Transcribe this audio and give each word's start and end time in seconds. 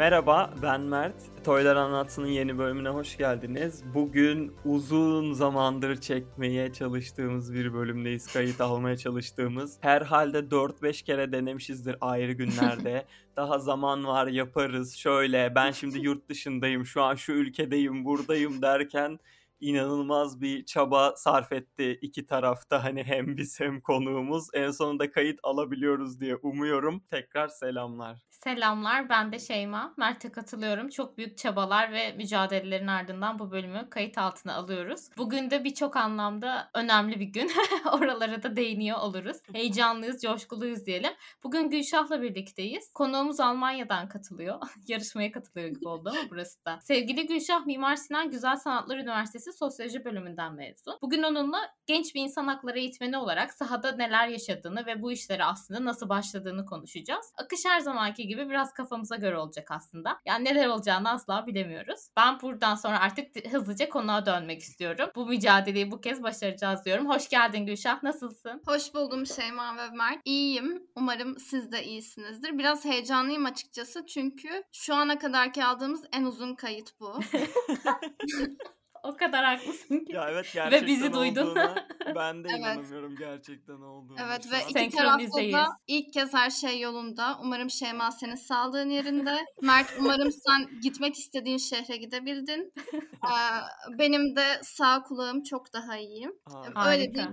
Merhaba, 0.00 0.54
ben 0.62 0.80
Mert. 0.80 1.44
Toylar 1.44 1.76
Anlatsın'ın 1.76 2.26
yeni 2.26 2.58
bölümüne 2.58 2.88
hoş 2.88 3.16
geldiniz. 3.16 3.84
Bugün 3.94 4.52
uzun 4.64 5.32
zamandır 5.32 5.96
çekmeye 5.96 6.72
çalıştığımız 6.72 7.54
bir 7.54 7.74
bölümdeyiz. 7.74 8.32
Kayıt 8.32 8.60
almaya 8.60 8.96
çalıştığımız. 8.96 9.78
Herhalde 9.80 10.38
4-5 10.38 11.04
kere 11.04 11.32
denemişizdir 11.32 11.96
ayrı 12.00 12.32
günlerde. 12.32 13.06
Daha 13.36 13.58
zaman 13.58 14.06
var 14.06 14.26
yaparız. 14.26 14.96
Şöyle 14.96 15.54
ben 15.54 15.70
şimdi 15.70 15.98
yurt 15.98 16.28
dışındayım, 16.28 16.86
şu 16.86 17.02
an 17.02 17.14
şu 17.14 17.32
ülkedeyim, 17.32 18.04
buradayım 18.04 18.62
derken 18.62 19.18
inanılmaz 19.60 20.40
bir 20.40 20.64
çaba 20.64 21.16
sarf 21.16 21.52
etti 21.52 21.98
iki 22.02 22.26
tarafta 22.26 22.84
hani 22.84 23.04
hem 23.04 23.36
biz 23.36 23.60
hem 23.60 23.80
konuğumuz. 23.80 24.48
En 24.54 24.70
sonunda 24.70 25.10
kayıt 25.10 25.40
alabiliyoruz 25.42 26.20
diye 26.20 26.36
umuyorum. 26.36 27.00
Tekrar 27.10 27.48
selamlar. 27.48 28.18
Selamlar, 28.44 29.08
ben 29.08 29.32
de 29.32 29.38
Şeyma. 29.38 29.94
Mert'e 29.96 30.32
katılıyorum. 30.32 30.88
Çok 30.88 31.18
büyük 31.18 31.38
çabalar 31.38 31.92
ve 31.92 32.12
mücadelelerin 32.12 32.86
ardından 32.86 33.38
bu 33.38 33.50
bölümü 33.50 33.90
kayıt 33.90 34.18
altına 34.18 34.54
alıyoruz. 34.54 35.08
Bugün 35.16 35.50
de 35.50 35.64
birçok 35.64 35.96
anlamda 35.96 36.70
önemli 36.74 37.20
bir 37.20 37.26
gün. 37.26 37.50
Oralara 37.92 38.42
da 38.42 38.56
değiniyor 38.56 38.98
oluruz. 38.98 39.36
Heyecanlıyız, 39.52 40.22
coşkuluyuz 40.22 40.86
diyelim. 40.86 41.10
Bugün 41.44 41.70
Gülşah'la 41.70 42.22
birlikteyiz. 42.22 42.92
Konuğumuz 42.92 43.40
Almanya'dan 43.40 44.08
katılıyor. 44.08 44.58
Yarışmaya 44.88 45.32
katılıyor 45.32 45.68
gibi 45.68 45.88
oldu 45.88 46.08
ama 46.08 46.30
burası 46.30 46.64
da. 46.64 46.78
Sevgili 46.80 47.26
Gülşah, 47.26 47.66
Mimar 47.66 47.96
Sinan 47.96 48.30
Güzel 48.30 48.56
Sanatlar 48.56 48.96
Üniversitesi 48.96 49.52
Sosyoloji 49.52 50.04
bölümünden 50.04 50.54
mezun. 50.54 50.98
Bugün 51.02 51.22
onunla 51.22 51.58
genç 51.86 52.14
bir 52.14 52.20
insan 52.20 52.46
hakları 52.46 52.78
eğitmeni 52.78 53.16
olarak 53.16 53.52
sahada 53.52 53.92
neler 53.92 54.28
yaşadığını 54.28 54.86
ve 54.86 55.02
bu 55.02 55.12
işlere 55.12 55.44
aslında 55.44 55.84
nasıl 55.84 56.08
başladığını 56.08 56.66
konuşacağız. 56.66 57.32
Akış 57.36 57.64
her 57.64 57.80
zamanki 57.80 58.29
gibi 58.30 58.48
biraz 58.50 58.72
kafamıza 58.72 59.16
göre 59.16 59.38
olacak 59.38 59.70
aslında. 59.70 60.20
Yani 60.26 60.44
neler 60.44 60.66
olacağını 60.66 61.10
asla 61.10 61.46
bilemiyoruz. 61.46 62.08
Ben 62.16 62.40
buradan 62.40 62.74
sonra 62.74 63.00
artık 63.00 63.52
hızlıca 63.52 63.88
konuğa 63.88 64.26
dönmek 64.26 64.60
istiyorum. 64.60 65.10
Bu 65.16 65.26
mücadeleyi 65.26 65.90
bu 65.90 66.00
kez 66.00 66.22
başaracağız 66.22 66.84
diyorum. 66.84 67.08
Hoş 67.08 67.28
geldin 67.28 67.66
Gülşah. 67.66 68.02
Nasılsın? 68.02 68.62
Hoş 68.66 68.94
buldum 68.94 69.26
Şeyma 69.26 69.76
ve 69.76 69.90
Mert. 69.90 70.20
İyiyim. 70.24 70.82
Umarım 70.96 71.38
siz 71.38 71.72
de 71.72 71.84
iyisinizdir. 71.84 72.58
Biraz 72.58 72.84
heyecanlıyım 72.84 73.44
açıkçası 73.44 74.06
çünkü 74.06 74.62
şu 74.72 74.94
ana 74.94 75.18
kadarki 75.18 75.64
aldığımız 75.64 76.04
en 76.12 76.24
uzun 76.24 76.54
kayıt 76.54 77.00
bu. 77.00 77.20
O 79.02 79.16
kadar 79.16 79.44
haklısın 79.44 80.04
ki. 80.04 80.12
Ya 80.12 80.30
evet 80.30 80.50
gerçekten 80.54 80.82
Ve 80.82 80.86
bizi 80.86 81.12
duydun. 81.12 81.54
ben 82.16 82.44
de 82.44 82.48
Evet. 82.50 82.60
inanamıyorum 82.60 83.16
gerçekten 83.16 83.80
olduğunu. 83.80 84.16
Evet 84.20 84.44
şu 84.44 84.50
ve 84.50 84.56
an. 84.56 84.84
iki 84.84 84.96
tarafta 84.96 85.38
da 85.52 85.66
ilk 85.86 86.12
kez 86.12 86.34
her 86.34 86.50
şey 86.50 86.80
yolunda. 86.80 87.38
Umarım 87.42 87.70
Şeyma 87.70 88.10
senin 88.10 88.34
sağlığın 88.34 88.90
yerinde. 88.90 89.44
Mert 89.62 89.94
umarım 90.00 90.30
sen 90.32 90.80
gitmek 90.80 91.18
istediğin 91.18 91.58
şehre 91.58 91.96
gidebildin. 91.96 92.72
Ee, 93.24 93.98
benim 93.98 94.36
de 94.36 94.60
sağ 94.62 95.02
kulağım 95.02 95.42
çok 95.42 95.72
daha 95.72 95.96
iyiyim. 95.96 96.32
Harika. 96.44 96.90
Öyle 96.90 97.14
değil. 97.14 97.28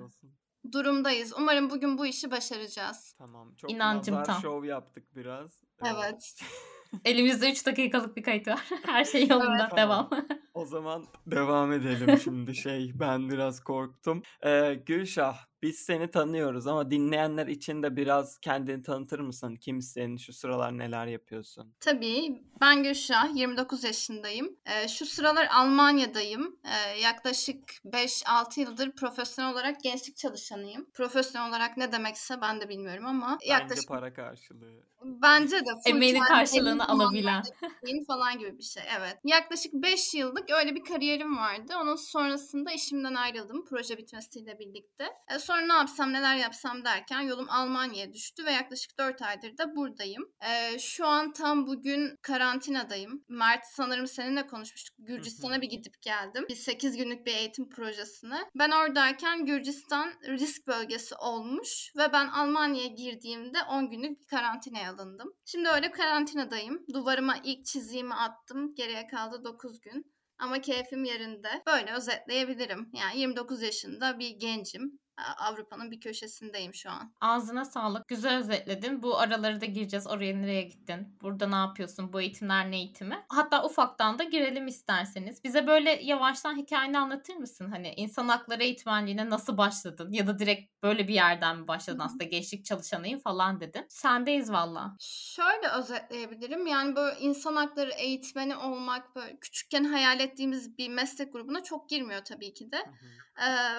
Durumdayız. 0.72 1.34
Umarım 1.38 1.70
bugün 1.70 1.98
bu 1.98 2.06
işi 2.06 2.32
başaracağız. 2.32 3.16
Tamam 3.18 3.56
çok 3.56 3.72
İnancım 3.72 4.16
nazar 4.16 4.26
tam. 4.34 4.42
şov 4.42 4.64
yaptık 4.64 5.16
biraz. 5.16 5.62
Evet. 5.86 6.36
Elimizde 7.06 7.52
3 7.52 7.66
dakikalık 7.66 8.18
bir 8.18 8.24
kayıt 8.24 8.48
var. 8.48 8.60
Her 8.86 9.06
şey 9.06 9.28
yolunda. 9.28 9.68
Evet. 9.68 9.78
Devam. 9.78 10.10
O 10.54 10.66
zaman 10.66 11.06
devam 11.28 11.72
edelim 11.72 12.20
şimdi 12.24 12.56
şey 12.56 12.92
ben 12.96 13.30
biraz 13.30 13.60
korktum. 13.64 14.24
Ee, 14.46 14.74
Gülşah 14.86 15.38
biz 15.62 15.80
seni 15.80 16.12
tanıyoruz 16.12 16.68
ama 16.68 16.92
dinleyenler 16.92 17.48
için 17.48 17.84
de 17.84 17.96
biraz 17.96 18.38
kendini 18.40 18.84
tanıtır 18.84 19.20
mısın? 19.20 19.56
Kimsin? 19.56 20.18
Şu 20.18 20.34
sıralar 20.34 20.78
neler 20.78 21.08
yapıyorsun? 21.08 21.74
Tabii. 21.80 22.44
Ben 22.62 22.84
Gülşah, 22.84 23.36
29 23.36 23.84
yaşındayım. 23.84 24.56
Ee, 24.66 24.88
şu 24.88 25.06
sıralar 25.06 25.48
Almanya'dayım. 25.54 26.60
Ee, 26.66 27.00
yaklaşık 27.02 27.58
5-6 27.86 28.60
yıldır 28.60 28.92
profesyonel 28.92 29.54
olarak 29.54 29.84
gençlik 29.84 30.18
çalışanıyım. 30.18 30.86
Profesyonel 30.94 31.50
olarak 31.50 31.78
ne 31.78 31.92
demekse 31.92 32.42
ben 32.42 32.62
de 32.62 32.70
bilmiyorum 32.70 33.06
ama 33.06 33.38
Bence 33.42 33.52
yaklaşık 33.52 33.88
para 33.88 34.14
karşılığı. 34.14 34.84
bence 35.04 35.60
de 35.60 35.70
Emeğinin 35.86 36.20
karşılığını 36.20 36.88
alabilen. 36.90 37.44
falan 38.08 38.40
gibi 38.40 38.58
bir 38.58 38.64
şey. 38.64 38.84
Evet. 39.00 39.18
Yaklaşık 39.24 39.74
5 39.74 40.14
yıllık 40.14 40.52
öyle 40.52 40.76
bir 40.76 40.84
kariyerim 40.84 41.38
vardı. 41.38 41.74
Onun 41.82 41.96
sonrasında 41.96 42.72
işimden 42.72 43.14
ayrıldım 43.14 43.66
proje 43.66 43.98
bitmesiyle 43.98 44.60
birlikte. 44.60 45.06
Ee, 45.36 45.40
sonra 45.48 45.62
ne 45.62 45.74
yapsam 45.74 46.14
neler 46.14 46.36
yapsam 46.36 46.86
derken 46.86 47.22
yolum 47.22 47.50
Almanya'ya 47.50 48.14
düştü 48.14 48.46
ve 48.46 48.52
yaklaşık 48.52 49.00
4 49.00 49.22
aydır 49.22 49.58
da 49.58 49.76
buradayım. 49.76 50.32
Ee, 50.50 50.80
şu 50.80 51.06
an 51.06 51.34
tam 51.34 51.68
bugün 51.68 52.18
karantinadayım. 52.22 53.24
Mert 53.30 53.66
sanırım 53.66 54.08
seninle 54.08 54.48
konuşmuştuk. 54.48 54.96
Gürcistan'a 55.00 55.62
bir 55.62 55.70
gidip 55.70 56.02
geldim. 56.02 56.46
Bir 56.50 56.56
8 56.56 56.98
günlük 56.98 57.26
bir 57.26 57.36
eğitim 57.36 57.70
projesine. 57.70 58.40
Ben 58.56 58.72
oradayken 58.72 59.46
Gürcistan 59.46 60.14
risk 60.28 60.68
bölgesi 60.68 61.16
olmuş 61.16 61.92
ve 61.98 62.14
ben 62.14 62.28
Almanya'ya 62.28 62.88
girdiğimde 62.88 63.58
10 63.70 63.90
günlük 63.90 64.22
bir 64.22 64.28
karantinaya 64.28 64.92
alındım. 64.92 65.34
Şimdi 65.46 65.70
öyle 65.70 65.92
karantinadayım. 65.92 66.86
Duvarıma 66.94 67.36
ilk 67.44 67.66
çiziğimi 67.66 68.14
attım. 68.14 68.76
Geriye 68.76 69.08
kaldı 69.08 69.44
9 69.44 69.82
gün. 69.82 70.14
Ama 70.40 70.62
keyfim 70.62 71.04
yerinde. 71.04 71.50
Böyle 71.68 71.94
özetleyebilirim. 71.94 72.90
Yani 72.94 73.20
29 73.20 73.62
yaşında 73.62 74.20
bir 74.20 74.30
gencim. 74.30 75.00
Avrupa'nın 75.38 75.92
bir 75.92 76.00
köşesindeyim 76.00 76.74
şu 76.74 76.90
an. 76.92 77.14
Ağzına 77.22 77.66
sağlık. 77.66 78.08
Güzel 78.08 78.38
özetledin. 78.38 79.04
Bu 79.04 79.20
araları 79.20 79.62
da 79.62 79.66
gireceğiz. 79.66 80.08
Oraya 80.08 80.36
nereye 80.36 80.62
gittin? 80.62 81.18
Burada 81.22 81.48
ne 81.48 81.56
yapıyorsun? 81.56 82.14
Bu 82.14 82.22
eğitimler 82.22 82.72
ne 82.72 82.78
eğitimi? 82.78 83.26
Hatta 83.30 83.66
ufaktan 83.66 84.20
da 84.20 84.24
girelim 84.24 84.68
isterseniz. 84.68 85.44
Bize 85.44 85.68
böyle 85.68 85.90
yavaştan 86.04 86.58
hikayeni 86.58 87.00
anlatır 87.00 87.36
mısın? 87.36 87.72
Hani 87.72 87.94
insan 87.98 88.28
hakları 88.28 88.64
eğitmenliğine 88.64 89.30
nasıl 89.30 89.58
başladın? 89.58 90.12
Ya 90.12 90.28
da 90.28 90.40
direkt 90.40 90.84
böyle 90.84 91.08
bir 91.08 91.14
yerden 91.14 91.58
mi 91.60 91.68
başladın? 91.68 92.00
Aslında 92.00 92.24
gençlik 92.24 92.66
çalışanıyım 92.66 93.20
falan 93.20 93.60
dedin. 93.60 93.86
Sendeyiz 93.90 94.52
valla. 94.52 94.96
Şöyle 95.00 95.70
özetleyebilirim. 95.80 96.68
Yani 96.68 96.96
böyle 96.96 97.20
insan 97.20 97.56
hakları 97.56 97.92
eğitmeni 97.92 98.56
olmak 98.56 99.16
böyle 99.16 99.38
küçükken 99.40 99.84
hayal 99.84 100.20
ettiğimiz 100.20 100.78
bir 100.78 100.90
meslek 100.90 101.34
grubuna 101.34 101.64
çok 101.64 101.90
girmiyor 101.90 102.22
tabii 102.26 102.54
ki 102.54 102.72
de. 102.72 102.78
Hı 102.78 102.82
hı. 102.82 103.27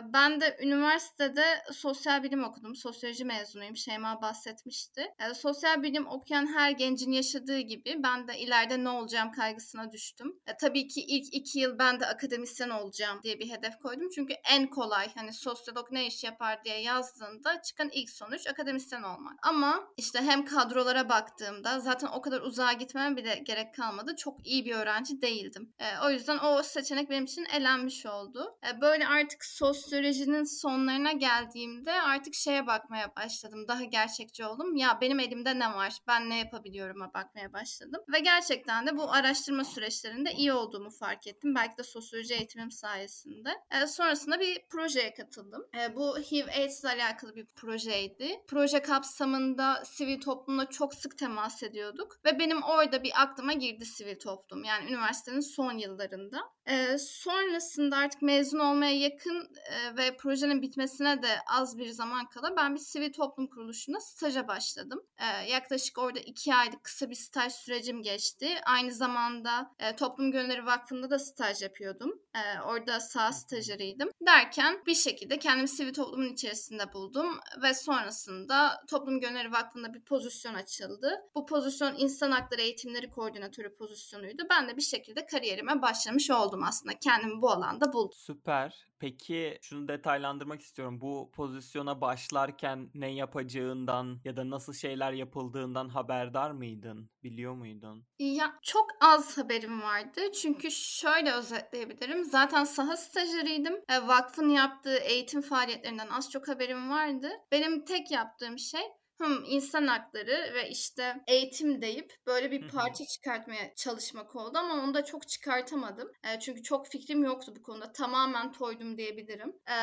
Ben 0.05 0.41
de 0.41 0.59
üniversitede 0.63 1.45
sosyal 1.73 2.23
bilim 2.23 2.45
okudum. 2.45 2.77
Sosyoloji 2.77 3.25
mezunuyum. 3.25 3.77
Şeyma 3.77 4.23
bahsetmişti. 4.23 5.07
Sosyal 5.35 5.83
bilim 5.83 6.07
okuyan 6.07 6.47
her 6.55 6.71
gencin 6.71 7.13
yaşadığı 7.13 7.59
gibi 7.59 7.97
ben 8.03 8.29
de 8.29 8.39
ileride 8.39 8.85
ne 8.85 8.89
olacağım 8.89 9.33
kaygısına 9.33 9.93
düştüm. 9.93 10.41
E, 10.47 10.57
tabii 10.57 10.89
ki 10.89 11.01
ilk 11.01 11.35
iki 11.35 11.59
yıl 11.59 11.79
ben 11.79 12.01
de 12.01 12.07
akademisyen 12.07 12.71
olacağım 12.71 13.21
diye 13.23 13.39
bir 13.39 13.51
hedef 13.51 13.79
koydum. 13.79 14.09
Çünkü 14.15 14.35
en 14.51 14.67
kolay 14.67 15.15
hani 15.15 15.33
sosyolog 15.33 15.93
ne 15.93 16.07
iş 16.07 16.25
yapar 16.25 16.65
diye 16.65 16.81
yazdığında 16.81 17.63
çıkan 17.63 17.89
ilk 17.93 18.11
sonuç 18.11 18.47
akademisyen 18.47 19.03
olmak. 19.03 19.39
Ama 19.43 19.89
işte 19.97 20.19
hem 20.23 20.45
kadrolara 20.45 21.09
baktığımda 21.09 21.81
zaten 21.81 22.09
o 22.09 22.21
kadar 22.21 22.41
uzağa 22.41 22.73
gitmeme 22.73 23.17
bile 23.17 23.35
gerek 23.35 23.75
kalmadı. 23.75 24.17
Çok 24.17 24.47
iyi 24.47 24.65
bir 24.65 24.75
öğrenci 24.75 25.23
değildim. 25.23 25.73
O 26.05 26.11
yüzden 26.11 26.39
o 26.39 26.63
seçenek 26.63 27.11
benim 27.11 27.25
için 27.25 27.45
elenmiş 27.45 28.07
oldu. 28.07 28.59
Böyle 28.81 29.07
artık 29.07 29.45
sosyolojinin 29.49 30.45
sonlarına 30.45 31.13
geldiğimde 31.13 31.93
artık 31.93 32.35
şeye 32.35 32.67
bakmaya 32.67 33.17
başladım. 33.17 33.69
Daha 33.69 33.85
gerçekçi 33.85 34.45
oldum. 34.45 34.77
Ya 34.77 34.99
benim 35.01 35.21
elimde 35.21 35.59
ne 35.59 35.75
var? 35.75 35.99
Ben 36.09 36.31
ne 36.31 36.39
yapabiliyorum'a 36.39 37.15
bakmaya 37.15 37.53
başladım. 37.53 38.03
Ve 38.13 38.21
gerçekten 38.21 38.87
de 38.87 38.97
bu 38.97 39.13
araştırma 39.13 39.65
süreçlerinde 39.65 40.33
iyi 40.33 40.53
olduğumu 40.53 40.91
fark 40.91 41.27
ettim. 41.27 41.55
Belki 41.55 41.79
de 41.79 41.83
sosyoloji 41.83 42.35
eğitimim 42.35 42.71
sayesinde. 42.71 43.51
E, 43.71 43.87
sonrasında 43.87 44.41
bir 44.41 44.67
projeye 44.71 45.15
katıldım. 45.15 45.67
E, 45.81 45.95
bu 45.95 46.19
HIV 46.19 46.49
AIDS 46.49 46.81
ile 46.81 46.89
alakalı 46.89 47.37
bir 47.37 47.47
projeydi. 47.47 48.41
Proje 48.49 48.83
kapsamında 48.83 49.85
sivil 49.85 50.21
toplumla 50.21 50.67
çok 50.67 50.95
sık 50.95 51.19
temas 51.19 51.63
ediyorduk. 51.63 52.17
Ve 52.25 52.39
benim 52.39 52.63
orada 52.63 53.03
bir 53.03 53.23
aklıma 53.23 53.53
girdi 53.53 53.85
sivil 53.85 54.19
toplum. 54.19 54.65
Yani 54.65 54.91
üniversitenin 54.91 55.41
son 55.41 55.79
yıllarında. 55.79 56.41
E, 56.67 56.99
sonrasında 56.99 57.97
artık 57.97 58.23
mezun 58.23 58.59
olmaya 58.59 58.99
yakın 58.99 59.38
e, 59.41 59.97
ve 59.97 60.17
projenin 60.17 60.63
bitmesine 60.63 61.23
de 61.23 61.29
az 61.47 61.79
bir 61.79 61.89
zaman 61.89 62.29
kala 62.29 62.57
ben 62.57 62.75
bir 62.75 62.81
sivil 62.81 63.13
toplum 63.13 63.47
kuruluşunda 63.47 64.01
staja 64.01 64.49
başladım. 64.49 65.03
E, 65.19 65.51
yaklaşık 65.51 65.99
orada 65.99 66.19
iki 66.19 66.55
aylık 66.55 66.85
kısa 66.85 67.11
bir 67.11 67.15
staj 67.15 67.53
sürecim 67.53 68.03
geçti. 68.03 68.49
Aynı 68.67 68.93
zamanda 68.93 69.75
e, 69.79 69.97
Toplum 69.97 70.33
Gönülleri 70.33 70.67
Vakfı'nda 70.67 71.11
da 71.11 71.19
staj 71.19 71.63
yapıyordum. 71.63 72.23
Orada 72.67 73.01
sağ 73.01 73.33
stajyeriydim. 73.33 74.11
Derken 74.27 74.83
bir 74.87 74.95
şekilde 74.95 75.39
kendimi 75.39 75.69
sivil 75.69 75.95
toplumun 75.95 76.33
içerisinde 76.33 76.93
buldum 76.93 77.39
ve 77.63 77.75
sonrasında 77.75 78.85
Toplum 78.91 79.21
Gönülleri 79.21 79.53
Vakfı'nda 79.53 79.95
bir 79.95 80.01
pozisyon 80.01 80.55
açıldı. 80.55 81.23
Bu 81.35 81.47
pozisyon 81.47 81.95
insan 81.99 82.31
hakları 82.31 82.61
eğitimleri 82.61 83.11
koordinatörü 83.11 83.75
pozisyonuydu. 83.75 84.43
Ben 84.51 84.69
de 84.69 84.77
bir 84.77 84.83
şekilde 84.83 85.27
kariyerime 85.27 85.83
başlamış 85.83 86.31
oldum 86.31 86.63
aslında. 86.63 86.99
Kendimi 86.99 87.43
bu 87.43 87.51
alanda 87.51 87.93
buldum. 87.93 88.19
Süper. 88.19 88.88
Peki 89.01 89.59
şunu 89.63 89.89
detaylandırmak 89.89 90.61
istiyorum. 90.61 91.01
Bu 91.01 91.31
pozisyona 91.33 92.01
başlarken 92.01 92.91
ne 92.95 93.13
yapacağından 93.13 94.21
ya 94.25 94.37
da 94.37 94.51
nasıl 94.51 94.73
şeyler 94.73 95.13
yapıldığından 95.13 95.89
haberdar 95.89 96.51
mıydın? 96.51 97.11
Biliyor 97.23 97.55
muydun? 97.55 98.07
Ya 98.19 98.59
çok 98.63 98.87
az 99.01 99.39
haberim 99.39 99.83
vardı. 99.83 100.21
Çünkü 100.43 100.71
şöyle 100.71 101.33
özetleyebilirim. 101.33 102.25
Zaten 102.25 102.65
saha 102.65 102.97
stajyeriydim. 102.97 103.75
E, 103.89 104.07
vakfın 104.09 104.49
yaptığı 104.49 104.97
eğitim 104.97 105.41
faaliyetlerinden 105.41 106.09
az 106.09 106.31
çok 106.31 106.49
haberim 106.49 106.91
vardı. 106.91 107.29
Benim 107.53 107.85
tek 107.85 108.11
yaptığım 108.11 108.59
şey 108.59 108.83
hım 109.19 109.45
insan 109.47 109.87
hakları 109.87 110.55
ve 110.55 110.71
işte 110.71 111.17
eğitim 111.27 111.83
deyip 111.83 112.17
böyle 112.27 112.51
bir 112.51 112.69
parça 112.69 113.05
çıkartmaya 113.05 113.75
çalışmak 113.75 114.37
oldu 114.37 114.59
ama 114.59 114.75
onu 114.75 114.95
da 114.95 115.05
çok 115.05 115.29
çıkartamadım. 115.29 116.13
E, 116.25 116.41
çünkü 116.41 116.63
çok 116.63 116.89
fikrim 116.89 117.25
yoktu 117.25 117.53
bu 117.57 117.63
konuda. 117.63 117.93
Tamamen 117.93 118.53
toydum 118.53 118.99
diyebilirim. 118.99 119.53
E, 119.69 119.77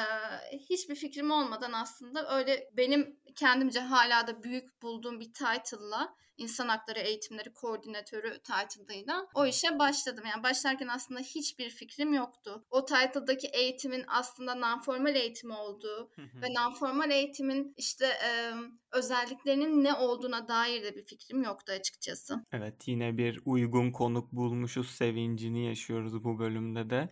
hiçbir 0.57 0.95
fikrim 0.95 1.31
olmadan 1.31 1.71
aslında 1.73 2.37
öyle 2.37 2.69
benim 2.77 3.19
kendimce 3.35 3.79
hala 3.79 4.27
da 4.27 4.43
büyük 4.43 4.81
bulduğum 4.81 5.19
bir 5.19 5.33
title'la 5.33 6.15
insan 6.37 6.67
hakları 6.67 6.99
eğitimleri 6.99 7.53
koordinatörü 7.53 8.39
title'ıyla 8.39 9.27
o 9.33 9.45
işe 9.45 9.79
başladım. 9.79 10.23
Yani 10.31 10.43
başlarken 10.43 10.87
aslında 10.87 11.19
hiçbir 11.19 11.69
fikrim 11.69 12.13
yoktu. 12.13 12.65
O 12.71 12.85
title'daki 12.85 13.47
eğitimin 13.47 14.03
aslında 14.07 14.51
non-formal 14.51 15.15
eğitim 15.15 15.51
olduğu 15.51 16.11
ve 16.17 16.47
non-formal 16.47 17.11
eğitimin 17.11 17.73
işte 17.77 18.05
e, 18.05 18.51
özelliklerinin 18.91 19.83
ne 19.83 19.93
olduğuna 19.93 20.47
dair 20.47 20.83
de 20.83 20.95
bir 20.95 21.05
fikrim 21.05 21.43
yoktu 21.43 21.73
açıkçası. 21.73 22.45
Evet 22.51 22.87
yine 22.87 23.17
bir 23.17 23.41
uygun 23.45 23.91
konuk 23.91 24.31
bulmuşuz 24.31 24.91
sevincini 24.91 25.65
yaşıyoruz 25.65 26.23
bu 26.23 26.39
bölümde 26.39 26.89
de. 26.89 27.09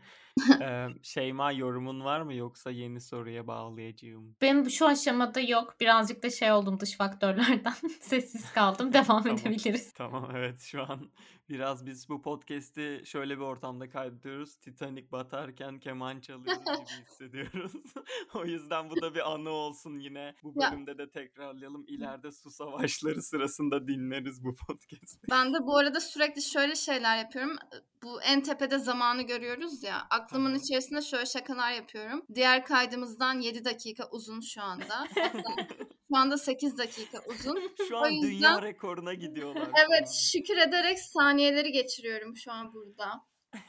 Ee, 0.61 0.87
Şeyma 1.03 1.51
yorumun 1.51 2.03
var 2.05 2.21
mı 2.21 2.33
yoksa 2.33 2.71
yeni 2.71 3.01
soruya 3.01 3.47
bağlayacağım? 3.47 4.35
Benim 4.41 4.69
şu 4.69 4.87
aşamada 4.87 5.39
yok. 5.39 5.75
Birazcık 5.79 6.23
da 6.23 6.29
şey 6.29 6.51
oldum 6.51 6.79
dış 6.79 6.97
faktörlerden. 6.97 7.73
Sessiz 8.01 8.51
kaldım. 8.53 8.93
Devam 8.93 9.23
Tamam. 9.23 9.27
edebiliriz. 9.27 9.93
Tamam 9.93 10.31
evet 10.35 10.61
şu 10.61 10.81
an 10.83 11.11
biraz 11.49 11.85
biz 11.85 12.09
bu 12.09 12.21
podcast'i 12.21 13.01
şöyle 13.05 13.35
bir 13.37 13.41
ortamda 13.43 13.89
kaydediyoruz. 13.89 14.55
Titanic 14.55 15.11
batarken 15.11 15.79
keman 15.79 16.19
çalıyor 16.19 16.55
gibi 16.55 17.01
hissediyoruz. 17.07 17.71
o 18.33 18.45
yüzden 18.45 18.89
bu 18.89 19.01
da 19.01 19.15
bir 19.15 19.31
anı 19.33 19.49
olsun 19.49 19.99
yine. 19.99 20.35
Bu 20.43 20.53
Ya- 20.55 20.71
bölümde 20.71 20.97
de 20.97 21.09
tekrarlayalım. 21.09 21.85
İleride 21.87 22.31
su 22.31 22.51
savaşları 22.51 23.21
sırasında 23.21 23.87
dinleriz 23.87 24.43
bu 24.43 24.55
podcast'i. 24.55 25.27
Ben 25.31 25.53
de 25.53 25.57
bu 25.61 25.77
arada 25.77 25.99
sürekli 25.99 26.41
şöyle 26.41 26.75
şeyler 26.75 27.17
yapıyorum. 27.17 27.55
Bu 28.03 28.21
en 28.21 28.41
tepede 28.43 28.79
zamanı 28.79 29.21
görüyoruz 29.21 29.83
ya. 29.83 30.07
Aklımın 30.09 30.51
Aha. 30.51 30.57
içerisinde 30.57 31.01
şöyle 31.01 31.25
şakalar 31.25 31.71
yapıyorum. 31.71 32.21
Diğer 32.35 32.65
kaydımızdan 32.65 33.39
7 33.39 33.65
dakika 33.65 34.09
uzun 34.11 34.39
şu 34.41 34.61
anda. 34.61 35.07
Şu 36.13 36.17
anda 36.17 36.37
8 36.37 36.77
dakika 36.77 37.19
uzun. 37.29 37.59
Şu 37.87 37.95
O 37.95 37.97
an 37.97 38.09
yüzden- 38.09 38.29
dünya 38.31 38.61
rekoruna 38.61 39.13
gidiyorlar. 39.23 39.67
Evet 39.89 40.09
şükür 40.09 40.57
ederek 40.57 40.99
saniyeleri 40.99 41.71
geçiriyorum 41.71 42.37
şu 42.37 42.51
an 42.51 42.73
burada. 42.73 43.21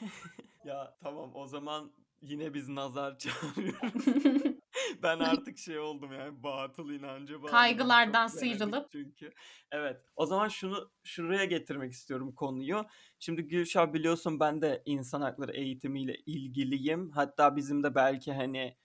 Ya 0.65 0.97
tamam 1.03 1.31
o 1.35 1.47
zaman 1.47 1.91
yine 2.21 2.53
biz 2.53 2.69
nazar 2.69 3.17
çağırıyoruz. 3.17 4.05
ben 5.03 5.19
artık 5.19 5.57
şey 5.57 5.79
oldum 5.79 6.11
yani 6.13 6.43
batıl 6.43 6.89
inancı 6.89 7.33
bağladım. 7.33 7.51
Kaygılardan 7.51 8.27
sıyrılıp. 8.27 8.91
Çünkü 8.91 9.31
evet 9.71 10.01
o 10.15 10.25
zaman 10.25 10.47
şunu 10.47 10.91
şuraya 11.03 11.45
getirmek 11.45 11.91
istiyorum 11.91 12.35
konuyu. 12.35 12.85
Şimdi 13.19 13.41
Gülşah 13.41 13.93
biliyorsun 13.93 14.39
ben 14.39 14.61
de 14.61 14.81
insan 14.85 15.21
hakları 15.21 15.51
eğitimiyle 15.51 16.15
ilgiliyim. 16.25 17.11
Hatta 17.11 17.55
bizim 17.55 17.83
de 17.83 17.95
belki 17.95 18.33
hani 18.33 18.77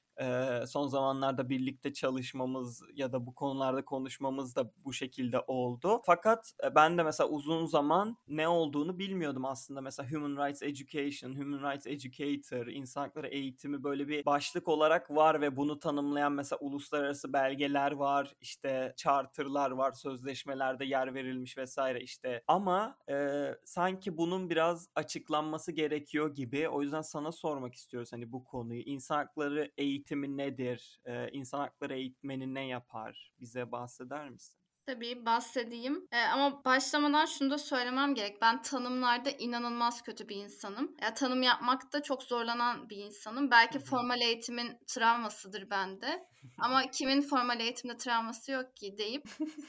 son 0.67 0.87
zamanlarda 0.87 1.49
birlikte 1.49 1.93
çalışmamız 1.93 2.83
ya 2.95 3.13
da 3.13 3.27
bu 3.27 3.35
konularda 3.35 3.85
konuşmamız 3.85 4.57
da 4.57 4.73
bu 4.85 4.93
şekilde 4.93 5.41
oldu. 5.41 6.03
Fakat 6.07 6.53
e, 6.65 6.75
ben 6.75 6.99
de 6.99 7.03
mesela 7.03 7.29
uzun 7.29 7.67
zaman 7.67 8.17
ne 8.29 8.49
olduğunu 8.49 8.99
bilmiyordum 8.99 9.45
aslında. 9.45 9.81
Mesela 9.81 10.13
Human 10.13 10.47
Rights 10.47 10.63
Education, 10.63 11.35
Human 11.35 11.73
Rights 11.73 11.87
Educator, 11.87 12.67
insan 12.67 13.01
hakları 13.03 13.29
eğitimi 13.29 13.85
böyle 13.85 14.09
bir 14.09 14.25
başlık 14.27 14.69
olarak 14.69 15.11
var 15.11 15.41
ve 15.41 15.57
bunu 15.57 15.79
tanımlayan 15.79 16.33
mesela 16.33 16.59
uluslararası 16.61 17.33
belgeler 17.33 17.93
var, 17.93 18.35
işte 18.41 18.95
charter'lar 18.97 19.71
var, 19.71 19.93
sözleşmelerde 19.93 20.85
yer 20.85 21.15
verilmiş 21.15 21.59
vesaire 21.59 22.01
işte. 22.01 22.43
Ama 22.49 22.97
e, 23.11 23.47
sanki 23.65 24.17
bunun 24.17 24.51
biraz 24.51 24.89
açıklanması 24.95 25.73
gerekiyor 25.73 26.35
gibi. 26.35 26.69
O 26.69 26.83
yüzden 26.83 27.03
sana 27.03 27.33
sormak 27.33 27.75
istiyoruz 27.75 28.13
hani 28.13 28.33
bu 28.33 28.45
konuyu. 28.45 28.81
İnsan 28.81 29.17
hakları 29.17 29.71
eğitimi 29.79 30.10
nedir? 30.17 31.01
E, 31.05 31.29
insan 31.33 31.59
hakları 31.59 31.95
eğitmeni 31.95 32.55
ne 32.55 32.67
yapar? 32.67 33.33
Bize 33.41 33.73
bahseder 33.73 34.31
misin? 34.31 34.57
Tabii 34.87 35.27
bahsedeyim. 35.27 36.09
Ee, 36.13 36.23
ama 36.23 36.65
başlamadan 36.65 37.27
şunu 37.27 37.51
da 37.51 37.59
söylemem 37.59 38.15
gerek. 38.15 38.43
Ben 38.43 38.63
tanımlarda 38.63 39.31
inanılmaz 39.31 40.03
kötü 40.03 40.29
bir 40.29 40.37
insanım. 40.37 40.97
Ya, 41.03 41.15
tanım 41.15 41.43
yapmakta 41.43 42.03
çok 42.03 42.23
zorlanan 42.23 42.89
bir 42.91 42.97
insanım. 42.97 43.51
Belki 43.51 43.79
formal 43.79 44.21
eğitimin 44.21 44.79
travmasıdır 44.87 45.71
bende. 45.71 46.27
Ama 46.59 46.91
kimin 46.91 47.23
formal 47.23 47.61
eğitimde 47.61 47.97
travması 47.97 48.53
yok 48.53 48.77
ki 48.77 48.99
deyip 48.99 49.29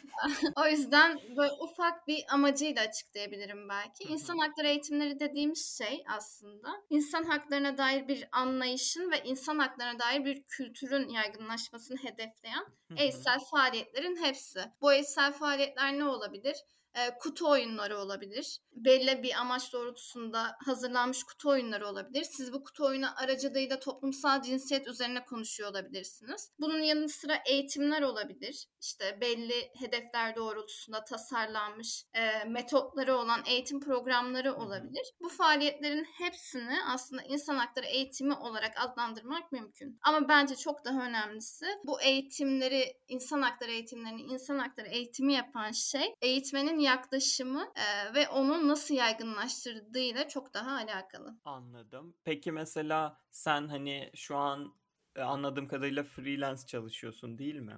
o 0.56 0.68
yüzden 0.68 1.19
böyle 1.38 1.51
ufak 1.51 2.07
bir 2.07 2.23
amacıyla 2.29 2.81
açıklayabilirim 2.81 3.69
belki. 3.69 4.03
İnsan 4.03 4.38
hakları 4.38 4.68
eğitimleri 4.68 5.19
dediğimiz 5.19 5.77
şey 5.77 6.03
aslında 6.07 6.69
insan 6.89 7.23
haklarına 7.23 7.77
dair 7.77 8.07
bir 8.07 8.27
anlayışın 8.31 9.12
ve 9.12 9.23
insan 9.23 9.59
haklarına 9.59 10.00
dair 10.00 10.25
bir 10.25 10.44
kültürün 10.44 11.09
yaygınlaşmasını 11.09 11.97
hedefleyen 11.97 12.65
eğitsel 12.97 13.39
faaliyetlerin 13.39 14.15
hepsi. 14.23 14.59
Bu 14.81 14.94
eğitsel 14.94 15.33
faaliyetler 15.33 16.00
ne 16.00 16.06
olabilir? 16.06 16.56
Ee, 16.95 17.18
kutu 17.19 17.50
oyunları 17.50 18.00
olabilir. 18.00 18.59
Belli 18.75 19.23
bir 19.23 19.39
amaç 19.39 19.73
doğrultusunda 19.73 20.56
hazırlanmış 20.65 21.23
kutu 21.23 21.50
oyunları 21.50 21.88
olabilir. 21.88 22.23
Siz 22.23 22.53
bu 22.53 22.63
kutu 22.63 22.85
oyunu 22.85 23.21
aracılığıyla 23.23 23.79
toplumsal 23.79 24.41
cinsiyet 24.41 24.88
üzerine 24.88 25.25
konuşuyor 25.25 25.69
olabilirsiniz. 25.69 26.51
Bunun 26.59 26.79
yanı 26.79 27.09
sıra 27.09 27.35
eğitimler 27.50 28.01
olabilir. 28.01 28.68
İşte 28.81 29.18
belli 29.21 29.71
hedefler 29.79 30.35
doğrultusunda 30.35 31.03
tasarlanmış 31.03 32.03
e, 32.13 32.44
metotları 32.44 33.15
olan 33.15 33.39
eğitim 33.45 33.79
programları 33.79 34.56
olabilir. 34.56 35.13
Bu 35.21 35.29
faaliyetlerin 35.29 36.07
hepsini 36.18 36.77
aslında 36.88 37.21
insan 37.21 37.56
hakları 37.56 37.85
eğitimi 37.85 38.33
olarak 38.33 38.73
adlandırmak 38.77 39.51
mümkün. 39.51 39.99
Ama 40.01 40.30
bence 40.30 40.56
çok 40.56 40.85
daha 40.85 41.06
önemlisi 41.06 41.66
bu 41.83 42.01
eğitimleri, 42.01 42.97
insan 43.07 43.42
hakları 43.42 43.71
eğitimlerini, 43.71 44.21
insan 44.21 44.59
hakları 44.59 44.87
eğitimi 44.87 45.33
yapan 45.33 45.71
şey 45.71 46.16
eğitmenin 46.21 46.80
yaklaşımı 46.80 47.71
e, 47.75 48.13
ve 48.13 48.30
onun 48.30 48.60
nasıl 48.68 48.94
yaygınlaştırdığıyla 48.95 50.27
çok 50.27 50.53
daha 50.53 50.75
alakalı. 50.75 51.37
Anladım. 51.45 52.15
Peki 52.23 52.51
mesela 52.51 53.21
sen 53.31 53.68
hani 53.68 54.11
şu 54.15 54.37
an 54.37 54.75
e, 55.15 55.21
anladığım 55.21 55.68
kadarıyla 55.68 56.03
freelance 56.03 56.65
çalışıyorsun 56.65 57.37
değil 57.37 57.56
mi? 57.56 57.77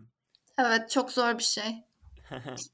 Evet 0.59 0.89
çok 0.89 1.11
zor 1.11 1.37
bir 1.37 1.43
şey. 1.43 1.83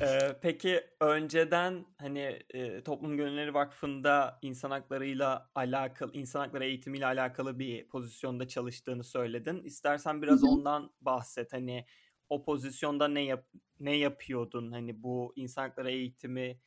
Ee, 0.00 0.36
peki 0.42 0.80
önceden 1.00 1.86
hani 1.98 2.38
e, 2.50 2.82
Toplum 2.82 3.16
Gönülleri 3.16 3.54
Vakfı'nda 3.54 4.38
insan 4.42 4.70
haklarıyla 4.70 5.50
alakalı, 5.54 6.12
insan 6.14 6.40
hakları 6.40 6.64
eğitimiyle 6.64 7.06
alakalı 7.06 7.58
bir 7.58 7.88
pozisyonda 7.88 8.48
çalıştığını 8.48 9.04
söyledin. 9.04 9.62
İstersen 9.62 10.22
biraz 10.22 10.42
Hı 10.42 10.46
hı. 10.46 10.50
ondan 10.50 10.90
bahset. 11.00 11.52
Hani 11.52 11.86
o 12.28 12.44
pozisyonda 12.44 13.08
ne 13.08 13.20
yap 13.20 13.46
ne 13.80 13.96
yapıyordun? 13.96 14.72
Hani 14.72 15.02
bu 15.02 15.32
insan 15.36 15.62
hakları 15.62 15.90
eğitimi 15.90 16.60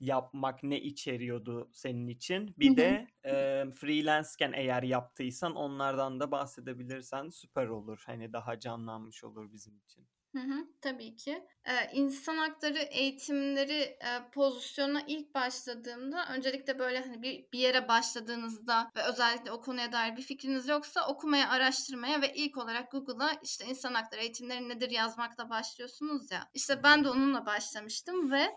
yapmak 0.00 0.62
ne 0.62 0.80
içeriyordu 0.80 1.70
senin 1.72 2.08
için? 2.08 2.54
Bir 2.58 2.76
de 2.76 3.08
e, 3.26 3.64
freelance'ken 3.74 4.52
eğer 4.52 4.82
yaptıysan 4.82 5.54
onlardan 5.56 6.20
da 6.20 6.30
bahsedebilirsen 6.30 7.28
süper 7.28 7.66
olur. 7.66 8.02
Hani 8.06 8.32
daha 8.32 8.58
canlanmış 8.58 9.24
olur 9.24 9.52
bizim 9.52 9.78
için. 9.78 10.06
Hı 10.32 10.38
hı, 10.42 10.68
tabii 10.80 11.16
ki. 11.16 11.46
İnsan 11.92 12.36
hakları 12.36 12.78
eğitimleri 12.78 13.98
pozisyonuna 14.32 15.02
ilk 15.06 15.34
başladığımda 15.34 16.26
öncelikle 16.32 16.78
böyle 16.78 17.00
hani 17.00 17.22
bir, 17.22 17.52
bir 17.52 17.58
yere 17.58 17.88
başladığınızda 17.88 18.90
ve 18.96 19.02
özellikle 19.02 19.52
o 19.52 19.60
konuya 19.60 19.92
dair 19.92 20.16
bir 20.16 20.22
fikriniz 20.22 20.68
yoksa 20.68 21.08
okumaya, 21.08 21.48
araştırmaya 21.50 22.22
ve 22.22 22.34
ilk 22.34 22.56
olarak 22.58 22.92
Google'a 22.92 23.30
işte 23.42 23.64
insan 23.64 23.94
hakları 23.94 24.20
eğitimleri 24.20 24.68
nedir 24.68 24.90
yazmakla 24.90 25.50
başlıyorsunuz 25.50 26.30
ya. 26.30 26.48
İşte 26.54 26.82
ben 26.82 27.04
de 27.04 27.10
onunla 27.10 27.46
başlamıştım 27.46 28.30
ve 28.32 28.54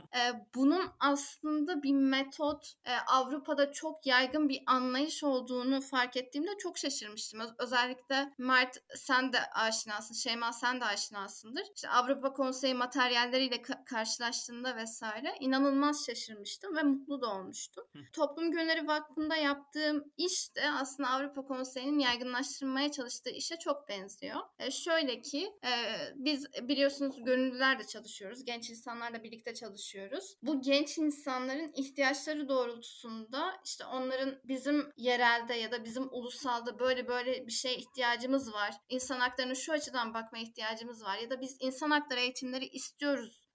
bunun 0.56 0.92
aslında 1.00 1.84
bir 1.84 1.94
metot 1.94 2.74
Avrupa'da 3.08 3.72
çok 3.72 4.06
yaygın 4.06 4.50
bir 4.50 4.64
anlayış 4.68 5.24
olduğunu 5.24 5.82
fark 5.82 6.18
ettiğimde 6.18 6.58
çok 6.58 6.78
şaşırmıştım. 6.78 7.40
Öz- 7.40 7.54
özellikle 7.60 8.34
Mert 8.38 8.78
sen 8.96 9.34
de 9.34 9.40
aşinasın, 9.56 10.14
Şeyma 10.14 10.54
sen 10.54 10.82
de 10.82 10.86
aşinasındır. 10.86 11.64
işte 11.76 11.90
Avrupa 11.90 12.34
Konseyi 12.34 12.74
materyalleriyle 13.00 13.56
ka- 13.56 13.86
karşılaştığında 13.86 14.76
vesaire 14.76 15.36
inanılmaz 15.40 16.06
şaşırmıştım 16.06 16.76
ve 16.76 16.84
mutlu 16.84 17.22
da 17.22 17.36
olmuştum. 17.36 17.84
Toplum 18.14 18.52
Günleri 18.52 18.88
Vakfı'nda 18.88 19.36
yaptığım 19.36 20.04
iş 20.18 20.56
de 20.56 20.72
aslında 20.72 21.10
Avrupa 21.10 21.42
Konseyi'nin 21.42 22.00
yaygınlaştırmaya 22.00 22.92
çalıştığı 22.92 23.30
işe 23.30 23.56
çok 23.58 23.90
benziyor. 23.90 24.40
E, 24.60 24.72
şöyle 24.72 25.22
ki 25.22 25.52
e, 25.64 25.72
biz 26.16 26.46
biliyorsunuz 26.62 27.24
gönüllülerle 27.24 27.88
çalışıyoruz. 27.88 28.46
Genç 28.46 28.70
insanlarla 28.70 29.24
birlikte 29.24 29.54
çalışıyoruz. 29.54 30.36
Bu 30.42 30.62
genç 30.62 30.98
insanların 30.98 31.72
ihtiyaçları 31.76 32.50
doğrultusunda 32.50 33.54
işte 33.66 33.86
onların 33.86 34.40
bizim 34.44 34.92
yerelde 34.98 35.54
ya 35.54 35.72
da 35.72 35.84
bizim 35.86 36.08
ulusalda 36.12 36.80
böyle 36.80 37.08
böyle 37.08 37.48
bir 37.48 37.52
şeye 37.52 37.76
ihtiyacımız 37.76 38.54
var. 38.54 38.74
İnsan 38.90 39.20
haklarına 39.20 39.56
şu 39.56 39.74
açıdan 39.74 40.14
bakmaya 40.14 40.44
ihtiyacımız 40.44 41.04
var 41.04 41.18
ya 41.18 41.30
da 41.30 41.42
biz 41.42 41.58
insan 41.60 41.92
hakları 41.92 42.20
eğitimleri 42.20 42.66
istiyoruz 42.66 42.89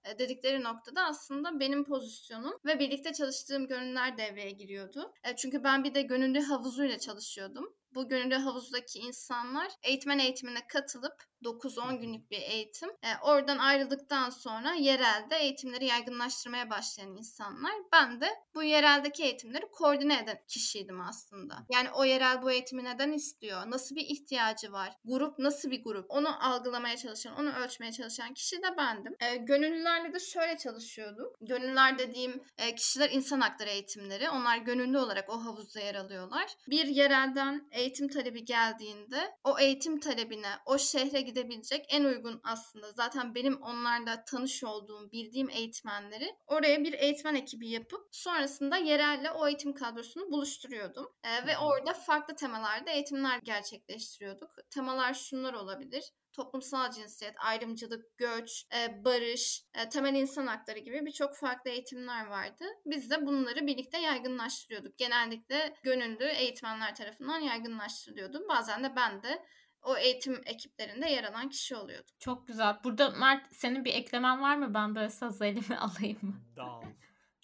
e, 0.05 0.19
dedikleri 0.19 0.63
noktada 0.63 1.03
aslında 1.05 1.59
benim 1.59 1.83
pozisyonum 1.85 2.53
ve 2.65 2.79
birlikte 2.79 3.13
çalıştığım 3.13 3.67
gönüllüler 3.67 4.17
devreye 4.17 4.51
giriyordu. 4.51 5.13
E, 5.23 5.35
çünkü 5.35 5.63
ben 5.63 5.83
bir 5.83 5.93
de 5.93 6.01
gönüllü 6.01 6.41
havuzuyla 6.41 6.99
çalışıyordum. 6.99 7.75
Bu 7.95 8.09
gönüllü 8.09 8.35
havuzdaki 8.35 8.99
insanlar 8.99 9.71
eğitmen 9.83 10.19
eğitimine 10.19 10.67
katılıp 10.67 11.23
9-10 11.45 11.99
günlük 11.99 12.31
bir 12.31 12.41
eğitim. 12.41 12.89
E, 12.89 13.07
oradan 13.23 13.57
ayrıldıktan 13.57 14.29
sonra 14.29 14.73
yerelde 14.73 15.35
eğitimleri 15.37 15.85
yaygınlaştırmaya 15.85 16.69
başlayan 16.69 17.17
insanlar. 17.17 17.73
Ben 17.93 18.21
de 18.21 18.29
bu 18.55 18.63
yereldeki 18.63 19.23
eğitimleri 19.23 19.65
koordine 19.71 20.19
eden 20.19 20.39
kişiydim 20.47 21.01
aslında. 21.01 21.65
Yani 21.69 21.91
o 21.91 22.05
yerel 22.05 22.41
bu 22.41 22.51
eğitimi 22.51 22.83
neden 22.83 23.11
istiyor? 23.11 23.71
Nasıl 23.71 23.95
bir 23.95 24.05
ihtiyacı 24.05 24.71
var? 24.71 24.93
Grup 25.05 25.39
nasıl 25.39 25.71
bir 25.71 25.83
grup? 25.83 26.05
Onu 26.09 26.45
algılamaya 26.45 26.97
çalışan, 26.97 27.35
onu 27.35 27.55
ölçmeye 27.55 27.91
çalışan 27.91 28.33
kişi 28.33 28.57
de 28.57 28.77
bendim. 28.77 29.15
E, 29.19 29.35
gönüllülerle 29.35 30.13
de 30.13 30.19
şöyle 30.19 30.57
çalışıyordum. 30.57 31.33
Gönüllüler 31.41 31.97
dediğim 31.97 32.43
e, 32.57 32.75
kişiler 32.75 33.09
insan 33.09 33.41
hakları 33.41 33.69
eğitimleri. 33.69 34.29
Onlar 34.29 34.57
gönüllü 34.57 34.97
olarak 34.97 35.29
o 35.29 35.45
havuzda 35.45 35.79
yer 35.79 35.95
alıyorlar. 35.95 36.55
Bir 36.67 36.85
yerelden 36.85 37.67
eğitim 37.71 38.07
talebi 38.07 38.45
geldiğinde 38.45 39.35
o 39.43 39.59
eğitim 39.59 39.99
talebine, 39.99 40.51
o 40.65 40.77
şehre 40.77 41.21
gidebilecek 41.35 41.85
en 41.89 42.03
uygun 42.03 42.41
aslında 42.43 42.91
zaten 42.91 43.35
benim 43.35 43.61
onlarla 43.61 44.25
tanış 44.25 44.63
olduğum, 44.63 45.11
bildiğim 45.11 45.49
eğitmenleri 45.49 46.35
oraya 46.47 46.83
bir 46.83 46.93
eğitmen 46.93 47.35
ekibi 47.35 47.69
yapıp 47.69 48.07
sonrasında 48.11 48.77
yerelle 48.77 49.31
o 49.31 49.47
eğitim 49.47 49.73
kadrosunu 49.73 50.31
buluşturuyordum. 50.31 51.07
Ee, 51.23 51.47
ve 51.47 51.57
orada 51.57 51.93
farklı 51.93 52.35
temalarda 52.35 52.91
eğitimler 52.91 53.39
gerçekleştiriyorduk. 53.43 54.49
Temalar 54.69 55.13
şunlar 55.13 55.53
olabilir 55.53 56.11
toplumsal 56.35 56.91
cinsiyet, 56.91 57.35
ayrımcılık, 57.37 58.17
göç, 58.17 58.65
e, 58.75 59.05
barış, 59.05 59.63
e, 59.73 59.89
temel 59.89 60.15
insan 60.15 60.47
hakları 60.47 60.79
gibi 60.79 61.05
birçok 61.05 61.35
farklı 61.35 61.69
eğitimler 61.69 62.25
vardı. 62.25 62.65
Biz 62.85 63.11
de 63.11 63.25
bunları 63.25 63.67
birlikte 63.67 63.97
yaygınlaştırıyorduk. 63.97 64.97
Genellikle 64.97 65.75
gönüllü 65.83 66.25
eğitmenler 66.25 66.95
tarafından 66.95 67.39
yaygınlaştırılıyordu. 67.39 68.45
Bazen 68.49 68.83
de 68.83 68.95
ben 68.95 69.23
de 69.23 69.45
o 69.85 69.97
eğitim 69.97 70.41
ekiplerinde 70.45 71.09
yer 71.09 71.23
alan 71.23 71.49
kişi 71.49 71.75
oluyordum. 71.75 72.15
Çok 72.19 72.47
güzel. 72.47 72.77
Burada 72.83 73.09
Mert 73.09 73.55
senin 73.55 73.85
bir 73.85 73.93
eklemen 73.93 74.41
var 74.41 74.55
mı? 74.55 74.73
Ben 74.73 74.95
böyle 74.95 75.09
saz 75.09 75.41
elimi 75.41 75.77
alayım 75.79 76.19
mı? 76.21 76.33
Dal. 76.55 76.81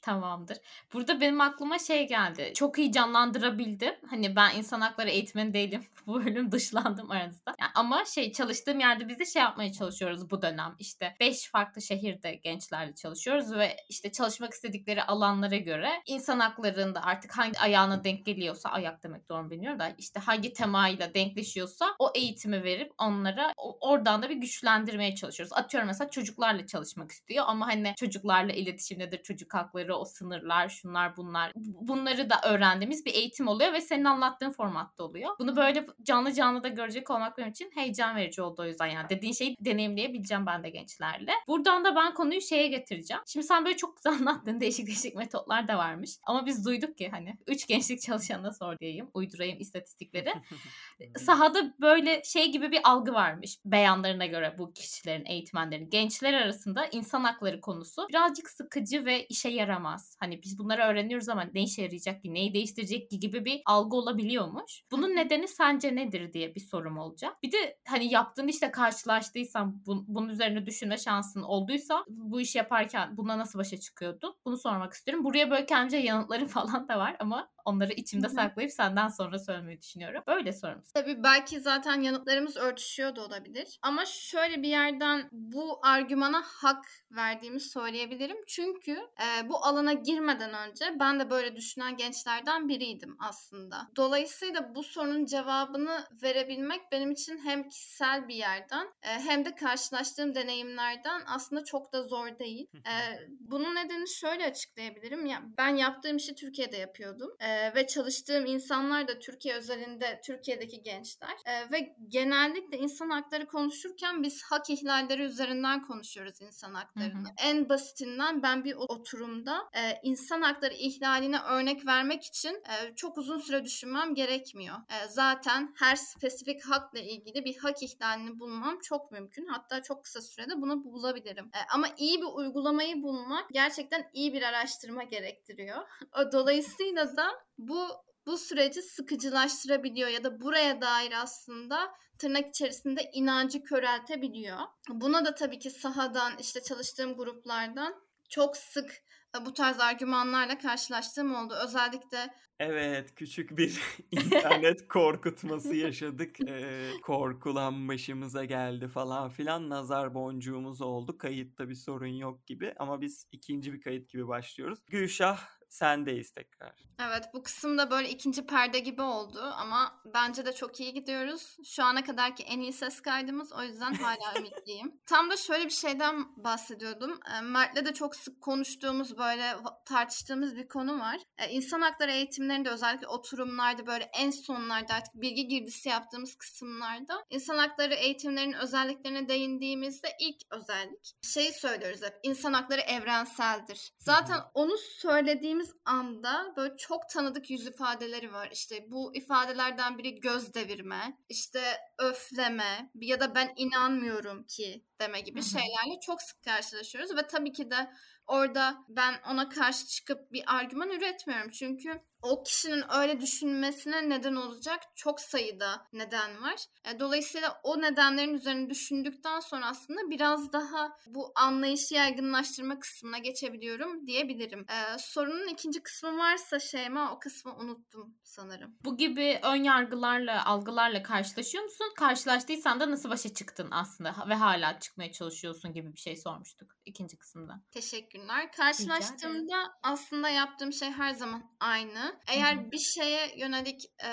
Tamamdır. 0.01 0.57
Burada 0.93 1.21
benim 1.21 1.41
aklıma 1.41 1.79
şey 1.79 2.07
geldi. 2.07 2.51
Çok 2.55 2.79
iyi 2.79 2.91
canlandırabildim. 2.91 3.95
Hani 4.09 4.35
ben 4.35 4.55
insan 4.55 4.81
hakları 4.81 5.09
eğitmeni 5.09 5.53
değilim. 5.53 5.85
bu 6.07 6.25
bölüm 6.25 6.51
dışlandım 6.51 7.11
aranızda. 7.11 7.55
Yani 7.59 7.71
ama 7.75 8.05
şey 8.05 8.31
çalıştığım 8.31 8.79
yerde 8.79 9.07
biz 9.07 9.19
de 9.19 9.25
şey 9.25 9.41
yapmaya 9.41 9.71
çalışıyoruz 9.71 10.31
bu 10.31 10.41
dönem. 10.41 10.75
İşte 10.79 11.15
5 11.19 11.49
farklı 11.49 11.81
şehirde 11.81 12.35
gençlerle 12.35 12.95
çalışıyoruz 12.95 13.53
ve 13.53 13.77
işte 13.89 14.11
çalışmak 14.11 14.53
istedikleri 14.53 15.03
alanlara 15.03 15.57
göre 15.57 15.89
insan 16.05 16.39
haklarında 16.39 17.01
artık 17.03 17.37
hangi 17.37 17.59
ayağına 17.59 18.03
denk 18.03 18.25
geliyorsa 18.25 18.69
ayak 18.69 19.03
demek 19.03 19.29
doğru 19.29 19.49
bilmiyorum 19.49 19.79
da 19.79 19.89
işte 19.97 20.19
hangi 20.19 20.53
temayla 20.53 21.13
denkleşiyorsa 21.13 21.85
o 21.99 22.11
eğitimi 22.15 22.63
verip 22.63 22.91
onlara 22.97 23.53
oradan 23.57 24.21
da 24.21 24.29
bir 24.29 24.35
güçlendirmeye 24.35 25.15
çalışıyoruz. 25.15 25.53
Atıyorum 25.53 25.87
mesela 25.87 26.09
çocuklarla 26.09 26.67
çalışmak 26.67 27.11
istiyor 27.11 27.45
ama 27.47 27.67
hani 27.67 27.93
çocuklarla 27.97 28.53
iletişim 28.53 28.99
nedir, 28.99 29.23
çocuk 29.23 29.53
hakları, 29.53 29.90
o 29.93 30.05
sınırlar, 30.05 30.69
şunlar 30.69 31.17
bunlar. 31.17 31.51
Bunları 31.55 32.29
da 32.29 32.35
öğrendiğimiz 32.43 33.05
bir 33.05 33.13
eğitim 33.13 33.47
oluyor 33.47 33.73
ve 33.73 33.81
senin 33.81 34.05
anlattığın 34.05 34.51
formatta 34.51 35.03
oluyor. 35.03 35.35
Bunu 35.39 35.55
böyle 35.55 35.87
canlı 36.03 36.33
canlı 36.33 36.63
da 36.63 36.67
görecek 36.67 37.09
olmak 37.09 37.37
benim 37.37 37.49
için 37.49 37.71
heyecan 37.75 38.15
verici 38.15 38.41
oldu 38.41 38.61
o 38.61 38.65
yüzden 38.65 38.87
yani. 38.87 39.09
Dediğin 39.09 39.33
şeyi 39.33 39.55
deneyimleyebileceğim 39.59 40.45
ben 40.45 40.63
de 40.63 40.69
gençlerle. 40.69 41.31
Buradan 41.47 41.85
da 41.85 41.95
ben 41.95 42.13
konuyu 42.13 42.41
şeye 42.41 42.67
getireceğim. 42.67 43.23
Şimdi 43.25 43.45
sen 43.45 43.65
böyle 43.65 43.77
çok 43.77 43.97
güzel 43.97 44.13
anlattın. 44.13 44.61
Değişik 44.61 44.87
değişik 44.87 45.15
metotlar 45.15 45.67
da 45.67 45.77
varmış. 45.77 46.17
Ama 46.23 46.45
biz 46.45 46.65
duyduk 46.65 46.97
ki 46.97 47.09
hani 47.09 47.37
üç 47.47 47.67
gençlik 47.67 48.01
çalışanına 48.01 48.51
sor 48.51 48.79
diyeyim. 48.79 49.09
Uydurayım 49.13 49.59
istatistikleri. 49.59 50.33
Sahada 51.17 51.73
böyle 51.81 52.23
şey 52.23 52.51
gibi 52.51 52.71
bir 52.71 52.79
algı 52.83 53.13
varmış. 53.13 53.57
Beyanlarına 53.65 54.25
göre 54.25 54.55
bu 54.57 54.73
kişilerin, 54.73 55.25
eğitmenlerin. 55.25 55.89
Gençler 55.89 56.33
arasında 56.33 56.85
insan 56.85 57.23
hakları 57.23 57.61
konusu 57.61 58.07
birazcık 58.09 58.49
sıkıcı 58.49 59.05
ve 59.05 59.25
işe 59.25 59.49
yaramaz. 59.49 59.80
Hani 60.19 60.43
biz 60.43 60.59
bunları 60.59 60.81
öğreniyoruz 60.81 61.29
ama 61.29 61.43
ne 61.53 61.63
işe 61.63 61.81
yarayacak 61.81 62.21
ki, 62.21 62.33
neyi 62.33 62.53
değiştirecek 62.53 63.09
ki 63.09 63.19
gibi 63.19 63.45
bir 63.45 63.61
algı 63.65 63.95
olabiliyormuş. 63.95 64.83
Bunun 64.91 65.15
nedeni 65.15 65.47
sence 65.47 65.95
nedir 65.95 66.33
diye 66.33 66.55
bir 66.55 66.59
sorum 66.59 66.97
olacak. 66.97 67.43
Bir 67.43 67.51
de 67.51 67.77
hani 67.87 68.13
yaptığın 68.13 68.47
işte 68.47 68.71
karşılaştıysan 68.71 69.85
bu, 69.85 70.05
bunun 70.07 70.29
üzerine 70.29 70.65
düşünme 70.65 70.97
şansın 70.97 71.41
olduysa 71.41 72.05
bu 72.07 72.41
işi 72.41 72.57
yaparken 72.57 73.17
buna 73.17 73.37
nasıl 73.37 73.59
başa 73.59 73.77
çıkıyordun? 73.79 74.35
Bunu 74.45 74.57
sormak 74.57 74.93
istiyorum. 74.93 75.23
Buraya 75.23 75.51
böyle 75.51 75.65
kendimce 75.65 75.97
yanıtlarım 75.97 76.47
falan 76.57 76.87
da 76.87 76.99
var 76.99 77.15
ama 77.19 77.49
onları 77.65 77.93
içimde 77.93 78.29
saklayıp 78.29 78.71
senden 78.71 79.07
sonra 79.07 79.39
söylemeyi 79.39 79.81
düşünüyorum. 79.81 80.23
Böyle 80.27 80.53
sorum. 80.53 80.83
Tabii 80.93 81.23
belki 81.23 81.59
zaten 81.59 82.01
yanıtlarımız 82.01 82.57
örtüşüyor 82.57 83.15
da 83.15 83.25
olabilir. 83.25 83.79
Ama 83.81 84.05
şöyle 84.05 84.63
bir 84.63 84.69
yerden 84.69 85.29
bu 85.31 85.79
argümana 85.83 86.41
hak 86.45 86.85
verdiğimi 87.11 87.59
söyleyebilirim. 87.59 88.37
Çünkü 88.47 88.91
e, 88.91 89.49
bu 89.49 89.65
alana 89.65 89.93
girmeden 89.93 90.69
önce 90.69 90.85
ben 90.99 91.19
de 91.19 91.29
böyle 91.29 91.55
düşünen 91.55 91.97
gençlerden 91.97 92.69
biriydim 92.69 93.15
aslında. 93.19 93.87
Dolayısıyla 93.95 94.75
bu 94.75 94.83
sorunun 94.83 95.25
cevabını 95.25 96.05
verebilmek 96.23 96.81
benim 96.91 97.11
için 97.11 97.37
hem 97.37 97.69
kişisel 97.69 98.27
bir 98.27 98.35
yerden 98.35 98.87
e, 99.03 99.07
hem 99.07 99.45
de 99.45 99.55
karşılaştığım 99.55 100.35
deneyimlerden 100.35 101.21
aslında 101.27 101.63
çok 101.63 101.93
da 101.93 102.03
zor 102.03 102.39
değil. 102.39 102.67
E, 102.73 102.93
bunun 103.39 103.75
nedenini 103.75 104.09
şöyle 104.09 104.45
açıklayabilirim. 104.45 105.25
Ya, 105.25 105.41
ben 105.57 105.75
yaptığım 105.75 106.17
işi 106.17 106.35
Türkiye'de 106.35 106.77
yapıyordum. 106.77 107.31
E, 107.39 107.50
ve 107.75 107.87
çalıştığım 107.87 108.45
insanlar 108.45 109.07
da 109.07 109.19
Türkiye 109.19 109.55
özelinde 109.55 110.21
Türkiye'deki 110.25 110.81
gençler. 110.81 111.35
E, 111.45 111.71
ve 111.71 111.95
genellikle 112.07 112.77
insan 112.77 113.09
hakları 113.09 113.47
konuşurken 113.47 114.23
biz 114.23 114.43
hak 114.43 114.69
ihlalleri 114.69 115.21
üzerinden 115.21 115.81
konuşuyoruz 115.81 116.41
insan 116.41 116.73
haklarını. 116.73 117.27
Hı 117.27 117.31
hı. 117.31 117.33
En 117.43 117.69
basitinden 117.69 118.43
ben 118.43 118.63
bir 118.63 118.75
oturumda 118.75 119.69
e, 119.73 119.99
insan 120.03 120.41
hakları 120.41 120.73
ihlaline 120.73 121.39
örnek 121.39 121.85
vermek 121.85 122.23
için 122.23 122.53
e, 122.53 122.95
çok 122.95 123.17
uzun 123.17 123.39
süre 123.39 123.63
düşünmem 123.65 124.15
gerekmiyor. 124.15 124.75
E, 124.75 125.07
zaten 125.07 125.73
her 125.77 125.95
spesifik 125.95 126.65
hakla 126.65 126.99
ilgili 126.99 127.45
bir 127.45 127.57
hak 127.57 127.83
ihlalini 127.83 128.39
bulmam 128.39 128.79
çok 128.79 129.11
mümkün. 129.11 129.45
Hatta 129.45 129.81
çok 129.83 130.03
kısa 130.03 130.21
sürede 130.21 130.61
bunu 130.61 130.83
bulabilirim. 130.83 131.45
E, 131.45 131.59
ama 131.73 131.87
iyi 131.97 132.21
bir 132.21 132.35
uygulamayı 132.35 133.03
bulmak 133.03 133.49
gerçekten 133.51 134.09
iyi 134.13 134.33
bir 134.33 134.41
araştırma 134.41 135.03
gerektiriyor. 135.03 135.77
Dolayısıyla 136.31 137.17
da 137.17 137.40
bu 137.67 137.87
bu 138.25 138.37
süreci 138.37 138.81
sıkıcılaştırabiliyor 138.81 140.09
ya 140.09 140.23
da 140.23 140.41
buraya 140.41 140.81
dair 140.81 141.13
aslında 141.21 141.91
tırnak 142.17 142.49
içerisinde 142.49 143.09
inancı 143.13 143.63
köreltebiliyor. 143.63 144.57
Buna 144.89 145.25
da 145.25 145.35
tabii 145.35 145.59
ki 145.59 145.69
sahadan 145.69 146.33
işte 146.39 146.61
çalıştığım 146.61 147.17
gruplardan 147.17 147.93
çok 148.29 148.57
sık 148.57 148.91
e, 149.37 149.45
bu 149.45 149.53
tarz 149.53 149.79
argümanlarla 149.79 150.57
karşılaştığım 150.57 151.35
oldu. 151.35 151.53
Özellikle 151.65 152.33
Evet, 152.59 153.15
küçük 153.15 153.57
bir 153.57 153.81
internet 154.11 154.87
korkutması 154.87 155.75
yaşadık. 155.75 156.49
Ee, 156.49 156.89
korkulan 157.03 157.87
başımıza 157.87 158.45
geldi 158.45 158.87
falan 158.87 159.29
filan. 159.29 159.69
Nazar 159.69 160.13
boncuğumuz 160.13 160.81
oldu. 160.81 161.17
Kayıtta 161.17 161.69
bir 161.69 161.75
sorun 161.75 162.13
yok 162.13 162.47
gibi. 162.47 162.73
Ama 162.79 163.01
biz 163.01 163.27
ikinci 163.31 163.73
bir 163.73 163.81
kayıt 163.81 164.09
gibi 164.09 164.27
başlıyoruz. 164.27 164.79
Gülşah 164.87 165.60
sendeyiz 165.71 166.31
tekrar. 166.31 166.73
Evet 166.99 167.23
bu 167.33 167.43
kısımda 167.43 167.91
böyle 167.91 168.09
ikinci 168.09 168.45
perde 168.45 168.79
gibi 168.79 169.01
oldu 169.01 169.53
ama 169.57 170.01
bence 170.05 170.45
de 170.45 170.53
çok 170.53 170.79
iyi 170.79 170.93
gidiyoruz. 170.93 171.57
Şu 171.65 171.83
ana 171.83 172.03
kadarki 172.03 172.43
en 172.43 172.59
iyi 172.59 172.73
ses 172.73 173.01
kaydımız 173.01 173.53
o 173.53 173.63
yüzden 173.63 173.93
hala 173.93 174.33
ümitliyim. 174.37 175.01
Tam 175.05 175.29
da 175.29 175.37
şöyle 175.37 175.65
bir 175.65 175.69
şeyden 175.69 176.43
bahsediyordum. 176.43 177.19
E, 177.37 177.41
Mert'le 177.41 177.85
de 177.85 177.93
çok 177.93 178.15
sık 178.15 178.41
konuştuğumuz 178.41 179.17
böyle 179.17 179.55
tartıştığımız 179.85 180.55
bir 180.55 180.67
konu 180.67 180.99
var. 180.99 181.17
E, 181.37 181.49
İnsan 181.49 181.81
hakları 181.81 182.11
eğitimlerinde 182.11 182.69
özellikle 182.69 183.07
oturumlarda 183.07 183.87
böyle 183.87 184.09
en 184.19 184.31
sonlarda 184.31 184.93
artık 184.93 185.13
bilgi 185.13 185.47
girdisi 185.47 185.89
yaptığımız 185.89 186.35
kısımlarda 186.35 187.25
insan 187.29 187.57
hakları 187.57 187.93
eğitimlerinin 187.93 188.57
özelliklerine 188.57 189.27
değindiğimizde 189.27 190.07
ilk 190.19 190.41
özellik 190.51 191.15
şeyi 191.21 191.51
söylüyoruz 191.53 192.01
hep 192.01 192.19
insan 192.23 192.53
hakları 192.53 192.81
evrenseldir. 192.81 193.91
Zaten 193.99 194.39
onu 194.53 194.77
söylediğimiz 194.77 195.60
anda 195.85 196.53
böyle 196.57 196.77
çok 196.77 197.09
tanıdık 197.09 197.49
yüz 197.49 197.67
ifadeleri 197.67 198.33
var. 198.33 198.49
İşte 198.51 198.91
bu 198.91 199.15
ifadelerden 199.15 199.97
biri 199.97 200.19
göz 200.19 200.53
devirme, 200.53 201.17
işte 201.29 201.61
öfleme 201.99 202.91
ya 202.95 203.19
da 203.19 203.35
ben 203.35 203.53
inanmıyorum 203.55 204.43
ki 204.43 204.85
deme 205.01 205.21
gibi 205.21 205.43
şeylerle 205.43 205.99
çok 206.05 206.21
sık 206.21 206.43
karşılaşıyoruz 206.43 207.15
ve 207.17 207.27
tabii 207.27 207.51
ki 207.51 207.71
de 207.71 207.91
orada 208.27 208.85
ben 208.89 209.15
ona 209.29 209.49
karşı 209.49 209.87
çıkıp 209.87 210.31
bir 210.31 210.43
argüman 210.47 210.89
üretmiyorum. 210.89 211.49
Çünkü 211.51 212.01
o 212.21 212.43
kişinin 212.43 212.83
öyle 212.99 213.21
düşünmesine 213.21 214.09
neden 214.09 214.35
olacak 214.35 214.79
çok 214.95 215.19
sayıda 215.19 215.87
neden 215.93 216.41
var. 216.41 216.65
E, 216.85 216.99
dolayısıyla 216.99 217.59
o 217.63 217.81
nedenlerin 217.81 218.33
üzerine 218.33 218.69
düşündükten 218.69 219.39
sonra 219.39 219.65
aslında 219.65 220.09
biraz 220.09 220.53
daha 220.53 220.97
bu 221.07 221.31
anlayışı 221.35 221.95
yaygınlaştırma 221.95 222.79
kısmına 222.79 223.17
geçebiliyorum 223.17 224.07
diyebilirim. 224.07 224.59
E, 224.59 224.97
sorunun 224.99 225.47
ikinci 225.47 225.83
kısmı 225.83 226.17
varsa 226.17 226.59
Şeyma 226.59 227.13
o 227.13 227.19
kısmı 227.19 227.55
unuttum 227.55 228.17
sanırım. 228.23 228.75
Bu 228.85 228.97
gibi 228.97 229.39
ön 229.43 229.63
yargılarla, 229.63 230.45
algılarla 230.45 231.03
karşılaşıyor 231.03 231.63
musun? 231.63 231.93
Karşılaştıysan 231.97 232.79
da 232.79 232.91
nasıl 232.91 233.09
başa 233.09 233.33
çıktın 233.33 233.67
aslında 233.71 234.15
ve 234.29 234.35
hala 234.35 234.79
çıkmaya 234.79 235.11
çalışıyorsun 235.11 235.73
gibi 235.73 235.93
bir 235.93 235.99
şey 235.99 236.15
sormuştuk 236.15 236.71
ikinci 236.85 237.17
kısımda. 237.17 237.61
Teşekkürler. 237.71 238.51
Karşılaştığımda 238.51 239.73
aslında 239.83 240.29
yaptığım 240.29 240.73
şey 240.73 240.91
her 240.91 241.13
zaman 241.13 241.43
aynı. 241.59 242.10
Eğer 242.27 242.71
bir 242.71 242.77
şeye 242.77 243.39
yönelik 243.39 243.85
e, 244.03 244.11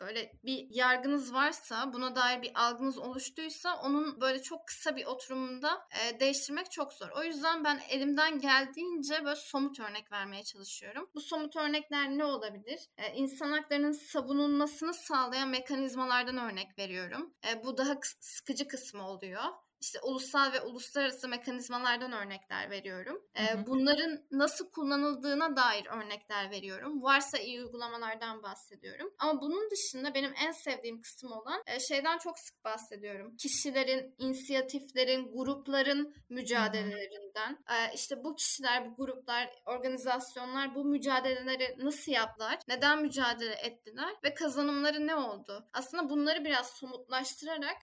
böyle 0.00 0.32
bir 0.44 0.66
yargınız 0.70 1.34
varsa, 1.34 1.92
buna 1.92 2.16
dair 2.16 2.42
bir 2.42 2.50
algınız 2.54 2.98
oluştuysa 2.98 3.80
onun 3.80 4.20
böyle 4.20 4.42
çok 4.42 4.66
kısa 4.66 4.96
bir 4.96 5.06
oturumunda 5.06 5.88
e, 5.90 6.20
değiştirmek 6.20 6.70
çok 6.70 6.92
zor. 6.92 7.08
O 7.08 7.22
yüzden 7.22 7.64
ben 7.64 7.80
elimden 7.88 8.38
geldiğince 8.38 9.24
böyle 9.24 9.36
somut 9.36 9.80
örnek 9.80 10.12
vermeye 10.12 10.44
çalışıyorum. 10.44 11.10
Bu 11.14 11.20
somut 11.20 11.56
örnekler 11.56 12.08
ne 12.10 12.24
olabilir? 12.24 12.80
E, 12.96 13.14
insan 13.14 13.52
haklarının 13.52 13.92
savunulmasını 13.92 14.94
sağlayan 14.94 15.48
mekanizmalardan 15.48 16.36
örnek 16.38 16.78
veriyorum. 16.78 17.34
E, 17.50 17.64
bu 17.64 17.78
daha 17.78 17.98
sıkıcı 18.20 18.68
kısmı 18.68 19.08
oluyor 19.08 19.42
işte 19.80 20.00
ulusal 20.00 20.52
ve 20.52 20.60
uluslararası 20.60 21.28
mekanizmalardan 21.28 22.12
örnekler 22.12 22.70
veriyorum. 22.70 23.22
Ee, 23.38 23.66
bunların 23.66 24.22
nasıl 24.30 24.70
kullanıldığına 24.70 25.56
dair 25.56 25.86
örnekler 25.86 26.50
veriyorum. 26.50 27.02
Varsa 27.02 27.38
iyi 27.38 27.62
uygulamalardan 27.62 28.42
bahsediyorum. 28.42 29.14
Ama 29.18 29.40
bunun 29.40 29.70
dışında 29.70 30.14
benim 30.14 30.32
en 30.46 30.52
sevdiğim 30.52 31.02
kısım 31.02 31.32
olan 31.32 31.62
şeyden 31.88 32.18
çok 32.18 32.38
sık 32.38 32.64
bahsediyorum. 32.64 33.36
Kişilerin, 33.36 34.14
inisiyatiflerin, 34.18 35.32
grupların 35.32 36.14
mücadelelerinden. 36.28 37.58
E, 37.70 37.94
işte 37.94 38.24
bu 38.24 38.34
kişiler, 38.34 38.90
bu 38.90 38.96
gruplar, 38.96 39.50
organizasyonlar 39.66 40.74
bu 40.74 40.84
mücadeleleri 40.84 41.76
nasıl 41.78 42.12
yaptılar? 42.12 42.58
Neden 42.68 43.02
mücadele 43.02 43.54
ettiler? 43.54 44.14
Ve 44.24 44.34
kazanımları 44.34 45.06
ne 45.06 45.14
oldu? 45.16 45.66
Aslında 45.72 46.10
bunları 46.10 46.44
biraz 46.44 46.70
somutlaştırarak 46.70 47.76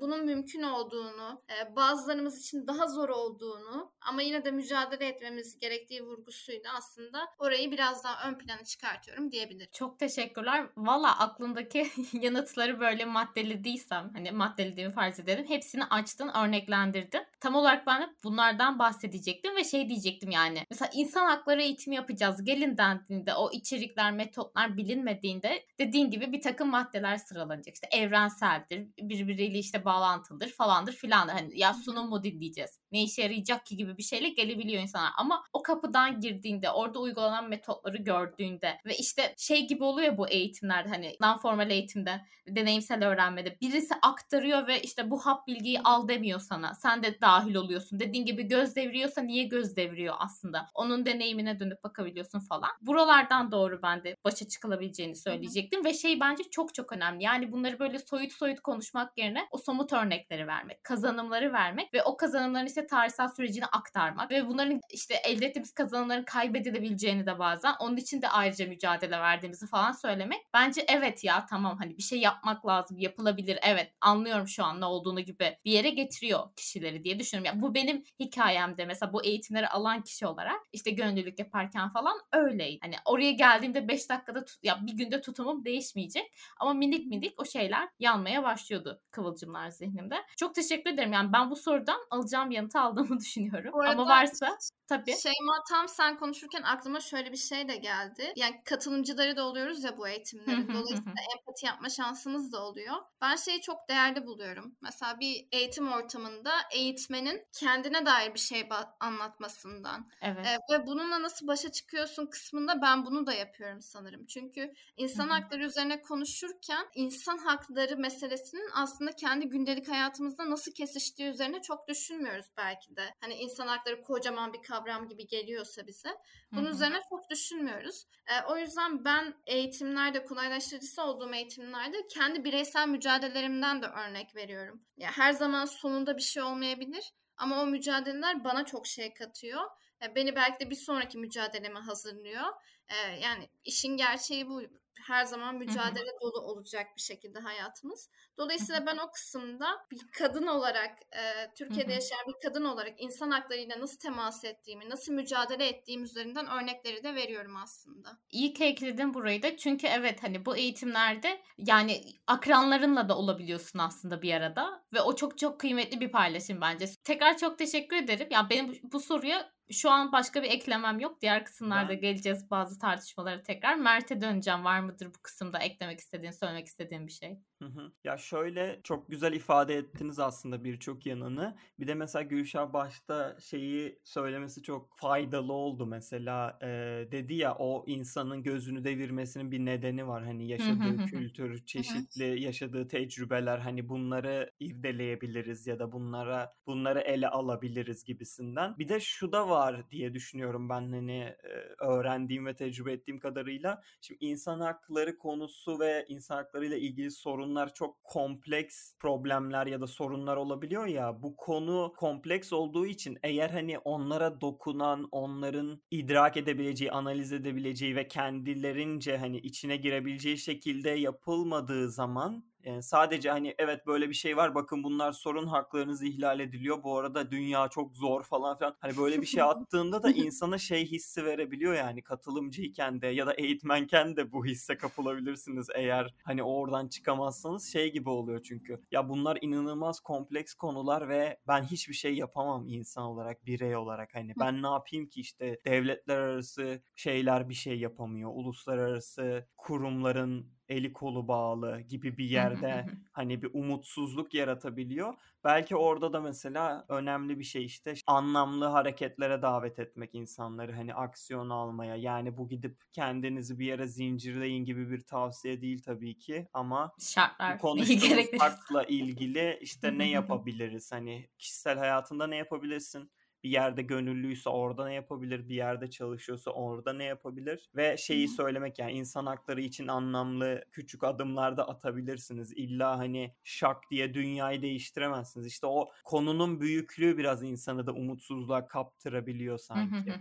bunun 0.00 0.24
mümkün 0.24 0.62
olduğunu, 0.62 1.41
bazılarımız 1.76 2.40
için 2.40 2.66
daha 2.66 2.86
zor 2.86 3.08
olduğunu 3.08 3.92
ama 4.00 4.22
yine 4.22 4.44
de 4.44 4.50
mücadele 4.50 5.06
etmemiz 5.06 5.58
gerektiği 5.58 6.02
vurgusuyla 6.02 6.74
aslında 6.76 7.28
orayı 7.38 7.70
biraz 7.70 8.04
daha 8.04 8.28
ön 8.28 8.34
plana 8.38 8.64
çıkartıyorum 8.64 9.30
diyebilirim. 9.30 9.70
Çok 9.72 9.98
teşekkürler. 9.98 10.66
Valla 10.76 11.18
aklımdaki 11.18 11.90
yanıtları 12.12 12.80
böyle 12.80 13.04
maddelediysem 13.04 14.10
hani 14.14 14.30
maddelediğimi 14.30 14.92
farz 14.92 15.20
edelim. 15.20 15.44
Hepsini 15.48 15.84
açtın, 15.84 16.30
örneklendirdin. 16.34 17.26
Tam 17.40 17.54
olarak 17.54 17.86
ben 17.86 18.02
de 18.02 18.06
bunlardan 18.24 18.78
bahsedecektim 18.78 19.56
ve 19.56 19.64
şey 19.64 19.88
diyecektim 19.88 20.30
yani. 20.30 20.66
Mesela 20.70 20.90
insan 20.94 21.26
hakları 21.26 21.62
eğitimi 21.62 21.96
yapacağız. 21.96 22.44
Gelin 22.44 22.76
dendiğinde 22.76 23.34
o 23.34 23.50
içerikler, 23.52 24.12
metotlar 24.12 24.76
bilinmediğinde 24.76 25.64
dediğin 25.78 26.10
gibi 26.10 26.32
bir 26.32 26.40
takım 26.40 26.68
maddeler 26.68 27.16
sıralanacak. 27.16 27.74
İşte 27.74 27.88
evrenseldir, 27.92 28.88
birbiriyle 28.98 29.58
işte 29.58 29.84
bağlantılıdır 29.84 30.48
falandır 30.48 30.92
filandır. 30.92 31.31
Hani 31.32 31.58
ya 31.58 31.74
sunum 31.74 32.08
mu 32.08 32.22
dinleyeceğiz? 32.24 32.81
Ne 32.92 33.02
işe 33.02 33.22
yarayacak 33.22 33.66
ki 33.66 33.76
gibi 33.76 33.98
bir 33.98 34.02
şeyle 34.02 34.28
gelebiliyor 34.28 34.82
insanlar. 34.82 35.10
Ama 35.16 35.44
o 35.52 35.62
kapıdan 35.62 36.20
girdiğinde, 36.20 36.70
orada 36.70 36.98
uygulanan 36.98 37.48
metotları 37.48 37.96
gördüğünde 37.96 38.78
ve 38.86 38.96
işte 38.96 39.34
şey 39.38 39.66
gibi 39.66 39.84
oluyor 39.84 40.16
bu 40.16 40.28
eğitimlerde 40.28 40.88
hani 40.88 41.16
non 41.20 41.36
formal 41.36 41.70
eğitimde, 41.70 42.20
deneyimsel 42.48 43.06
öğrenmede 43.06 43.56
birisi 43.60 43.94
aktarıyor 44.02 44.66
ve 44.66 44.82
işte 44.82 45.10
bu 45.10 45.26
hap 45.26 45.46
bilgiyi 45.46 45.80
al 45.80 46.08
demiyor 46.08 46.40
sana. 46.40 46.74
Sen 46.74 47.02
de 47.02 47.20
dahil 47.20 47.54
oluyorsun. 47.54 48.00
Dediğin 48.00 48.26
gibi 48.26 48.42
göz 48.42 48.76
deviriyorsa 48.76 49.20
niye 49.20 49.44
göz 49.44 49.76
deviriyor 49.76 50.14
aslında? 50.18 50.66
Onun 50.74 51.06
deneyimine 51.06 51.60
dönüp 51.60 51.84
bakabiliyorsun 51.84 52.40
falan. 52.40 52.70
Buralardan 52.80 53.52
doğru 53.52 53.82
ben 53.82 54.04
de 54.04 54.16
başa 54.24 54.48
çıkılabileceğini 54.48 55.16
söyleyecektim 55.16 55.80
Hı-hı. 55.80 55.88
ve 55.88 55.94
şey 55.94 56.20
bence 56.20 56.42
çok 56.50 56.74
çok 56.74 56.92
önemli. 56.92 57.24
Yani 57.24 57.52
bunları 57.52 57.78
böyle 57.78 57.98
soyut 57.98 58.32
soyut 58.32 58.60
konuşmak 58.60 59.18
yerine 59.18 59.46
o 59.50 59.58
somut 59.58 59.92
örnekleri 59.92 60.46
vermek, 60.46 60.84
kazanımları 60.84 61.52
vermek 61.52 61.94
ve 61.94 62.02
o 62.02 62.16
kazanımların 62.16 62.66
işte 62.66 62.81
tarihsel 62.86 63.28
sürecini 63.28 63.66
aktarmak 63.66 64.30
ve 64.30 64.48
bunların 64.48 64.80
işte 64.90 65.14
elde 65.14 65.46
ettiğimiz 65.46 65.74
kazanımların 65.74 66.24
kaybedilebileceğini 66.24 67.26
de 67.26 67.38
bazen 67.38 67.74
onun 67.80 67.96
için 67.96 68.22
de 68.22 68.28
ayrıca 68.28 68.66
mücadele 68.66 69.18
verdiğimizi 69.18 69.66
falan 69.66 69.92
söylemek. 69.92 70.38
Bence 70.54 70.84
evet 70.88 71.24
ya 71.24 71.46
tamam 71.46 71.78
hani 71.78 71.98
bir 71.98 72.02
şey 72.02 72.18
yapmak 72.20 72.66
lazım 72.66 72.98
yapılabilir 72.98 73.58
evet 73.62 73.92
anlıyorum 74.00 74.48
şu 74.48 74.64
an 74.64 74.80
ne 74.80 74.84
olduğunu 74.84 75.20
gibi 75.20 75.58
bir 75.64 75.72
yere 75.72 75.90
getiriyor 75.90 76.54
kişileri 76.56 77.04
diye 77.04 77.18
düşünüyorum. 77.18 77.46
Yani 77.46 77.62
bu 77.62 77.74
benim 77.74 78.04
hikayemde 78.20 78.84
mesela 78.84 79.12
bu 79.12 79.24
eğitimleri 79.24 79.68
alan 79.68 80.02
kişi 80.02 80.26
olarak 80.26 80.60
işte 80.72 80.90
gönüllülük 80.90 81.38
yaparken 81.38 81.92
falan 81.92 82.18
öyleydi. 82.32 82.78
Hani 82.82 82.94
oraya 83.04 83.32
geldiğimde 83.32 83.88
5 83.88 84.10
dakikada 84.10 84.44
ya 84.62 84.78
bir 84.86 84.92
günde 84.92 85.20
tutumum 85.20 85.64
değişmeyecek 85.64 86.32
ama 86.60 86.74
minik 86.74 87.06
minik 87.06 87.40
o 87.40 87.44
şeyler 87.44 87.88
yanmaya 87.98 88.42
başlıyordu 88.42 89.00
kıvılcımlar 89.10 89.70
zihnimde. 89.70 90.16
Çok 90.36 90.54
teşekkür 90.54 90.90
ederim. 90.90 91.12
Yani 91.12 91.32
ben 91.32 91.50
bu 91.50 91.56
sorudan 91.56 92.00
alacağım 92.10 92.50
yanıtı 92.72 92.80
aldığımı 92.80 93.20
düşünüyorum. 93.20 93.74
Arada, 93.74 93.90
ama 93.90 94.06
varsa 94.06 94.58
tabii. 94.86 95.16
Şeyma 95.16 95.64
tam 95.68 95.88
sen 95.88 96.18
konuşurken 96.18 96.62
aklıma 96.62 97.00
şöyle 97.00 97.32
bir 97.32 97.36
şey 97.36 97.68
de 97.68 97.76
geldi. 97.76 98.32
Yani 98.36 98.62
katılımcıları 98.64 99.36
da 99.36 99.46
oluyoruz 99.46 99.84
ya 99.84 99.98
bu 99.98 100.08
eğitimlerin. 100.08 100.68
Dolayısıyla 100.68 101.14
empati 101.36 101.66
yapma 101.66 101.88
şansımız 101.88 102.52
da 102.52 102.64
oluyor. 102.64 102.94
Ben 103.22 103.36
şeyi 103.36 103.60
çok 103.60 103.88
değerli 103.88 104.26
buluyorum. 104.26 104.76
Mesela 104.80 105.20
bir 105.20 105.48
eğitim 105.52 105.92
ortamında 105.92 106.52
eğitmenin 106.72 107.46
kendine 107.52 108.06
dair 108.06 108.34
bir 108.34 108.38
şey 108.38 108.68
anlatmasından. 109.00 110.10
Evet. 110.22 110.46
E, 110.46 110.74
ve 110.74 110.86
bununla 110.86 111.22
nasıl 111.22 111.46
başa 111.46 111.72
çıkıyorsun 111.72 112.26
kısmında 112.26 112.82
ben 112.82 113.06
bunu 113.06 113.26
da 113.26 113.32
yapıyorum 113.32 113.80
sanırım. 113.80 114.26
Çünkü 114.26 114.72
insan 114.96 115.28
hakları 115.28 115.64
üzerine 115.64 116.02
konuşurken 116.02 116.86
insan 116.94 117.38
hakları 117.38 117.96
meselesinin 117.96 118.70
aslında 118.74 119.12
kendi 119.12 119.48
gündelik 119.48 119.88
hayatımızda 119.88 120.50
nasıl 120.50 120.72
kesiştiği 120.72 121.28
üzerine 121.28 121.62
çok 121.62 121.88
düşünmüyoruz 121.88 122.46
belki 122.62 122.96
de. 122.96 123.14
Hani 123.20 123.34
insan 123.34 123.66
hakları 123.66 124.02
kocaman 124.02 124.52
bir 124.52 124.62
kavram 124.62 125.08
gibi 125.08 125.26
geliyorsa 125.26 125.86
bize. 125.86 126.08
Bunun 126.52 126.64
Hı-hı. 126.64 126.74
üzerine 126.74 127.00
çok 127.10 127.30
düşünmüyoruz. 127.30 128.04
E, 128.26 128.46
o 128.52 128.56
yüzden 128.56 129.04
ben 129.04 129.34
eğitimlerde 129.46 130.24
kolaylaştırıcısı 130.24 131.02
olduğum 131.02 131.34
eğitimlerde 131.34 131.96
kendi 132.14 132.44
bireysel 132.44 132.88
mücadelelerimden 132.88 133.82
de 133.82 133.86
örnek 133.86 134.36
veriyorum. 134.36 134.82
Ya 134.96 135.10
her 135.10 135.32
zaman 135.32 135.64
sonunda 135.64 136.16
bir 136.16 136.22
şey 136.22 136.42
olmayabilir 136.42 137.12
ama 137.36 137.62
o 137.62 137.66
mücadeleler 137.66 138.44
bana 138.44 138.64
çok 138.64 138.86
şey 138.86 139.14
katıyor. 139.14 139.62
E, 140.02 140.14
beni 140.14 140.36
belki 140.36 140.64
de 140.64 140.70
bir 140.70 140.76
sonraki 140.76 141.18
mücadeleme 141.18 141.80
hazırlıyor. 141.80 142.46
E, 142.88 143.20
yani 143.20 143.48
işin 143.64 143.96
gerçeği 143.96 144.48
bu 144.48 144.62
her 145.00 145.24
zaman 145.24 145.54
mücadele 145.54 146.10
Hı-hı. 146.10 146.20
dolu 146.20 146.40
olacak 146.40 146.86
bir 146.96 147.00
şekilde 147.02 147.38
hayatımız. 147.38 148.10
Dolayısıyla 148.38 148.86
ben 148.86 148.96
o 148.96 149.10
kısımda 149.10 149.66
bir 149.90 150.00
kadın 150.18 150.46
olarak, 150.46 150.98
e, 151.12 151.54
Türkiye'de 151.54 151.92
yaşayan 151.92 152.26
bir 152.28 152.48
kadın 152.48 152.64
olarak 152.64 153.00
insan 153.00 153.30
haklarıyla 153.30 153.80
nasıl 153.80 153.98
temas 153.98 154.44
ettiğimi, 154.44 154.90
nasıl 154.90 155.12
mücadele 155.12 155.68
ettiğim 155.68 156.04
üzerinden 156.04 156.46
örnekleri 156.46 157.04
de 157.04 157.14
veriyorum 157.14 157.56
aslında. 157.56 158.18
İyi 158.30 158.54
ki 158.54 158.64
ekledin 158.64 159.14
burayı 159.14 159.42
da 159.42 159.56
çünkü 159.56 159.86
evet 159.86 160.22
hani 160.22 160.46
bu 160.46 160.56
eğitimlerde 160.56 161.42
yani 161.58 162.04
akranlarınla 162.26 163.08
da 163.08 163.18
olabiliyorsun 163.18 163.78
aslında 163.78 164.22
bir 164.22 164.34
arada 164.34 164.84
ve 164.92 165.00
o 165.00 165.16
çok 165.16 165.38
çok 165.38 165.60
kıymetli 165.60 166.00
bir 166.00 166.12
paylaşım 166.12 166.60
bence. 166.60 166.86
Tekrar 167.04 167.38
çok 167.38 167.58
teşekkür 167.58 167.96
ederim. 167.96 168.26
Ya 168.30 168.38
yani 168.38 168.50
benim 168.50 168.80
bu 168.82 169.00
soruya 169.00 169.52
Şu 169.72 169.90
an 169.90 170.12
başka 170.12 170.42
bir 170.42 170.50
eklemem 170.50 171.00
yok. 171.00 171.20
Diğer 171.20 171.44
kısımlarda 171.44 171.88
Ben- 171.88 172.00
geleceğiz 172.00 172.50
bazı 172.50 172.78
tartışmalara 172.78 173.42
tekrar. 173.42 173.74
Mert'e 173.74 174.20
döneceğim. 174.20 174.64
Var 174.64 174.80
mıdır 174.80 175.06
bu 175.06 175.22
kısımda 175.22 175.58
eklemek 175.58 176.00
istediğin, 176.00 176.32
söylemek 176.32 176.66
istediğin 176.66 177.06
bir 177.06 177.12
şey? 177.12 177.38
Hı 177.62 177.66
hı. 177.66 177.92
Ya 178.04 178.16
şöyle 178.18 178.80
çok 178.84 179.10
güzel 179.10 179.32
ifade 179.32 179.74
ettiniz 179.76 180.18
aslında 180.18 180.64
birçok 180.64 181.06
yanını. 181.06 181.56
Bir 181.78 181.86
de 181.86 181.94
mesela 181.94 182.22
Gülşah 182.22 182.72
başta 182.72 183.36
şeyi 183.40 183.98
söylemesi 184.04 184.62
çok 184.62 184.98
faydalı 184.98 185.52
oldu 185.52 185.86
mesela. 185.86 186.58
Ee, 186.62 186.66
dedi 187.12 187.34
ya 187.34 187.54
o 187.54 187.84
insanın 187.86 188.42
gözünü 188.42 188.84
devirmesinin 188.84 189.50
bir 189.50 189.58
nedeni 189.58 190.08
var. 190.08 190.24
Hani 190.24 190.48
yaşadığı 190.48 191.02
kültür, 191.04 191.64
çeşitli 191.66 192.40
yaşadığı 192.42 192.88
tecrübeler 192.88 193.58
hani 193.58 193.88
bunları 193.88 194.50
irdeleyebiliriz 194.60 195.66
ya 195.66 195.78
da 195.78 195.92
bunlara 195.92 196.54
bunları 196.66 197.00
ele 197.00 197.28
alabiliriz 197.28 198.04
gibisinden. 198.04 198.78
Bir 198.78 198.88
de 198.88 199.00
şu 199.00 199.32
da 199.32 199.48
var 199.48 199.90
diye 199.90 200.14
düşünüyorum 200.14 200.68
ben 200.68 200.92
hani 200.92 201.18
e, 201.20 201.84
öğrendiğim 201.84 202.46
ve 202.46 202.54
tecrübe 202.54 202.92
ettiğim 202.92 203.18
kadarıyla. 203.18 203.82
Şimdi 204.00 204.24
insan 204.24 204.60
hakları 204.60 205.18
konusu 205.18 205.80
ve 205.80 206.04
insan 206.08 206.36
haklarıyla 206.36 206.76
ilgili 206.76 207.10
sorunlar 207.52 207.74
çok 207.74 208.04
kompleks 208.04 208.94
problemler 208.98 209.66
ya 209.66 209.80
da 209.80 209.86
sorunlar 209.86 210.36
olabiliyor 210.36 210.86
ya. 210.86 211.22
Bu 211.22 211.36
konu 211.36 211.92
kompleks 211.96 212.52
olduğu 212.52 212.86
için 212.86 213.18
eğer 213.22 213.50
hani 213.50 213.78
onlara 213.78 214.40
dokunan, 214.40 215.08
onların 215.12 215.82
idrak 215.90 216.36
edebileceği, 216.36 216.92
analiz 216.92 217.32
edebileceği 217.32 217.96
ve 217.96 218.08
kendilerince 218.08 219.16
hani 219.18 219.38
içine 219.38 219.76
girebileceği 219.76 220.38
şekilde 220.38 220.90
yapılmadığı 220.90 221.90
zaman 221.90 222.44
yani 222.64 222.82
sadece 222.82 223.30
hani 223.30 223.54
evet 223.58 223.86
böyle 223.86 224.08
bir 224.08 224.14
şey 224.14 224.36
var 224.36 224.54
bakın 224.54 224.84
bunlar 224.84 225.12
sorun 225.12 225.46
haklarınız 225.46 226.02
ihlal 226.02 226.40
ediliyor. 226.40 226.82
Bu 226.82 226.98
arada 226.98 227.30
dünya 227.30 227.68
çok 227.68 227.96
zor 227.96 228.22
falan 228.22 228.58
filan. 228.58 228.76
Hani 228.80 228.96
böyle 228.96 229.20
bir 229.20 229.26
şey 229.26 229.42
attığında 229.52 230.02
da 230.02 230.10
insana 230.10 230.58
şey 230.58 230.86
hissi 230.86 231.24
verebiliyor 231.24 231.74
yani 231.74 232.02
katılımcıyken 232.02 233.02
de 233.02 233.06
ya 233.06 233.26
da 233.26 233.32
eğitmenken 233.32 234.16
de 234.16 234.32
bu 234.32 234.46
hisse 234.46 234.76
kapılabilirsiniz 234.76 235.66
eğer 235.74 236.14
hani 236.24 236.42
oradan 236.42 236.88
çıkamazsanız 236.88 237.72
şey 237.72 237.92
gibi 237.92 238.08
oluyor 238.08 238.42
çünkü. 238.42 238.80
Ya 238.90 239.08
bunlar 239.08 239.38
inanılmaz 239.40 240.00
kompleks 240.00 240.54
konular 240.54 241.08
ve 241.08 241.38
ben 241.48 241.62
hiçbir 241.62 241.94
şey 241.94 242.14
yapamam 242.14 242.68
insan 242.68 243.04
olarak, 243.04 243.46
birey 243.46 243.76
olarak. 243.76 244.14
Hani 244.14 244.32
ben 244.40 244.62
ne 244.62 244.66
yapayım 244.66 245.06
ki 245.06 245.20
işte 245.20 245.60
devletler 245.66 246.18
arası 246.18 246.82
şeyler 246.94 247.48
bir 247.48 247.54
şey 247.54 247.78
yapamıyor. 247.78 248.30
Uluslararası 248.34 249.46
kurumların 249.56 250.52
eli 250.72 250.92
kolu 250.92 251.28
bağlı 251.28 251.80
gibi 251.80 252.18
bir 252.18 252.24
yerde 252.24 252.86
hani 253.12 253.42
bir 253.42 253.50
umutsuzluk 253.52 254.34
yaratabiliyor. 254.34 255.14
Belki 255.44 255.76
orada 255.76 256.12
da 256.12 256.20
mesela 256.20 256.84
önemli 256.88 257.38
bir 257.38 257.44
şey 257.44 257.64
işte 257.64 257.94
anlamlı 258.06 258.64
hareketlere 258.64 259.42
davet 259.42 259.78
etmek 259.78 260.14
insanları 260.14 260.72
hani 260.72 260.94
aksiyon 260.94 261.50
almaya. 261.50 261.96
Yani 261.96 262.36
bu 262.36 262.48
gidip 262.48 262.76
kendinizi 262.92 263.58
bir 263.58 263.66
yere 263.66 263.86
zincirleyin 263.86 264.64
gibi 264.64 264.90
bir 264.90 265.00
tavsiye 265.00 265.60
değil 265.62 265.82
tabii 265.82 266.18
ki 266.18 266.48
ama 266.52 266.92
Şartlar 266.98 267.58
konuştuğumuz 267.58 268.26
hakla 268.38 268.84
ilgili 268.84 269.58
işte 269.60 269.98
ne 269.98 270.08
yapabiliriz? 270.08 270.92
Hani 270.92 271.28
kişisel 271.38 271.78
hayatında 271.78 272.26
ne 272.26 272.36
yapabilirsin? 272.36 273.10
Bir 273.44 273.50
yerde 273.50 273.82
gönüllüyse 273.82 274.50
orada 274.50 274.86
ne 274.86 274.94
yapabilir? 274.94 275.48
Bir 275.48 275.54
yerde 275.54 275.90
çalışıyorsa 275.90 276.50
orada 276.50 276.92
ne 276.92 277.04
yapabilir? 277.04 277.70
Ve 277.76 277.96
şeyi 277.96 278.28
Hı 278.28 278.32
hı. 278.32 278.36
söylemek 278.36 278.78
yani 278.78 278.92
insan 278.92 279.26
hakları 279.26 279.60
için 279.60 279.88
anlamlı 279.88 280.64
küçük 280.72 281.04
adımlar 281.04 281.56
da 281.56 281.68
atabilirsiniz. 281.68 282.52
İlla 282.56 282.98
hani 282.98 283.34
şak 283.44 283.90
diye 283.90 284.14
dünyayı 284.14 284.62
değiştiremezsiniz. 284.62 285.46
İşte 285.46 285.66
o 285.66 285.90
konunun 286.04 286.60
büyüklüğü 286.60 287.18
biraz 287.18 287.42
insanı 287.42 287.86
da 287.86 287.92
umutsuzluğa 287.92 288.68
kaptırabiliyor 288.68 289.58
sanki. 289.58 290.20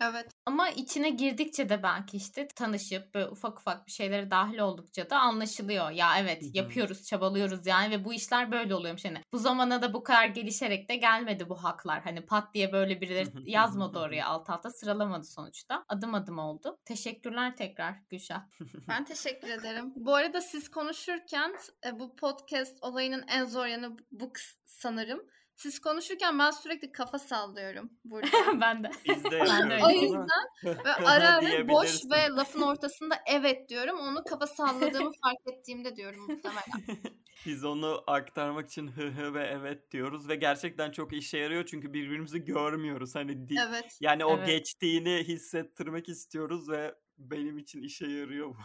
Evet. 0.00 0.31
Ama 0.46 0.68
içine 0.68 1.10
girdikçe 1.10 1.68
de 1.68 1.82
belki 1.82 2.16
işte 2.16 2.48
tanışıp 2.48 3.14
böyle 3.14 3.28
ufak 3.28 3.58
ufak 3.58 3.86
bir 3.86 3.92
şeylere 3.92 4.30
dahil 4.30 4.58
oldukça 4.58 5.10
da 5.10 5.18
anlaşılıyor. 5.18 5.90
Ya 5.90 6.18
evet 6.18 6.54
yapıyoruz, 6.54 7.06
çabalıyoruz 7.06 7.66
yani 7.66 7.90
ve 7.90 8.04
bu 8.04 8.14
işler 8.14 8.52
böyle 8.52 8.74
oluyormuş. 8.74 9.04
Hani 9.04 9.18
bu 9.32 9.38
zamana 9.38 9.82
da 9.82 9.94
bu 9.94 10.02
kadar 10.02 10.26
gelişerek 10.26 10.88
de 10.88 10.96
gelmedi 10.96 11.48
bu 11.48 11.64
haklar. 11.64 12.02
Hani 12.02 12.26
pat 12.26 12.54
diye 12.54 12.72
böyle 12.72 13.00
birileri 13.00 13.50
yazmadı 13.50 13.98
oraya 13.98 14.26
alt 14.26 14.50
alta 14.50 14.70
sıralamadı 14.70 15.24
sonuçta. 15.24 15.84
Adım 15.88 16.14
adım 16.14 16.38
oldu. 16.38 16.78
Teşekkürler 16.84 17.56
tekrar 17.56 17.94
Gülşah. 18.10 18.42
Ben 18.88 19.04
teşekkür 19.04 19.48
ederim. 19.48 19.92
Bu 19.96 20.14
arada 20.14 20.40
siz 20.40 20.70
konuşurken 20.70 21.54
e, 21.86 21.98
bu 21.98 22.16
podcast 22.16 22.78
olayının 22.82 23.24
en 23.28 23.44
zor 23.44 23.66
yanı 23.66 23.96
bu 24.12 24.32
sanırım. 24.64 25.22
Siz 25.62 25.78
konuşurken 25.78 26.38
ben 26.38 26.50
sürekli 26.50 26.92
kafa 26.92 27.18
sallıyorum 27.18 27.90
burada. 28.04 28.26
ben 28.60 28.84
de. 28.84 28.90
Biz 29.08 29.24
de 29.24 29.30
Ben 29.30 29.70
de 29.70 29.74
yapıyoruz 29.74 29.84
o 29.84 29.90
yüzden 29.90 30.28
ve 30.84 30.94
ara 30.94 31.28
ara 31.28 31.68
boş 31.68 32.00
ve 32.10 32.28
lafın 32.30 32.60
ortasında 32.60 33.14
evet 33.26 33.68
diyorum. 33.68 33.98
Onu 33.98 34.24
kafa 34.24 34.46
salladığımı 34.46 35.12
fark 35.24 35.56
ettiğimde 35.56 35.96
diyorum 35.96 36.20
muhtemelen. 36.20 36.62
Biz 37.46 37.64
onu 37.64 38.04
aktarmak 38.06 38.68
için 38.68 38.88
hı 38.88 39.06
hı 39.06 39.34
ve 39.34 39.44
evet 39.44 39.90
diyoruz 39.90 40.28
ve 40.28 40.36
gerçekten 40.36 40.90
çok 40.90 41.12
işe 41.12 41.38
yarıyor 41.38 41.66
çünkü 41.66 41.92
birbirimizi 41.92 42.44
görmüyoruz. 42.44 43.14
Hani 43.14 43.48
di- 43.48 43.54
Evet. 43.68 43.98
yani 44.00 44.24
o 44.24 44.36
Evet. 44.36 44.46
geçtiğini 44.46 45.24
hissettirmek 45.28 46.08
istiyoruz 46.08 46.70
ve 46.70 46.94
benim 47.18 47.58
için 47.58 47.82
işe 47.82 48.06
yarıyor 48.06 48.48
bu. 48.48 48.56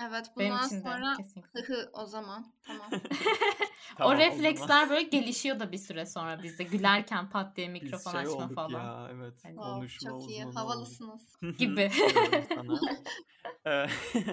Evet. 0.00 0.26
Benim 0.38 0.50
Bundan 0.52 0.66
için 0.66 0.76
de 0.76 0.80
sonra 0.82 1.16
hı 1.52 1.62
hı 1.62 1.90
o 1.92 2.06
zaman. 2.06 2.52
Tamam. 2.66 2.90
Tamam, 3.98 4.12
o 4.12 4.16
o 4.16 4.18
refleksler 4.18 4.66
zaman. 4.66 4.90
böyle 4.90 5.02
gelişiyor 5.02 5.60
da 5.60 5.72
bir 5.72 5.78
süre 5.78 6.06
sonra 6.06 6.42
bizde. 6.42 6.62
Gülerken 6.64 7.30
pat 7.30 7.56
diye 7.56 7.74
Biz 7.74 7.82
mikrofon 7.82 8.10
şey 8.10 8.20
açma 8.20 8.32
olduk 8.32 8.54
falan 8.54 8.84
ya 8.84 9.08
evet 9.14 9.44
Hani- 9.44 9.54
Wow, 9.54 9.72
konuşma 9.74 10.10
çok 10.10 10.30
iyi. 10.30 10.42
Havalısınız. 10.44 11.36
Gibi. 11.58 11.90
Ee, 13.66 13.86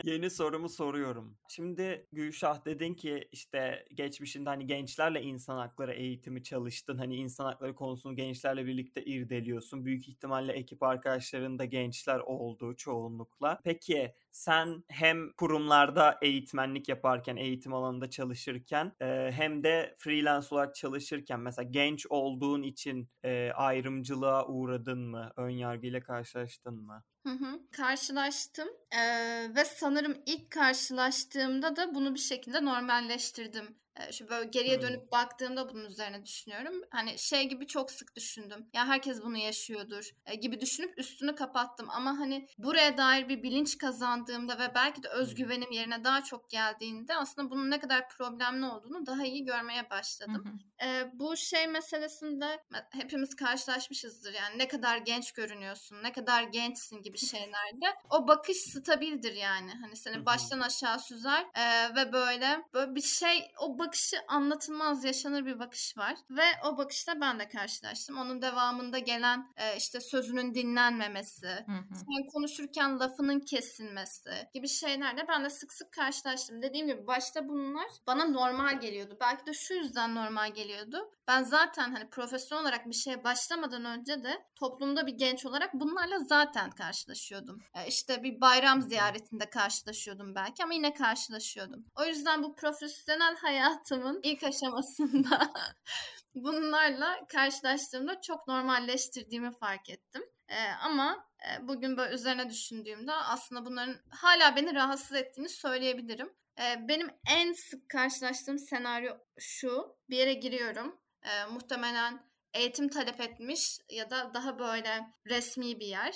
Yeni 0.03 0.29
sorumu 0.29 0.69
soruyorum. 0.69 1.37
Şimdi 1.47 2.07
Gülşah 2.11 2.65
dedin 2.65 2.93
ki 2.93 3.27
işte 3.31 3.85
geçmişinde 3.93 4.49
hani 4.49 4.67
gençlerle 4.67 5.21
insan 5.21 5.57
hakları 5.57 5.93
eğitimi 5.93 6.43
çalıştın. 6.43 6.97
Hani 6.97 7.15
insan 7.15 7.45
hakları 7.45 7.75
konusunu 7.75 8.15
gençlerle 8.15 8.65
birlikte 8.65 9.05
irdeliyorsun. 9.05 9.85
Büyük 9.85 10.07
ihtimalle 10.09 10.53
ekip 10.53 10.83
arkadaşların 10.83 11.59
da 11.59 11.65
gençler 11.65 12.19
oldu 12.19 12.75
çoğunlukla. 12.75 13.59
Peki 13.63 14.13
sen 14.31 14.83
hem 14.89 15.33
kurumlarda 15.33 16.17
eğitmenlik 16.21 16.89
yaparken, 16.89 17.35
eğitim 17.37 17.73
alanında 17.73 18.09
çalışırken 18.09 18.91
e, 19.01 19.31
hem 19.33 19.63
de 19.63 19.95
freelance 19.99 20.47
olarak 20.51 20.75
çalışırken 20.75 21.39
mesela 21.39 21.69
genç 21.71 22.05
olduğun 22.09 22.63
için 22.63 23.09
e, 23.23 23.51
ayrımcılığa 23.55 24.47
uğradın 24.47 24.99
mı? 24.99 25.31
Önyargıyla 25.37 25.99
karşılaştın 25.99 26.73
mı? 26.75 27.03
Hı 27.25 27.29
hı. 27.33 27.59
Karşılaştım 27.71 28.67
Ee, 28.91 29.55
ve 29.55 29.65
sanırım 29.65 30.17
ilk 30.25 30.51
karşılaştığımda 30.51 31.75
da 31.75 31.95
bunu 31.95 32.13
bir 32.13 32.19
şekilde 32.19 32.65
normalleştirdim. 32.65 33.77
Şu 34.11 34.29
böyle 34.29 34.49
geriye 34.49 34.75
Hmm. 34.75 34.81
dönüp 34.81 35.11
baktığımda 35.11 35.69
bunun 35.69 35.85
üzerine 35.85 36.25
düşünüyorum. 36.25 36.81
Hani 36.89 37.19
şey 37.19 37.49
gibi 37.49 37.67
çok 37.67 37.91
sık 37.91 38.15
düşündüm. 38.15 38.69
Ya 38.73 38.87
herkes 38.87 39.21
bunu 39.23 39.37
yaşıyordur 39.37 40.09
e, 40.25 40.35
gibi 40.35 40.61
düşünüp 40.61 40.99
üstünü 40.99 41.35
kapattım. 41.35 41.87
Ama 41.89 42.19
hani 42.19 42.47
buraya 42.57 42.97
dair 42.97 43.29
bir 43.29 43.43
bilinç 43.43 43.77
kazandığımda 43.77 44.59
ve 44.59 44.75
belki 44.75 45.03
de 45.03 45.09
özgüvenim 45.09 45.71
yerine 45.71 46.03
daha 46.03 46.23
çok 46.23 46.49
geldiğinde 46.49 47.15
aslında 47.15 47.49
bunun 47.49 47.71
ne 47.71 47.79
kadar 47.79 48.09
problemli 48.09 48.65
olduğunu 48.65 49.05
daha 49.05 49.25
iyi 49.25 49.45
görmeye 49.45 49.89
başladım. 49.89 50.59
Ee, 50.83 51.11
bu 51.13 51.37
şey 51.37 51.67
meselesinde 51.67 52.63
hepimiz 52.89 53.35
karşılaşmışızdır 53.35 54.33
yani 54.33 54.57
ne 54.57 54.67
kadar 54.67 54.97
genç 54.97 55.31
görünüyorsun, 55.31 56.03
ne 56.03 56.11
kadar 56.11 56.43
gençsin 56.43 57.01
gibi 57.01 57.17
şeylerde. 57.33 57.85
O 58.09 58.27
bakış 58.27 58.57
stabildir 58.57 59.33
yani. 59.33 59.71
Hani 59.81 59.95
seni 59.95 60.25
baştan 60.25 60.59
aşağı 60.59 60.99
süzer 60.99 61.45
ee, 61.55 61.95
ve 61.95 62.13
böyle 62.13 62.63
böyle 62.73 62.95
bir 62.95 63.01
şey 63.01 63.51
o 63.59 63.79
bakışı 63.89 64.17
anlatılmaz 64.27 65.03
yaşanır 65.03 65.45
bir 65.45 65.59
bakış 65.59 65.97
var 65.97 66.15
ve 66.29 66.43
o 66.65 66.77
bakışla 66.77 67.21
ben 67.21 67.39
de 67.39 67.49
karşılaştım. 67.49 68.17
Onun 68.17 68.41
devamında 68.41 68.99
gelen 68.99 69.53
e, 69.57 69.77
işte 69.77 70.01
sözünün 70.01 70.53
dinlenmemesi, 70.53 71.47
Hı 71.47 71.71
hı. 71.71 71.95
sen 71.95 72.27
konuşurken 72.33 72.99
lafının 72.99 73.39
kesilmesi 73.39 74.49
gibi 74.53 74.67
şeylerle 74.67 75.25
ben 75.27 75.45
de 75.45 75.49
sık 75.49 75.73
sık 75.73 75.91
karşılaştım. 75.91 76.61
Dediğim 76.61 76.87
gibi 76.87 77.07
başta 77.07 77.47
bunlar 77.47 77.87
bana 78.07 78.25
normal 78.25 78.79
geliyordu. 78.79 79.17
Belki 79.21 79.45
de 79.45 79.53
şu 79.53 79.73
yüzden 79.73 80.15
normal 80.15 80.53
geliyordu. 80.53 81.11
Ben 81.27 81.43
zaten 81.43 81.91
hani 81.91 82.09
profesyonel 82.09 82.63
olarak 82.63 82.89
bir 82.89 82.95
şeye 82.95 83.23
başlamadan 83.23 83.85
önce 83.85 84.23
de 84.23 84.45
toplumda 84.55 85.07
bir 85.07 85.13
genç 85.13 85.45
olarak 85.45 85.73
bunlarla 85.73 86.19
zaten 86.19 86.71
karşılaşıyordum. 86.71 87.59
E, 87.75 87.87
işte 87.87 88.23
bir 88.23 88.41
bayram 88.41 88.81
ziyaretinde 88.81 89.49
karşılaşıyordum 89.49 90.35
belki 90.35 90.63
ama 90.63 90.73
yine 90.73 90.93
karşılaşıyordum. 90.93 91.85
O 91.95 92.05
yüzden 92.05 92.43
bu 92.43 92.55
profesyonel 92.55 93.35
hayatımın 93.69 94.19
ilk 94.23 94.43
aşamasında 94.43 95.53
bunlarla 96.35 97.27
karşılaştığımda 97.27 98.21
çok 98.21 98.47
normalleştirdiğimi 98.47 99.51
fark 99.51 99.89
ettim. 99.89 100.23
Ee, 100.49 100.69
ama 100.83 101.25
e, 101.39 101.67
bugün 101.67 101.97
böyle 101.97 102.15
üzerine 102.15 102.49
düşündüğümde 102.49 103.13
aslında 103.13 103.65
bunların 103.65 103.95
hala 104.09 104.55
beni 104.55 104.75
rahatsız 104.75 105.17
ettiğini 105.17 105.49
söyleyebilirim. 105.49 106.33
Ee, 106.59 106.87
benim 106.87 107.11
en 107.29 107.53
sık 107.53 107.89
karşılaştığım 107.89 108.59
senaryo 108.59 109.17
şu. 109.39 109.97
Bir 110.09 110.17
yere 110.17 110.33
giriyorum. 110.33 110.99
Ee, 111.23 111.45
muhtemelen 111.45 112.29
eğitim 112.53 112.89
talep 112.89 113.21
etmiş 113.21 113.79
ya 113.89 114.09
da 114.09 114.33
daha 114.33 114.59
böyle 114.59 115.13
resmi 115.25 115.79
bir 115.79 115.87
yer 115.87 116.15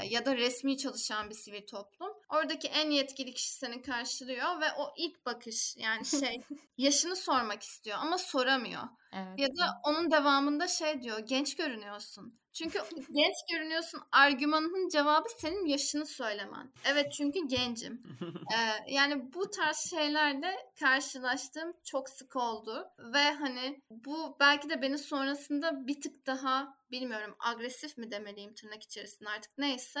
e, 0.00 0.06
ya 0.06 0.26
da 0.26 0.36
resmi 0.36 0.78
çalışan 0.78 1.30
bir 1.30 1.34
sivil 1.34 1.66
toplum. 1.66 2.09
Oradaki 2.30 2.68
en 2.68 2.90
yetkili 2.90 3.34
kişi 3.34 3.52
seni 3.52 3.82
karşılıyor 3.82 4.60
ve 4.60 4.72
o 4.78 4.94
ilk 4.96 5.26
bakış 5.26 5.76
yani 5.76 6.06
şey 6.06 6.40
yaşını 6.78 7.16
sormak 7.16 7.62
istiyor 7.62 7.98
ama 8.00 8.18
soramıyor. 8.18 8.82
Evet. 9.12 9.38
Ya 9.38 9.48
da 9.48 9.80
onun 9.84 10.10
devamında 10.10 10.68
şey 10.68 11.02
diyor 11.02 11.18
genç 11.18 11.56
görünüyorsun. 11.56 12.40
Çünkü 12.52 12.78
genç 13.12 13.34
görünüyorsun 13.52 14.00
argümanının 14.12 14.88
cevabı 14.88 15.28
senin 15.38 15.66
yaşını 15.66 16.06
söylemen. 16.06 16.72
Evet 16.84 17.12
çünkü 17.12 17.48
gencim. 17.48 18.02
Ee, 18.50 18.92
yani 18.94 19.32
bu 19.32 19.50
tarz 19.50 19.76
şeylerle 19.76 20.56
karşılaştığım 20.80 21.72
çok 21.84 22.08
sık 22.08 22.36
oldu. 22.36 22.90
Ve 22.98 23.32
hani 23.32 23.82
bu 23.90 24.36
belki 24.40 24.70
de 24.70 24.82
beni 24.82 24.98
sonrasında 24.98 25.86
bir 25.86 26.00
tık 26.00 26.26
daha 26.26 26.74
bilmiyorum 26.90 27.36
agresif 27.38 27.98
mi 27.98 28.10
demeliyim 28.10 28.54
tırnak 28.54 28.82
içerisinde 28.82 29.28
artık 29.28 29.58
neyse. 29.58 30.00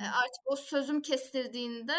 Artık 0.00 0.42
o 0.44 0.56
sözüm 0.56 1.02
kesildiğinde 1.02 1.94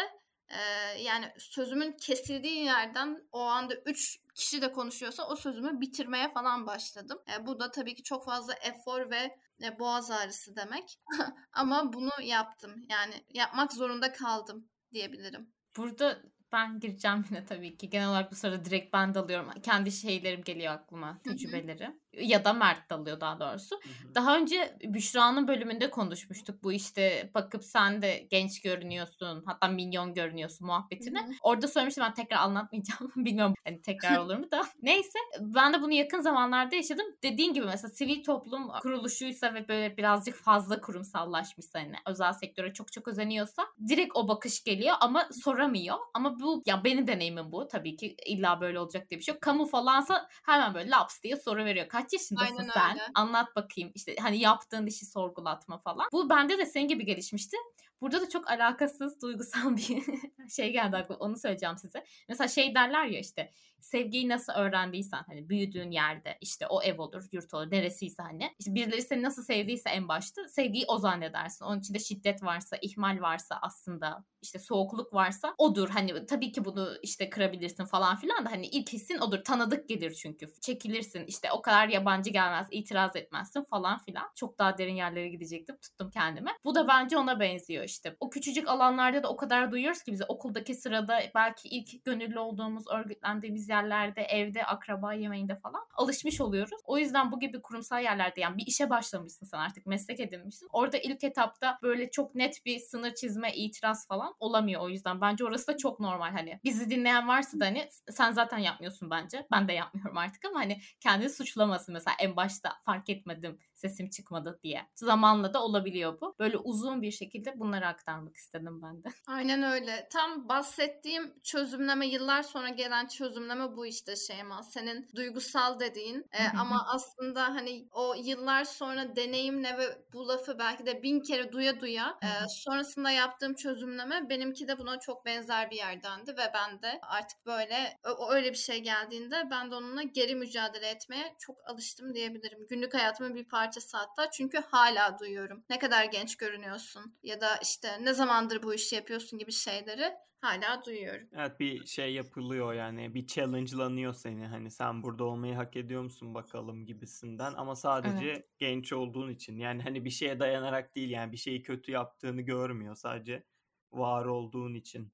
e, 0.48 0.58
yani 1.00 1.32
sözümün 1.38 1.92
kesildiği 1.92 2.64
yerden 2.64 3.28
o 3.32 3.40
anda 3.40 3.74
üç 3.74 4.18
kişi 4.38 4.62
de 4.62 4.72
konuşuyorsa 4.72 5.28
o 5.28 5.36
sözümü 5.36 5.80
bitirmeye 5.80 6.32
falan 6.32 6.66
başladım. 6.66 7.18
E, 7.36 7.46
bu 7.46 7.60
da 7.60 7.70
tabii 7.70 7.94
ki 7.94 8.02
çok 8.02 8.24
fazla 8.24 8.54
efor 8.54 9.10
ve 9.10 9.36
e, 9.62 9.78
boğaz 9.78 10.10
ağrısı 10.10 10.56
demek. 10.56 10.98
Ama 11.52 11.92
bunu 11.92 12.10
yaptım. 12.22 12.86
Yani 12.88 13.14
yapmak 13.34 13.72
zorunda 13.72 14.12
kaldım 14.12 14.68
diyebilirim. 14.92 15.52
Burada 15.76 16.22
ben 16.52 16.80
gireceğim 16.80 17.24
yine 17.30 17.46
tabii 17.46 17.76
ki. 17.76 17.90
Genel 17.90 18.08
olarak 18.08 18.32
bu 18.32 18.36
sırada 18.36 18.64
direkt 18.64 18.92
ben 18.92 19.14
dalıyorum. 19.14 19.50
Kendi 19.62 19.92
şeylerim 19.92 20.42
geliyor 20.42 20.72
aklıma, 20.72 21.20
tecrübeleri. 21.24 21.90
Ya 22.12 22.44
da 22.44 22.52
Mert 22.52 22.90
dalıyor 22.90 23.20
daha 23.20 23.40
doğrusu. 23.40 23.80
Daha 24.14 24.36
önce 24.36 24.78
Büşra'nın 24.84 25.48
bölümünde 25.48 25.90
konuşmuştuk 25.90 26.62
bu 26.62 26.72
işte 26.72 27.30
bakıp 27.34 27.64
sen 27.64 28.02
de 28.02 28.26
genç 28.30 28.60
görünüyorsun 28.60 29.42
hatta 29.46 29.68
minyon 29.68 30.14
görünüyorsun 30.14 30.66
muhabbetini. 30.66 31.18
Hı 31.18 31.24
hı. 31.24 31.30
Orada 31.42 31.68
söylemiştim 31.68 32.04
ben 32.04 32.14
tekrar 32.14 32.36
anlatmayacağım. 32.36 33.12
Bilmiyorum 33.16 33.54
hani 33.64 33.82
tekrar 33.82 34.18
olur 34.18 34.36
mu 34.36 34.50
da. 34.50 34.62
Neyse 34.82 35.18
ben 35.40 35.72
de 35.72 35.82
bunu 35.82 35.92
yakın 35.92 36.20
zamanlarda 36.20 36.76
yaşadım. 36.76 37.06
Dediğin 37.22 37.52
gibi 37.52 37.66
mesela 37.66 37.90
sivil 37.90 38.24
toplum 38.24 38.68
kuruluşuysa 38.82 39.54
ve 39.54 39.68
böyle 39.68 39.96
birazcık 39.96 40.34
fazla 40.34 40.80
kurumsallaşmışsa 40.80 41.78
hani 41.78 41.94
özel 42.06 42.32
sektöre 42.32 42.72
çok 42.72 42.92
çok 42.92 43.08
özeniyorsa 43.08 43.62
direkt 43.88 44.16
o 44.16 44.28
bakış 44.28 44.64
geliyor 44.64 44.96
ama 45.00 45.28
soramıyor. 45.44 45.96
Ama 46.14 46.40
bu 46.40 46.62
ya 46.66 46.84
benim 46.84 47.06
deneyimim 47.06 47.52
bu 47.52 47.68
tabii 47.68 47.96
ki 47.96 48.16
illa 48.26 48.60
böyle 48.60 48.80
olacak 48.80 49.10
diye 49.10 49.18
bir 49.18 49.24
şey 49.24 49.34
yok. 49.34 49.42
Kamu 49.42 49.66
falansa 49.66 50.28
hemen 50.46 50.74
böyle 50.74 50.90
laps 50.90 51.22
diye 51.22 51.36
soru 51.36 51.64
veriyor. 51.64 51.88
Kaç 52.02 52.12
yaşındasın 52.12 52.56
Aynen 52.56 52.70
sen? 52.74 52.90
öyle. 52.90 53.02
Anlat 53.14 53.56
bakayım 53.56 53.92
işte 53.94 54.16
hani 54.20 54.38
yaptığın 54.38 54.86
işi 54.86 55.06
sorgulatma 55.06 55.78
falan. 55.78 56.06
Bu 56.12 56.30
bende 56.30 56.58
de 56.58 56.66
senin 56.66 56.88
gibi 56.88 57.04
gelişmişti. 57.04 57.56
Burada 58.00 58.20
da 58.20 58.28
çok 58.28 58.50
alakasız 58.50 59.22
duygusal 59.22 59.76
bir 59.76 60.02
şey 60.50 60.72
geldi 60.72 60.96
aklıma. 60.96 61.18
Onu 61.20 61.36
söyleyeceğim 61.36 61.78
size. 61.78 62.04
Mesela 62.28 62.48
şey 62.48 62.74
derler 62.74 63.04
ya 63.04 63.18
işte 63.18 63.50
sevgiyi 63.80 64.28
nasıl 64.28 64.52
öğrendiysen 64.52 65.24
hani 65.26 65.48
büyüdüğün 65.48 65.90
yerde 65.90 66.38
işte 66.40 66.66
o 66.66 66.82
ev 66.82 67.02
olur, 67.02 67.24
yurt 67.32 67.54
olur, 67.54 67.70
neresiyse 67.70 68.22
hani. 68.22 68.54
işte 68.58 68.74
birileri 68.74 69.02
seni 69.02 69.22
nasıl 69.22 69.42
sevdiyse 69.42 69.90
en 69.90 70.08
başta 70.08 70.48
sevgiyi 70.48 70.84
o 70.88 70.98
zannedersin. 70.98 71.64
Onun 71.64 71.80
içinde 71.80 71.98
şiddet 71.98 72.42
varsa, 72.42 72.76
ihmal 72.82 73.20
varsa 73.20 73.58
aslında 73.62 74.24
işte 74.42 74.58
soğukluk 74.58 75.14
varsa 75.14 75.54
odur. 75.58 75.88
Hani 75.88 76.26
tabii 76.26 76.52
ki 76.52 76.64
bunu 76.64 76.88
işte 77.02 77.30
kırabilirsin 77.30 77.84
falan 77.84 78.16
filan 78.16 78.46
da 78.46 78.50
hani 78.50 78.66
ilk 78.66 78.92
hissin 78.92 79.18
odur. 79.18 79.44
Tanıdık 79.44 79.88
gelir 79.88 80.10
çünkü. 80.10 80.46
Çekilirsin 80.60 81.24
işte 81.26 81.52
o 81.52 81.62
kadar 81.62 81.88
yabancı 81.88 82.30
gelmez, 82.30 82.66
itiraz 82.70 83.16
etmezsin 83.16 83.64
falan 83.64 83.98
filan. 83.98 84.30
Çok 84.34 84.58
daha 84.58 84.78
derin 84.78 84.94
yerlere 84.94 85.28
gidecektim. 85.28 85.76
Tuttum 85.76 86.10
kendime. 86.10 86.50
Bu 86.64 86.74
da 86.74 86.88
bence 86.88 87.18
ona 87.18 87.40
benziyor 87.40 87.84
işte. 87.88 88.16
O 88.20 88.30
küçücük 88.30 88.68
alanlarda 88.68 89.22
da 89.22 89.28
o 89.28 89.36
kadar 89.36 89.72
duyuyoruz 89.72 90.02
ki 90.02 90.12
bize 90.12 90.24
okuldaki 90.24 90.74
sırada 90.74 91.20
belki 91.34 91.68
ilk 91.68 92.04
gönüllü 92.04 92.38
olduğumuz, 92.38 92.84
örgütlendiğimiz 92.90 93.68
yerlerde, 93.68 94.22
evde, 94.22 94.64
akraba 94.64 95.12
yemeğinde 95.12 95.56
falan 95.56 95.86
alışmış 95.94 96.40
oluyoruz. 96.40 96.80
O 96.84 96.98
yüzden 96.98 97.32
bu 97.32 97.40
gibi 97.40 97.62
kurumsal 97.62 98.02
yerlerde 98.02 98.40
yani 98.40 98.56
bir 98.56 98.66
işe 98.66 98.90
başlamışsın 98.90 99.46
sen 99.46 99.58
artık 99.58 99.86
meslek 99.86 100.20
edinmişsin. 100.20 100.68
Orada 100.72 100.98
ilk 100.98 101.24
etapta 101.24 101.78
böyle 101.82 102.10
çok 102.10 102.34
net 102.34 102.66
bir 102.66 102.78
sınır 102.78 103.14
çizme, 103.14 103.54
itiraz 103.54 104.06
falan 104.06 104.34
olamıyor 104.40 104.80
o 104.80 104.88
yüzden. 104.88 105.20
Bence 105.20 105.44
orası 105.44 105.66
da 105.66 105.76
çok 105.76 106.00
normal 106.00 106.30
hani. 106.30 106.60
Bizi 106.64 106.90
dinleyen 106.90 107.28
varsa 107.28 107.60
da 107.60 107.64
hani 107.64 107.88
sen 108.10 108.32
zaten 108.32 108.58
yapmıyorsun 108.58 109.10
bence. 109.10 109.46
Ben 109.52 109.68
de 109.68 109.72
yapmıyorum 109.72 110.16
artık 110.16 110.44
ama 110.44 110.58
hani 110.60 110.80
kendini 111.00 111.30
suçlamasın 111.30 111.92
mesela 111.92 112.14
en 112.20 112.36
başta 112.36 112.72
fark 112.84 113.10
etmedim 113.10 113.58
sesim 113.74 114.10
çıkmadı 114.10 114.58
diye. 114.62 114.86
Zamanla 114.94 115.54
da 115.54 115.62
olabiliyor 115.62 116.20
bu. 116.20 116.36
Böyle 116.38 116.56
uzun 116.56 117.02
bir 117.02 117.10
şekilde 117.10 117.60
bunları 117.60 117.77
aktarmak 117.82 118.36
istedim 118.36 118.82
ben 118.82 119.04
de. 119.04 119.08
Aynen 119.26 119.62
öyle. 119.62 120.08
Tam 120.12 120.48
bahsettiğim 120.48 121.40
çözümleme 121.42 122.06
yıllar 122.06 122.42
sonra 122.42 122.68
gelen 122.68 123.06
çözümleme 123.06 123.76
bu 123.76 123.86
işte 123.86 124.16
Şeyma. 124.16 124.62
Senin 124.62 125.08
duygusal 125.16 125.80
dediğin 125.80 126.26
E, 126.32 126.48
ama 126.58 126.86
aslında 126.94 127.44
hani 127.44 127.88
o 127.92 128.14
yıllar 128.14 128.64
sonra 128.64 129.16
deneyimle 129.16 129.78
ve 129.78 130.02
bu 130.12 130.28
lafı 130.28 130.58
belki 130.58 130.86
de 130.86 131.02
bin 131.02 131.20
kere 131.20 131.52
duya 131.52 131.80
duya 131.80 132.18
e, 132.22 132.26
sonrasında 132.48 133.10
yaptığım 133.10 133.54
çözümleme 133.54 134.28
benimki 134.28 134.68
de 134.68 134.78
buna 134.78 134.98
çok 135.00 135.24
benzer 135.26 135.70
bir 135.70 135.76
yerdendi 135.76 136.30
ve 136.32 136.50
ben 136.54 136.82
de 136.82 136.98
artık 137.02 137.46
böyle 137.46 137.98
o 138.18 138.30
öyle 138.32 138.50
bir 138.50 138.56
şey 138.56 138.82
geldiğinde 138.82 139.48
ben 139.50 139.70
de 139.70 139.74
onunla 139.74 140.02
geri 140.02 140.34
mücadele 140.34 140.88
etmeye 140.88 141.34
çok 141.38 141.56
alıştım 141.70 142.14
diyebilirim. 142.14 142.66
Günlük 142.68 142.94
hayatımın 142.94 143.34
bir 143.34 143.44
parçası 143.48 143.96
hatta 143.96 144.30
çünkü 144.30 144.58
hala 144.58 145.18
duyuyorum. 145.18 145.64
Ne 145.70 145.78
kadar 145.78 146.04
genç 146.04 146.36
görünüyorsun 146.36 147.14
ya 147.22 147.40
da 147.40 147.58
işte 147.68 148.04
ne 148.04 148.14
zamandır 148.14 148.62
bu 148.62 148.74
işi 148.74 148.94
yapıyorsun 148.94 149.38
gibi 149.38 149.52
şeyleri 149.52 150.12
hala 150.40 150.84
duyuyorum. 150.84 151.28
Evet 151.36 151.60
bir 151.60 151.86
şey 151.86 152.12
yapılıyor 152.14 152.72
yani 152.74 153.14
bir 153.14 153.26
challenge'lanıyor 153.26 154.14
seni 154.14 154.46
hani 154.46 154.70
sen 154.70 155.02
burada 155.02 155.24
olmayı 155.24 155.54
hak 155.54 155.76
ediyor 155.76 156.02
musun 156.02 156.34
bakalım 156.34 156.86
gibisinden 156.86 157.54
ama 157.54 157.76
sadece 157.76 158.46
genç 158.58 158.92
olduğun 158.92 159.30
için 159.30 159.58
yani 159.58 159.82
hani 159.82 160.04
bir 160.04 160.10
şeye 160.10 160.40
dayanarak 160.40 160.96
değil 160.96 161.10
yani 161.10 161.32
bir 161.32 161.36
şeyi 161.36 161.62
kötü 161.62 161.92
yaptığını 161.92 162.40
görmüyor 162.40 162.94
sadece 162.94 163.44
var 163.92 164.24
olduğun 164.24 164.74
için. 164.74 165.12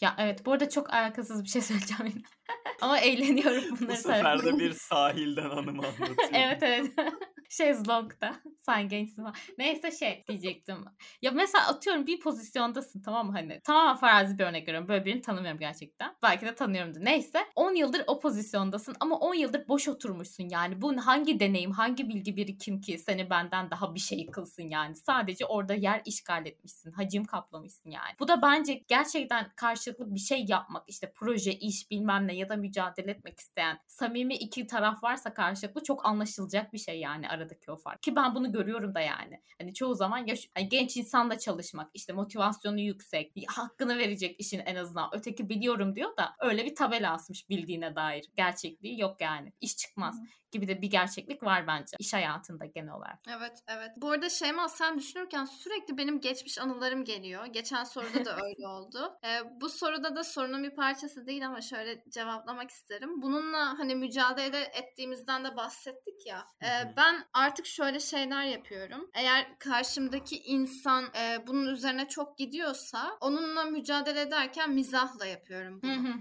Ya 0.00 0.14
evet 0.18 0.46
bu 0.46 0.52
arada 0.52 0.68
çok 0.68 0.92
alakasız 0.94 1.44
bir 1.44 1.48
şey 1.48 1.62
söyleyeceğim 1.62 2.12
yine. 2.14 2.24
Ama 2.80 2.98
eğleniyorum 2.98 3.64
Bu 3.70 3.80
bunları 3.80 3.96
sefer 3.96 4.36
söylerken. 4.38 4.60
de 4.60 4.64
bir 4.64 4.72
sahilden 4.72 5.50
anım 5.50 5.80
anlatıyor. 5.80 6.16
evet 6.32 6.62
evet. 6.62 6.92
Şezlong'da. 7.48 8.34
Sen 8.66 8.88
gençsin 8.88 9.22
falan. 9.22 9.34
Neyse 9.58 9.90
şey 9.90 10.24
diyecektim. 10.28 10.84
Ya 11.22 11.30
mesela 11.30 11.66
atıyorum 11.68 12.06
bir 12.06 12.20
pozisyondasın 12.20 13.02
tamam 13.02 13.26
mı 13.26 13.32
hani. 13.32 13.60
Tamamen 13.64 13.96
farazi 13.96 14.38
bir 14.38 14.44
örnek 14.44 14.68
veriyorum. 14.68 14.88
Böyle 14.88 15.04
birini 15.04 15.20
tanımıyorum 15.20 15.60
gerçekten. 15.60 16.16
Belki 16.22 16.46
de 16.46 16.54
tanıyorumdur. 16.54 17.04
Neyse. 17.04 17.38
10 17.56 17.74
yıldır 17.74 18.02
o 18.06 18.20
pozisyondasın 18.20 18.96
ama 19.00 19.16
10 19.16 19.34
yıldır 19.34 19.68
boş 19.68 19.88
oturmuşsun 19.88 20.48
yani. 20.48 20.82
Bu 20.82 21.06
hangi 21.06 21.40
deneyim, 21.40 21.70
hangi 21.70 22.08
bilgi 22.08 22.36
birikim 22.36 22.80
ki 22.80 22.98
seni 22.98 23.30
benden 23.30 23.70
daha 23.70 23.94
bir 23.94 24.00
şey 24.00 24.26
kılsın 24.26 24.62
yani. 24.62 24.96
Sadece 24.96 25.46
orada 25.46 25.74
yer 25.74 26.02
işgal 26.04 26.46
etmişsin. 26.46 26.92
Hacim 26.92 27.24
kaplamışsın 27.24 27.90
yani. 27.90 28.12
Bu 28.20 28.28
da 28.28 28.42
bence 28.42 28.84
gerçekten 28.88 29.52
karşılıklı 29.56 30.14
bir 30.14 30.20
şey 30.20 30.44
yapmak. 30.48 30.84
işte 30.88 31.12
proje, 31.16 31.52
iş 31.52 31.90
bilmem 31.90 32.26
ne 32.28 32.34
ya 32.34 32.48
da 32.48 32.56
mücadele 32.56 33.10
etmek 33.10 33.40
isteyen 33.40 33.78
samimi 33.86 34.34
iki 34.34 34.66
taraf 34.66 35.02
varsa 35.04 35.34
karşılıklı 35.34 35.82
çok 35.82 36.06
anlaşılacak 36.06 36.72
bir 36.72 36.78
şey 36.78 37.00
yani 37.00 37.28
aradaki 37.34 37.70
o 37.70 37.76
fark. 37.76 38.02
Ki 38.02 38.16
ben 38.16 38.34
bunu 38.34 38.52
görüyorum 38.52 38.94
da 38.94 39.00
yani. 39.00 39.40
Hani 39.58 39.74
çoğu 39.74 39.94
zaman 39.94 40.18
yaş- 40.26 40.50
hani 40.54 40.68
genç 40.68 40.96
insanla 40.96 41.38
çalışmak, 41.38 41.90
işte 41.94 42.12
motivasyonu 42.12 42.80
yüksek, 42.80 43.32
hakkını 43.48 43.98
verecek 43.98 44.40
işin 44.40 44.58
en 44.58 44.76
azından. 44.76 45.10
Öteki 45.12 45.48
biliyorum 45.48 45.96
diyor 45.96 46.16
da 46.16 46.34
öyle 46.40 46.64
bir 46.64 46.74
tabela 46.74 47.12
asmış 47.12 47.48
bildiğine 47.48 47.96
dair. 47.96 48.24
Gerçekliği 48.36 49.00
yok 49.00 49.20
yani. 49.20 49.52
İş 49.60 49.76
çıkmaz 49.76 50.20
gibi 50.54 50.68
de 50.68 50.82
bir 50.82 50.90
gerçeklik 50.90 51.42
var 51.42 51.66
bence 51.66 51.96
iş 51.98 52.14
hayatında 52.14 52.64
genel 52.64 52.92
olarak. 52.92 53.18
Evet, 53.28 53.62
evet. 53.66 53.90
Bu 53.96 54.10
arada 54.10 54.30
Şeyma 54.30 54.68
sen 54.68 54.98
düşünürken 54.98 55.44
sürekli 55.44 55.98
benim 55.98 56.20
geçmiş 56.20 56.58
anılarım 56.58 57.04
geliyor. 57.04 57.46
Geçen 57.46 57.84
soruda 57.84 58.24
da 58.24 58.36
öyle 58.44 58.68
oldu. 58.68 59.18
Ee, 59.24 59.60
bu 59.60 59.68
soruda 59.68 60.16
da 60.16 60.24
sorunun 60.24 60.62
bir 60.62 60.74
parçası 60.74 61.26
değil 61.26 61.46
ama 61.46 61.60
şöyle 61.60 62.04
cevaplamak 62.08 62.70
isterim. 62.70 63.22
Bununla 63.22 63.78
hani 63.78 63.94
mücadele 63.94 64.60
ettiğimizden 64.60 65.44
de 65.44 65.56
bahsettik 65.56 66.26
ya. 66.26 66.46
Ee, 66.62 66.96
ben 66.96 67.23
artık 67.32 67.66
şöyle 67.66 68.00
şeyler 68.00 68.44
yapıyorum. 68.44 69.10
Eğer 69.14 69.58
karşımdaki 69.58 70.38
insan 70.42 71.04
e, 71.04 71.46
bunun 71.46 71.66
üzerine 71.66 72.08
çok 72.08 72.38
gidiyorsa 72.38 73.18
onunla 73.20 73.64
mücadele 73.64 74.20
ederken 74.20 74.70
mizahla 74.70 75.26
yapıyorum 75.26 75.80
bunu. 75.82 76.14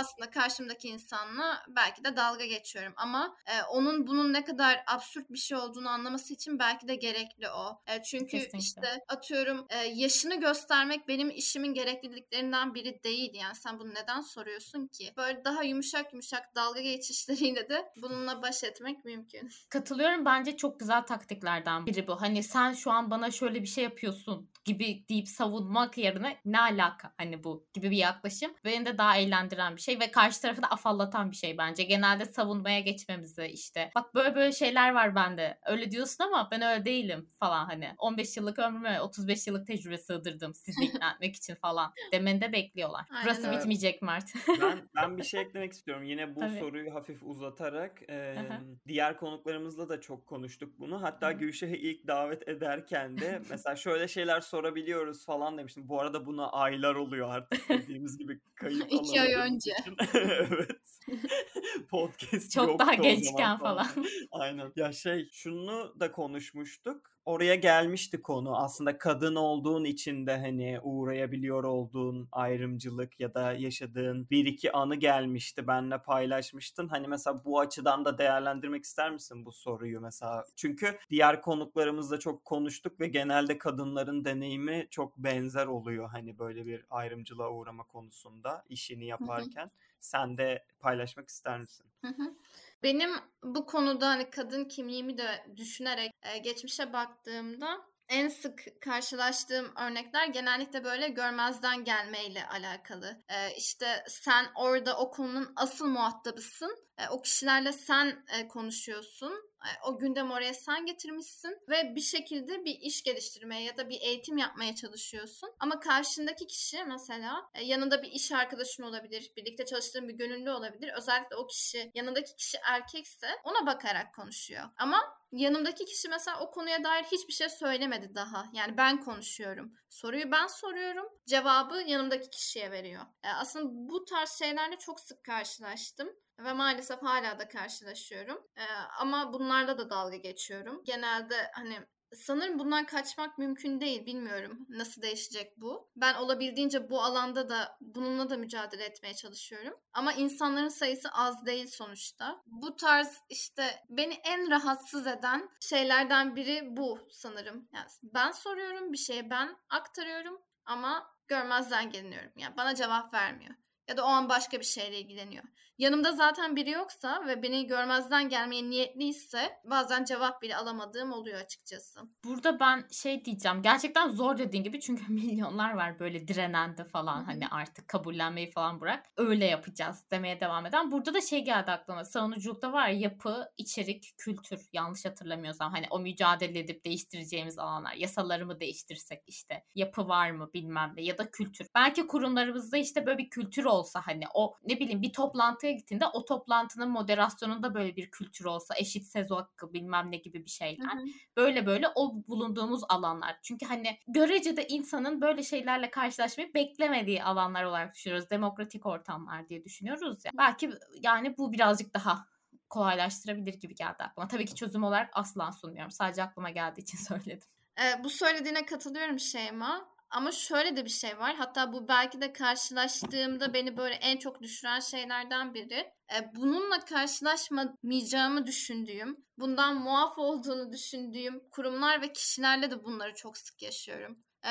aslında 0.00 0.30
karşımdaki 0.30 0.88
insanla 0.88 1.62
belki 1.68 2.04
de 2.04 2.16
dalga 2.16 2.46
geçiyorum 2.46 2.92
ama 2.96 3.36
e, 3.46 3.62
onun 3.62 4.06
bunun 4.06 4.32
ne 4.32 4.44
kadar 4.44 4.84
absürt 4.86 5.30
bir 5.30 5.38
şey 5.38 5.58
olduğunu 5.58 5.88
anlaması 5.88 6.34
için 6.34 6.58
belki 6.58 6.88
de 6.88 6.94
gerekli 6.94 7.48
o. 7.50 7.80
E, 7.86 8.02
çünkü 8.02 8.26
Kesinlikle. 8.26 8.58
işte 8.58 9.04
atıyorum 9.08 9.66
e, 9.70 9.76
yaşını 9.76 10.40
göstermek 10.40 11.08
benim 11.08 11.30
işimin 11.30 11.74
gerekliliklerinden 11.74 12.74
biri 12.74 13.02
değil. 13.04 13.34
Yani 13.34 13.54
sen 13.54 13.78
bunu 13.78 13.94
neden 13.94 14.20
soruyorsun 14.20 14.86
ki? 14.86 15.12
Böyle 15.16 15.44
daha 15.44 15.62
yumuşak 15.62 16.12
yumuşak 16.12 16.54
dalga 16.54 16.80
geçişleriyle 16.80 17.68
de 17.68 17.92
bununla 17.96 18.42
baş 18.42 18.64
etmek 18.64 19.04
mümkün. 19.04 19.50
Katılıyorum. 19.68 20.24
Bence 20.24 20.47
bence 20.48 20.56
çok 20.56 20.80
güzel 20.80 21.02
taktiklerden 21.02 21.86
biri 21.86 22.06
bu. 22.06 22.20
Hani 22.20 22.42
sen 22.42 22.72
şu 22.72 22.90
an 22.90 23.10
bana 23.10 23.30
şöyle 23.30 23.62
bir 23.62 23.66
şey 23.66 23.84
yapıyorsun 23.84 24.50
gibi 24.64 25.04
deyip 25.08 25.28
savunmak 25.28 25.98
yerine 25.98 26.36
ne 26.44 26.60
alaka 26.60 27.12
hani 27.16 27.44
bu 27.44 27.66
gibi 27.74 27.90
bir 27.90 27.96
yaklaşım. 27.96 28.50
Beni 28.64 28.86
de 28.86 28.98
daha 28.98 29.16
eğlendiren 29.16 29.76
bir 29.76 29.80
şey 29.80 30.00
ve 30.00 30.10
karşı 30.10 30.42
tarafı 30.42 30.62
da 30.62 30.66
afallatan 30.66 31.30
bir 31.30 31.36
şey 31.36 31.58
bence. 31.58 31.82
Genelde 31.82 32.24
savunmaya 32.24 32.80
geçmemizi 32.80 33.46
işte. 33.46 33.90
Bak 33.94 34.14
böyle 34.14 34.34
böyle 34.34 34.52
şeyler 34.52 34.94
var 34.94 35.14
bende. 35.14 35.58
Öyle 35.66 35.90
diyorsun 35.90 36.24
ama 36.24 36.48
ben 36.50 36.62
öyle 36.62 36.84
değilim 36.84 37.28
falan 37.40 37.66
hani. 37.66 37.94
15 37.98 38.36
yıllık 38.36 38.58
ömrüme 38.58 39.00
35 39.00 39.46
yıllık 39.46 39.66
tecrübe 39.66 39.98
sığdırdım 39.98 40.54
sizi 40.54 40.84
ikna 40.84 41.12
etmek 41.12 41.36
için 41.36 41.54
falan 41.54 41.92
demeni 42.12 42.40
de 42.40 42.52
bekliyorlar. 42.52 43.06
Aynen 43.10 43.24
Burası 43.24 43.48
öyle. 43.48 43.58
bitmeyecek 43.58 44.02
Mert. 44.02 44.32
Ben, 44.60 44.88
ben 44.96 45.18
bir 45.18 45.24
şey 45.24 45.40
eklemek 45.40 45.72
istiyorum. 45.72 46.04
Yine 46.04 46.36
bu 46.36 46.40
Tabii. 46.40 46.58
soruyu 46.58 46.94
hafif 46.94 47.22
uzatarak 47.22 48.02
e, 48.08 48.36
Aha. 48.38 48.60
diğer 48.88 49.16
konuklarımızla 49.16 49.88
da 49.88 50.00
çok 50.00 50.26
konuştuk 50.38 50.78
bunu. 50.78 51.02
Hatta 51.02 51.28
Hı. 51.28 51.32
Gülşah'ı 51.32 51.76
ilk 51.76 52.06
davet 52.06 52.48
ederken 52.48 53.18
de 53.18 53.42
mesela 53.50 53.76
şöyle 53.76 54.08
şeyler 54.08 54.40
sorabiliyoruz 54.40 55.24
falan 55.24 55.58
demiştim. 55.58 55.88
Bu 55.88 56.00
arada 56.00 56.26
buna 56.26 56.50
aylar 56.50 56.94
oluyor 56.94 57.28
artık 57.30 57.68
dediğimiz 57.68 58.18
gibi 58.18 58.40
kayıt 58.54 58.92
İki 58.92 59.20
ay 59.20 59.34
önce. 59.34 59.72
evet. 60.14 61.00
Podcast 61.90 62.52
Çok 62.52 62.78
daha 62.78 62.94
gençken 62.94 63.58
falan. 63.58 63.86
Aynen. 64.30 64.72
Ya 64.76 64.92
şey 64.92 65.28
şunu 65.32 65.94
da 66.00 66.12
konuşmuştuk. 66.12 67.10
Oraya 67.28 67.54
gelmişti 67.54 68.22
konu. 68.22 68.56
Aslında 68.56 68.98
kadın 68.98 69.34
olduğun 69.34 69.84
için 69.84 70.26
de 70.26 70.38
hani 70.38 70.80
uğrayabiliyor 70.82 71.64
olduğun 71.64 72.28
ayrımcılık 72.32 73.20
ya 73.20 73.34
da 73.34 73.52
yaşadığın 73.52 74.30
bir 74.30 74.46
iki 74.46 74.72
anı 74.72 74.94
gelmişti. 74.94 75.66
Benle 75.66 75.98
paylaşmıştın. 75.98 76.88
Hani 76.88 77.08
mesela 77.08 77.44
bu 77.44 77.60
açıdan 77.60 78.04
da 78.04 78.18
değerlendirmek 78.18 78.84
ister 78.84 79.10
misin 79.10 79.44
bu 79.44 79.52
soruyu 79.52 80.00
mesela? 80.00 80.44
Çünkü 80.56 80.98
diğer 81.10 81.42
konuklarımızla 81.42 82.18
çok 82.18 82.44
konuştuk 82.44 83.00
ve 83.00 83.06
genelde 83.06 83.58
kadınların 83.58 84.24
deneyimi 84.24 84.86
çok 84.90 85.18
benzer 85.18 85.66
oluyor. 85.66 86.08
Hani 86.08 86.38
böyle 86.38 86.66
bir 86.66 86.84
ayrımcılığa 86.90 87.50
uğrama 87.50 87.84
konusunda 87.84 88.64
işini 88.68 89.06
yaparken. 89.06 89.70
Sen 90.00 90.36
de 90.36 90.64
paylaşmak 90.80 91.28
ister 91.28 91.60
misin? 91.60 91.86
Hı 92.04 92.08
hı. 92.08 92.34
Benim 92.82 93.10
bu 93.42 93.66
konuda 93.66 94.08
hani 94.08 94.30
kadın 94.30 94.64
kimliğimi 94.64 95.18
de 95.18 95.44
düşünerek 95.56 96.12
geçmişe 96.44 96.92
baktığımda 97.18 97.80
en 98.08 98.28
sık 98.28 98.64
karşılaştığım 98.80 99.72
örnekler 99.76 100.26
genellikle 100.26 100.84
böyle 100.84 101.08
görmezden 101.08 101.84
gelmeyle 101.84 102.46
alakalı. 102.46 103.22
E, 103.28 103.54
işte 103.56 104.04
sen 104.08 104.46
orada 104.54 104.98
o 104.98 105.10
konunun 105.10 105.52
asıl 105.56 105.86
muhatabısın. 105.86 106.87
O 107.10 107.22
kişilerle 107.22 107.72
sen 107.72 108.26
konuşuyorsun. 108.48 109.48
O 109.86 109.98
gündem 109.98 110.30
oraya 110.30 110.54
sen 110.54 110.86
getirmişsin 110.86 111.58
ve 111.68 111.94
bir 111.94 112.00
şekilde 112.00 112.64
bir 112.64 112.78
iş 112.80 113.02
geliştirmeye 113.02 113.62
ya 113.62 113.76
da 113.76 113.88
bir 113.88 114.00
eğitim 114.00 114.38
yapmaya 114.38 114.74
çalışıyorsun. 114.74 115.50
Ama 115.60 115.80
karşındaki 115.80 116.46
kişi 116.46 116.84
mesela 116.84 117.50
yanında 117.62 118.02
bir 118.02 118.08
iş 118.08 118.32
arkadaşın 118.32 118.82
olabilir, 118.82 119.32
birlikte 119.36 119.64
çalıştığın 119.64 120.08
bir 120.08 120.14
gönüllü 120.14 120.50
olabilir. 120.50 120.92
Özellikle 120.96 121.36
o 121.36 121.46
kişi 121.46 121.90
yanındaki 121.94 122.36
kişi 122.36 122.58
erkekse 122.64 123.26
ona 123.44 123.66
bakarak 123.66 124.14
konuşuyor. 124.14 124.64
Ama 124.76 125.18
yanımdaki 125.32 125.84
kişi 125.84 126.08
mesela 126.08 126.40
o 126.40 126.50
konuya 126.50 126.84
dair 126.84 127.04
hiçbir 127.04 127.32
şey 127.32 127.48
söylemedi 127.48 128.14
daha. 128.14 128.46
Yani 128.52 128.76
ben 128.76 129.00
konuşuyorum. 129.00 129.72
Soruyu 129.90 130.32
ben 130.32 130.46
soruyorum. 130.46 131.06
Cevabı 131.26 131.82
yanımdaki 131.86 132.30
kişiye 132.30 132.70
veriyor. 132.70 133.02
Aslında 133.22 133.64
bu 133.90 134.04
tarz 134.04 134.30
şeylerle 134.30 134.78
çok 134.78 135.00
sık 135.00 135.24
karşılaştım. 135.24 136.08
Ve 136.38 136.52
maalesef 136.52 137.02
hala 137.02 137.38
da 137.38 137.48
karşılaşıyorum. 137.48 138.46
Ee, 138.56 138.62
ama 139.00 139.32
bunlarla 139.32 139.78
da 139.78 139.90
dalga 139.90 140.16
geçiyorum. 140.16 140.82
Genelde 140.84 141.50
hani 141.52 141.78
sanırım 142.12 142.58
bundan 142.58 142.86
kaçmak 142.86 143.38
mümkün 143.38 143.80
değil. 143.80 144.06
Bilmiyorum 144.06 144.66
nasıl 144.68 145.02
değişecek 145.02 145.60
bu. 145.60 145.90
Ben 145.96 146.14
olabildiğince 146.14 146.90
bu 146.90 147.02
alanda 147.02 147.48
da 147.48 147.76
bununla 147.80 148.30
da 148.30 148.36
mücadele 148.36 148.84
etmeye 148.84 149.14
çalışıyorum. 149.14 149.74
Ama 149.92 150.12
insanların 150.12 150.68
sayısı 150.68 151.08
az 151.12 151.46
değil 151.46 151.66
sonuçta. 151.66 152.42
Bu 152.46 152.76
tarz 152.76 153.18
işte 153.28 153.84
beni 153.88 154.14
en 154.14 154.50
rahatsız 154.50 155.06
eden 155.06 155.50
şeylerden 155.60 156.36
biri 156.36 156.76
bu 156.76 157.08
sanırım. 157.10 157.68
Yani 157.72 157.86
ben 158.02 158.30
soruyorum, 158.30 158.92
bir 158.92 158.98
şeye 158.98 159.30
ben 159.30 159.56
aktarıyorum 159.70 160.40
ama 160.64 161.14
görmezden 161.28 161.90
geliniyorum. 161.90 162.32
Yani 162.36 162.56
bana 162.56 162.74
cevap 162.74 163.14
vermiyor 163.14 163.54
ya 163.88 163.96
da 163.96 164.04
o 164.04 164.06
an 164.06 164.28
başka 164.28 164.60
bir 164.60 164.64
şeyle 164.64 165.00
ilgileniyor. 165.00 165.44
Yanımda 165.78 166.12
zaten 166.12 166.56
biri 166.56 166.70
yoksa 166.70 167.26
ve 167.26 167.42
beni 167.42 167.66
görmezden 167.66 168.28
gelmeye 168.28 168.70
niyetliyse 168.70 169.58
bazen 169.64 170.04
cevap 170.04 170.42
bile 170.42 170.56
alamadığım 170.56 171.12
oluyor 171.12 171.40
açıkçası. 171.40 172.00
Burada 172.24 172.60
ben 172.60 172.86
şey 172.92 173.24
diyeceğim. 173.24 173.62
Gerçekten 173.62 174.10
zor 174.10 174.38
dediğin 174.38 174.64
gibi 174.64 174.80
çünkü 174.80 175.12
milyonlar 175.12 175.74
var 175.74 175.98
böyle 175.98 176.28
direnen 176.28 176.76
de 176.76 176.84
falan 176.84 177.24
hani 177.24 177.48
artık 177.48 177.88
kabullenmeyi 177.88 178.50
falan 178.50 178.80
bırak. 178.80 179.06
Öyle 179.16 179.44
yapacağız 179.44 180.04
demeye 180.10 180.40
devam 180.40 180.66
eden. 180.66 180.90
Burada 180.92 181.14
da 181.14 181.20
şey 181.20 181.44
geldi 181.44 181.70
aklıma. 181.70 182.04
Savunuculukta 182.04 182.72
var 182.72 182.88
ya 182.88 182.98
yapı, 182.98 183.48
içerik, 183.56 184.14
kültür 184.18 184.60
yanlış 184.72 185.04
hatırlamıyorsam 185.04 185.72
hani 185.72 185.86
o 185.90 185.98
mücadele 185.98 186.58
edip 186.58 186.84
değiştireceğimiz 186.84 187.58
alanlar. 187.58 187.92
Yasaları 187.92 188.46
mı 188.46 188.60
değiştirsek 188.60 189.22
işte 189.26 189.64
yapı 189.74 190.08
var 190.08 190.30
mı 190.30 190.50
bilmem 190.54 190.92
ne 190.96 191.02
ya 191.02 191.18
da 191.18 191.30
kültür. 191.30 191.66
Belki 191.74 192.06
kurumlarımızda 192.06 192.76
işte 192.76 193.06
böyle 193.06 193.18
bir 193.18 193.30
kültür 193.30 193.64
olsa 193.78 194.00
hani 194.04 194.24
o 194.34 194.54
ne 194.66 194.80
bileyim 194.80 195.02
bir 195.02 195.12
toplantıya 195.12 195.72
gittiğinde 195.72 196.06
o 196.06 196.24
toplantının 196.24 196.90
moderasyonunda 196.90 197.74
böyle 197.74 197.96
bir 197.96 198.10
kültür 198.10 198.44
olsa 198.44 198.74
eşit 198.76 199.06
söz 199.06 199.30
hakkı 199.30 199.72
bilmem 199.72 200.10
ne 200.10 200.16
gibi 200.16 200.44
bir 200.44 200.50
şeyler. 200.50 200.94
Hı 200.94 200.98
hı. 200.98 201.06
Böyle 201.36 201.66
böyle 201.66 201.88
o 201.94 202.14
bulunduğumuz 202.28 202.82
alanlar. 202.88 203.38
Çünkü 203.42 203.66
hani 203.66 203.98
görecede 204.08 204.66
insanın 204.66 205.20
böyle 205.20 205.42
şeylerle 205.42 205.90
karşılaşmayı 205.90 206.54
beklemediği 206.54 207.24
alanlar 207.24 207.64
olarak 207.64 207.94
düşünüyoruz. 207.94 208.30
Demokratik 208.30 208.86
ortamlar 208.86 209.48
diye 209.48 209.64
düşünüyoruz 209.64 210.24
ya. 210.24 210.32
Belki 210.38 210.70
yani 211.02 211.38
bu 211.38 211.52
birazcık 211.52 211.94
daha 211.94 212.26
kolaylaştırabilir 212.68 213.54
gibi 213.54 213.74
geldi 213.74 213.96
aklıma. 213.98 214.28
Tabii 214.28 214.46
ki 214.46 214.54
çözüm 214.54 214.84
olarak 214.84 215.10
asla 215.12 215.52
sunmuyorum. 215.52 215.90
Sadece 215.90 216.22
aklıma 216.22 216.50
geldiği 216.50 216.80
için 216.80 216.98
söyledim. 217.08 217.48
Ee, 217.78 218.04
bu 218.04 218.10
söylediğine 218.10 218.66
katılıyorum 218.66 219.18
Şeyma. 219.18 219.88
Ama 220.10 220.32
şöyle 220.32 220.76
de 220.76 220.84
bir 220.84 220.90
şey 220.90 221.18
var. 221.18 221.34
Hatta 221.36 221.72
bu 221.72 221.88
belki 221.88 222.20
de 222.20 222.32
karşılaştığımda 222.32 223.54
beni 223.54 223.76
böyle 223.76 223.94
en 223.94 224.16
çok 224.16 224.42
düşüren 224.42 224.80
şeylerden 224.80 225.54
biri. 225.54 225.92
Ee, 226.14 226.34
bununla 226.36 226.80
karşılaşmayacağımı 226.84 228.46
düşündüğüm, 228.46 229.16
bundan 229.38 229.76
muaf 229.76 230.18
olduğunu 230.18 230.72
düşündüğüm 230.72 231.48
kurumlar 231.50 232.02
ve 232.02 232.12
kişilerle 232.12 232.70
de 232.70 232.84
bunları 232.84 233.14
çok 233.14 233.36
sık 233.38 233.62
yaşıyorum. 233.62 234.18
Ee, 234.44 234.48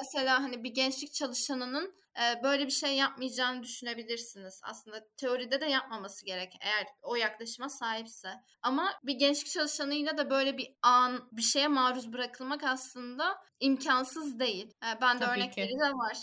mesela 0.00 0.42
hani 0.42 0.64
bir 0.64 0.70
gençlik 0.74 1.12
çalışanının 1.14 1.84
e, 1.86 2.05
böyle 2.42 2.66
bir 2.66 2.72
şey 2.72 2.96
yapmayacağını 2.96 3.62
düşünebilirsiniz. 3.62 4.60
Aslında 4.64 5.06
teoride 5.16 5.60
de 5.60 5.66
yapmaması 5.66 6.24
gerek 6.26 6.52
eğer 6.60 6.86
o 7.02 7.16
yaklaşıma 7.16 7.68
sahipse. 7.68 8.28
Ama 8.62 8.92
bir 9.02 9.14
gençlik 9.14 9.52
çalışanıyla 9.52 10.18
da 10.18 10.30
böyle 10.30 10.58
bir 10.58 10.76
an 10.82 11.28
bir 11.32 11.42
şeye 11.42 11.68
maruz 11.68 12.12
bırakılmak 12.12 12.64
aslında 12.64 13.38
imkansız 13.60 14.38
değil. 14.38 14.74
Ben 15.02 15.20
de 15.20 15.24
Tabii 15.24 15.38
örnekleri 15.38 15.68
ki. 15.68 15.74
de 15.74 15.92
var. 15.92 16.16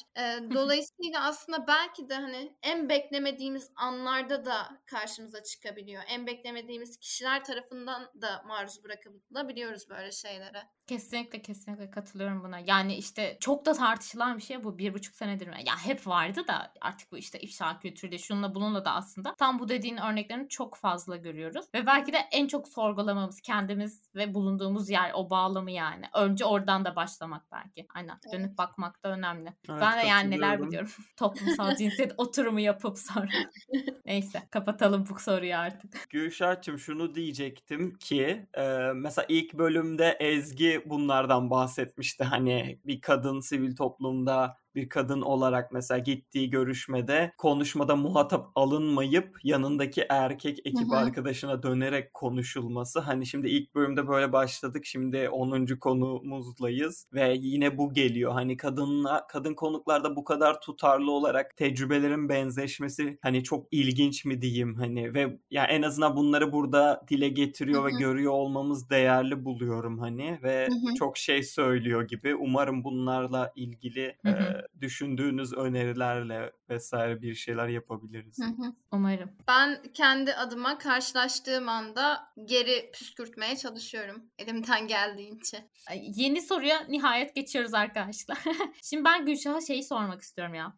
Dolayısıyla 0.53 1.23
aslında 1.23 1.67
belki 1.67 2.09
de 2.09 2.15
hani 2.15 2.57
en 2.61 2.89
beklemediğimiz 2.89 3.71
anlarda 3.75 4.45
da 4.45 4.81
karşımıza 4.85 5.43
çıkabiliyor. 5.43 6.03
En 6.07 6.27
beklemediğimiz 6.27 6.97
kişiler 6.97 7.43
tarafından 7.43 8.11
da 8.21 8.43
maruz 8.47 8.83
bırakılabiliyoruz 8.83 9.89
böyle 9.89 10.11
şeylere. 10.11 10.63
Kesinlikle 10.87 11.41
kesinlikle 11.41 11.91
katılıyorum 11.91 12.43
buna. 12.43 12.59
Yani 12.59 12.95
işte 12.95 13.37
çok 13.39 13.65
da 13.65 13.73
tartışılan 13.73 14.37
bir 14.37 14.43
şey 14.43 14.63
bu. 14.63 14.77
Bir 14.77 14.93
buçuk 14.93 15.15
senedir? 15.15 15.47
Ya 15.47 15.82
hep 15.85 16.07
vardı 16.07 16.47
da 16.47 16.73
artık 16.81 17.11
bu 17.11 17.17
işte 17.17 17.39
ifşa 17.39 17.79
kültürüyle 17.79 18.17
şununla 18.17 18.55
bununla 18.55 18.85
da 18.85 18.91
aslında 18.93 19.35
tam 19.35 19.59
bu 19.59 19.69
dediğin 19.69 19.97
örneklerini 19.97 20.49
çok 20.49 20.75
fazla 20.75 21.15
görüyoruz. 21.15 21.65
Ve 21.75 21.85
belki 21.85 22.13
de 22.13 22.17
en 22.31 22.47
çok 22.47 22.67
sorgulamamız 22.67 23.41
kendimiz 23.41 24.01
ve 24.15 24.33
bulunduğumuz 24.33 24.89
yer 24.89 25.11
o 25.13 25.29
bağlamı 25.29 25.71
yani. 25.71 26.05
Önce 26.13 26.45
oradan 26.45 26.85
da 26.85 26.95
başlamak 26.95 27.43
belki. 27.51 27.87
Aynen. 27.95 28.17
Dönüp 28.33 28.47
Evet. 28.47 28.57
bakmak 28.57 29.03
da 29.03 29.09
önemli. 29.09 29.53
Evet, 29.69 29.81
ben 29.81 30.03
de 30.03 30.07
yani 30.07 30.31
neler 30.31 30.61
biliyorum. 30.61 30.89
Toplumsal 31.17 31.75
cinsiyet 31.75 32.13
oturumu 32.17 32.59
yapıp 32.59 32.97
sonra. 32.97 33.29
Neyse 34.05 34.43
kapatalım 34.51 35.05
bu 35.09 35.19
soruyu 35.19 35.55
artık. 35.55 36.09
Gülşah'cığım 36.09 36.79
şunu 36.79 37.15
diyecektim 37.15 37.97
ki 37.97 38.47
e, 38.53 38.63
mesela 38.95 39.25
ilk 39.29 39.53
bölümde 39.53 40.17
Ezgi 40.19 40.83
bunlardan 40.85 41.49
bahsetmişti. 41.49 42.23
Hani 42.23 42.79
bir 42.85 43.01
kadın 43.01 43.39
sivil 43.39 43.75
toplumda 43.75 44.62
bir 44.75 44.89
kadın 44.89 45.21
olarak 45.21 45.71
mesela 45.71 45.97
gittiği 45.97 46.49
görüşmede 46.49 47.33
konuşmada 47.37 47.95
muhatap 47.95 48.51
alınmayıp 48.55 49.39
yanındaki 49.43 50.05
erkek 50.09 50.59
ekip 50.65 50.91
Hı 50.91 50.95
hı. 50.95 50.99
arkadaşına 50.99 51.63
dönerek 51.63 52.13
konuşulması. 52.13 52.99
Hani 52.99 53.25
şimdi 53.25 53.49
ilk 53.49 53.75
bölümde 53.75 54.07
böyle 54.07 54.33
başladık. 54.33 54.85
Şimdi 54.85 55.29
10. 55.29 55.79
konumuzdayız 55.79 57.07
ve 57.13 57.33
yine 57.39 57.77
bu 57.77 57.93
geliyor. 57.93 58.31
Hani 58.31 58.57
kadınla 58.57 59.27
kadın 59.27 59.53
konuklarda 59.53 60.15
bu 60.15 60.23
kadar 60.23 60.61
tutarlı 60.61 61.11
olarak 61.11 61.57
tecrübelerin 61.57 62.29
benzeşmesi 62.29 63.17
hani 63.21 63.43
çok 63.43 63.67
ilginç 63.71 64.25
mi 64.25 64.41
diyeyim 64.41 64.75
hani 64.75 65.13
ve 65.13 65.39
yani 65.51 65.67
en 65.71 65.81
azından 65.81 66.15
bunları 66.15 66.51
burada 66.53 67.01
dile 67.09 67.29
getiriyor 67.29 67.81
Hı 67.81 67.85
ve 67.85 67.91
görüyor 67.99 68.31
olmamız 68.33 68.89
değerli 68.89 69.45
buluyorum 69.45 69.99
hani 69.99 70.39
ve 70.43 70.67
Hı 70.67 70.73
hı. 70.73 70.95
çok 70.95 71.17
şey 71.17 71.43
söylüyor 71.43 72.07
gibi. 72.07 72.35
Umarım 72.35 72.83
bunlarla 72.83 73.51
ilgili 73.55 74.17
Hı 74.25 74.29
hı. 74.29 74.43
e, 74.43 74.62
düşündüğünüz 74.81 75.53
önerilerle 75.53 76.51
vesaire 76.69 77.21
bir 77.21 77.35
şeyler 77.35 77.67
yapabiliriz. 77.67 78.39
Hı 78.39 78.45
hı. 78.45 78.73
Umarım. 78.91 79.31
Ben 79.47 79.81
kendi 79.93 80.33
adıma 80.33 80.77
karşılaştığım 80.77 81.69
anda 81.69 82.33
geri 82.45 82.91
püskürtmeye 82.91 83.57
çalışıyorum 83.57 84.23
elimden 84.37 84.87
geldiğince. 84.87 85.69
Ay, 85.89 86.01
Yeni 86.15 86.41
soruya 86.41 86.83
nihayet 86.89 87.35
geçiyoruz 87.35 87.73
arkadaşlar. 87.73 88.37
Şimdi 88.83 89.05
ben 89.05 89.25
Gülşah'a 89.25 89.61
şeyi 89.61 89.83
sormak 89.83 90.21
istiyorum 90.21 90.53
ya. 90.53 90.77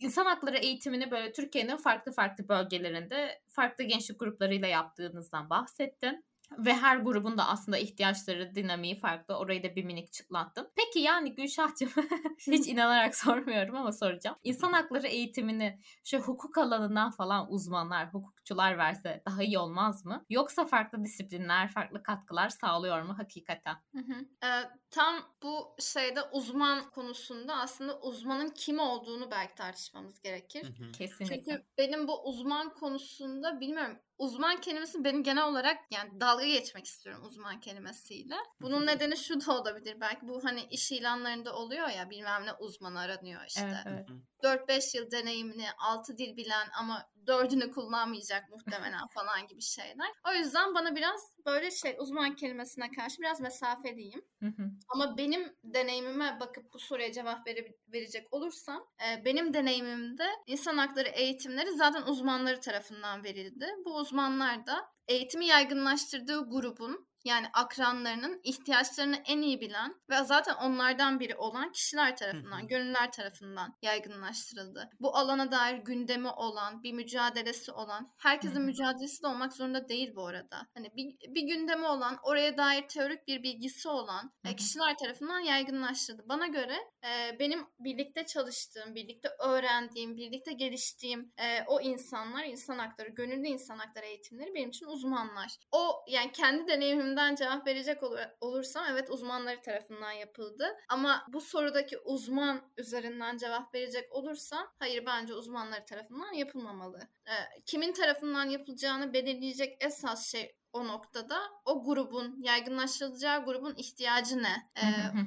İnsan 0.00 0.26
hakları 0.26 0.56
eğitimini 0.56 1.10
böyle 1.10 1.32
Türkiye'nin 1.32 1.76
farklı 1.76 2.12
farklı 2.12 2.48
bölgelerinde 2.48 3.40
farklı 3.48 3.84
gençlik 3.84 4.20
gruplarıyla 4.20 4.68
yaptığınızdan 4.68 5.50
bahsettin. 5.50 6.24
Ve 6.58 6.74
her 6.74 6.96
grubun 6.96 7.38
da 7.38 7.48
aslında 7.48 7.78
ihtiyaçları, 7.78 8.54
dinamiği 8.54 8.98
farklı. 8.98 9.34
Orayı 9.36 9.62
da 9.62 9.76
bir 9.76 9.84
minik 9.84 10.12
çıtlattın. 10.12 10.68
Peki 10.76 10.98
yani 10.98 11.34
Gülşah'cığım 11.34 11.90
hiç 12.38 12.66
inanarak 12.68 13.16
sormuyorum 13.16 13.76
ama 13.76 13.92
soracağım. 13.92 14.36
İnsan 14.42 14.72
hakları 14.72 15.06
eğitimini 15.06 15.80
şu 16.04 16.18
hukuk 16.18 16.58
alanından 16.58 17.10
falan 17.10 17.52
uzmanlar, 17.52 18.14
hukukçular 18.14 18.78
verse 18.78 19.22
daha 19.26 19.42
iyi 19.42 19.58
olmaz 19.58 20.04
mı? 20.04 20.24
Yoksa 20.30 20.64
farklı 20.64 21.04
disiplinler, 21.04 21.68
farklı 21.68 22.02
katkılar 22.02 22.48
sağlıyor 22.48 23.02
mu 23.02 23.18
hakikaten? 23.18 23.76
Hı 23.94 23.98
hı. 23.98 24.46
Ee, 24.46 24.70
tam 24.90 25.16
bu 25.42 25.76
şeyde 25.80 26.22
uzman 26.22 26.90
konusunda 26.90 27.56
aslında 27.56 28.00
uzmanın 28.00 28.50
kim 28.50 28.78
olduğunu 28.78 29.30
belki 29.30 29.54
tartışmamız 29.54 30.20
gerekir. 30.20 30.64
Hı 30.64 30.84
hı. 30.84 30.92
Kesinlikle. 30.92 31.36
Çünkü 31.36 31.64
benim 31.78 32.08
bu 32.08 32.22
uzman 32.22 32.74
konusunda 32.74 33.60
bilmiyorum 33.60 33.98
uzman 34.20 34.60
kelimesi 34.60 35.04
benim 35.04 35.22
genel 35.22 35.48
olarak 35.48 35.78
yani 35.90 36.20
dalga 36.20 36.39
geçmek 36.46 36.86
istiyorum 36.86 37.24
uzman 37.26 37.60
kelimesiyle. 37.60 38.34
Bunun 38.60 38.86
nedeni 38.86 39.16
şu 39.16 39.46
da 39.46 39.60
olabilir 39.60 40.00
belki 40.00 40.28
bu 40.28 40.44
hani 40.44 40.64
iş 40.70 40.92
ilanlarında 40.92 41.54
oluyor 41.56 41.88
ya 41.88 42.10
bilmem 42.10 42.46
ne 42.46 42.52
uzmanı 42.52 43.00
aranıyor 43.00 43.40
işte. 43.46 43.82
Evet, 43.86 43.86
evet. 43.86 44.08
Hı 44.42 44.48
hı. 44.48 44.52
4-5 44.52 44.94
yıl 44.94 45.10
deneyimli, 45.10 45.64
6 45.78 46.18
dil 46.18 46.36
bilen 46.36 46.68
ama 46.78 47.10
4'ünü 47.26 47.70
kullanmayacak 47.70 48.50
muhtemelen 48.50 49.06
falan 49.14 49.46
gibi 49.46 49.62
şeyler. 49.62 50.08
O 50.30 50.32
yüzden 50.32 50.74
bana 50.74 50.96
biraz 50.96 51.20
böyle 51.46 51.70
şey 51.70 51.96
uzman 51.98 52.34
kelimesine 52.36 52.90
karşı 52.90 53.22
biraz 53.22 53.40
mesafeliyim. 53.40 54.22
Hı 54.40 54.46
hı. 54.46 54.70
Ama 54.88 55.16
benim 55.18 55.56
deneyimime 55.64 56.40
bakıp 56.40 56.72
bu 56.74 56.78
soruya 56.78 57.12
cevap 57.12 57.46
vere- 57.46 57.74
verecek 57.92 58.32
olursam 58.34 58.86
e, 59.08 59.24
benim 59.24 59.54
deneyimimde 59.54 60.26
insan 60.46 60.78
hakları 60.78 61.08
eğitimleri 61.08 61.72
zaten 61.72 62.02
uzmanları 62.02 62.60
tarafından 62.60 63.24
verildi. 63.24 63.66
Bu 63.84 63.96
uzmanlar 63.96 64.66
da 64.66 64.90
eğitimi 65.08 65.46
yaygınlaştırdığı 65.46 66.50
grubun 66.50 67.09
yani 67.24 67.46
akranlarının 67.52 68.40
ihtiyaçlarını 68.44 69.16
en 69.26 69.42
iyi 69.42 69.60
bilen 69.60 69.94
ve 70.10 70.24
zaten 70.24 70.54
onlardan 70.54 71.20
biri 71.20 71.36
olan 71.36 71.72
kişiler 71.72 72.16
tarafından, 72.16 72.68
gönüller 72.68 73.12
tarafından 73.12 73.76
yaygınlaştırıldı. 73.82 74.90
Bu 75.00 75.16
alana 75.16 75.52
dair 75.52 75.78
gündemi 75.78 76.28
olan, 76.28 76.82
bir 76.82 76.92
mücadelesi 76.92 77.72
olan, 77.72 78.12
herkesin 78.18 78.62
mücadelesi 78.62 79.22
de 79.22 79.26
olmak 79.26 79.52
zorunda 79.52 79.88
değil 79.88 80.12
bu 80.16 80.26
arada. 80.26 80.66
Hani 80.74 80.90
bir, 80.96 81.34
bir 81.34 81.42
gündemi 81.42 81.86
olan, 81.86 82.18
oraya 82.22 82.56
dair 82.56 82.88
teorik 82.88 83.26
bir 83.26 83.42
bilgisi 83.42 83.88
olan 83.88 84.32
e, 84.44 84.56
kişiler 84.56 84.96
tarafından 84.96 85.38
yaygınlaştırıldı. 85.38 86.22
Bana 86.28 86.46
göre 86.46 86.76
e, 87.04 87.38
benim 87.38 87.66
birlikte 87.78 88.26
çalıştığım, 88.26 88.94
birlikte 88.94 89.28
öğrendiğim, 89.40 90.16
birlikte 90.16 90.52
geliştiğim 90.52 91.32
e, 91.38 91.64
o 91.66 91.80
insanlar, 91.80 92.44
insan 92.44 92.78
hakları, 92.78 93.08
gönüllü 93.08 93.46
insan 93.46 93.78
hakları 93.78 94.06
eğitimleri 94.06 94.54
benim 94.54 94.68
için 94.68 94.86
uzmanlar. 94.86 95.56
O 95.72 96.04
yani 96.08 96.32
kendi 96.32 96.66
deneyimimden 97.10 97.34
cevap 97.34 97.66
verecek 97.66 98.02
ol- 98.02 98.16
olursam 98.40 98.84
evet 98.90 99.10
uzmanları 99.10 99.60
tarafından 99.60 100.12
yapıldı. 100.12 100.76
Ama 100.88 101.26
bu 101.32 101.40
sorudaki 101.40 101.98
uzman 101.98 102.60
üzerinden 102.76 103.36
cevap 103.36 103.74
verecek 103.74 104.12
olursam 104.12 104.66
hayır 104.78 105.06
bence 105.06 105.34
uzmanları 105.34 105.84
tarafından 105.84 106.32
yapılmamalı. 106.32 106.98
E, 107.26 107.34
kimin 107.66 107.92
tarafından 107.92 108.44
yapılacağını 108.44 109.12
belirleyecek 109.12 109.76
esas 109.80 110.30
şey 110.30 110.54
o 110.72 110.88
noktada 110.88 111.38
o 111.64 111.84
grubun 111.84 112.42
yaygınlaştırılacağı 112.42 113.44
grubun 113.44 113.74
ihtiyacı 113.76 114.42
ne? 114.42 114.70
E, 114.76 114.86
hı. 114.86 115.20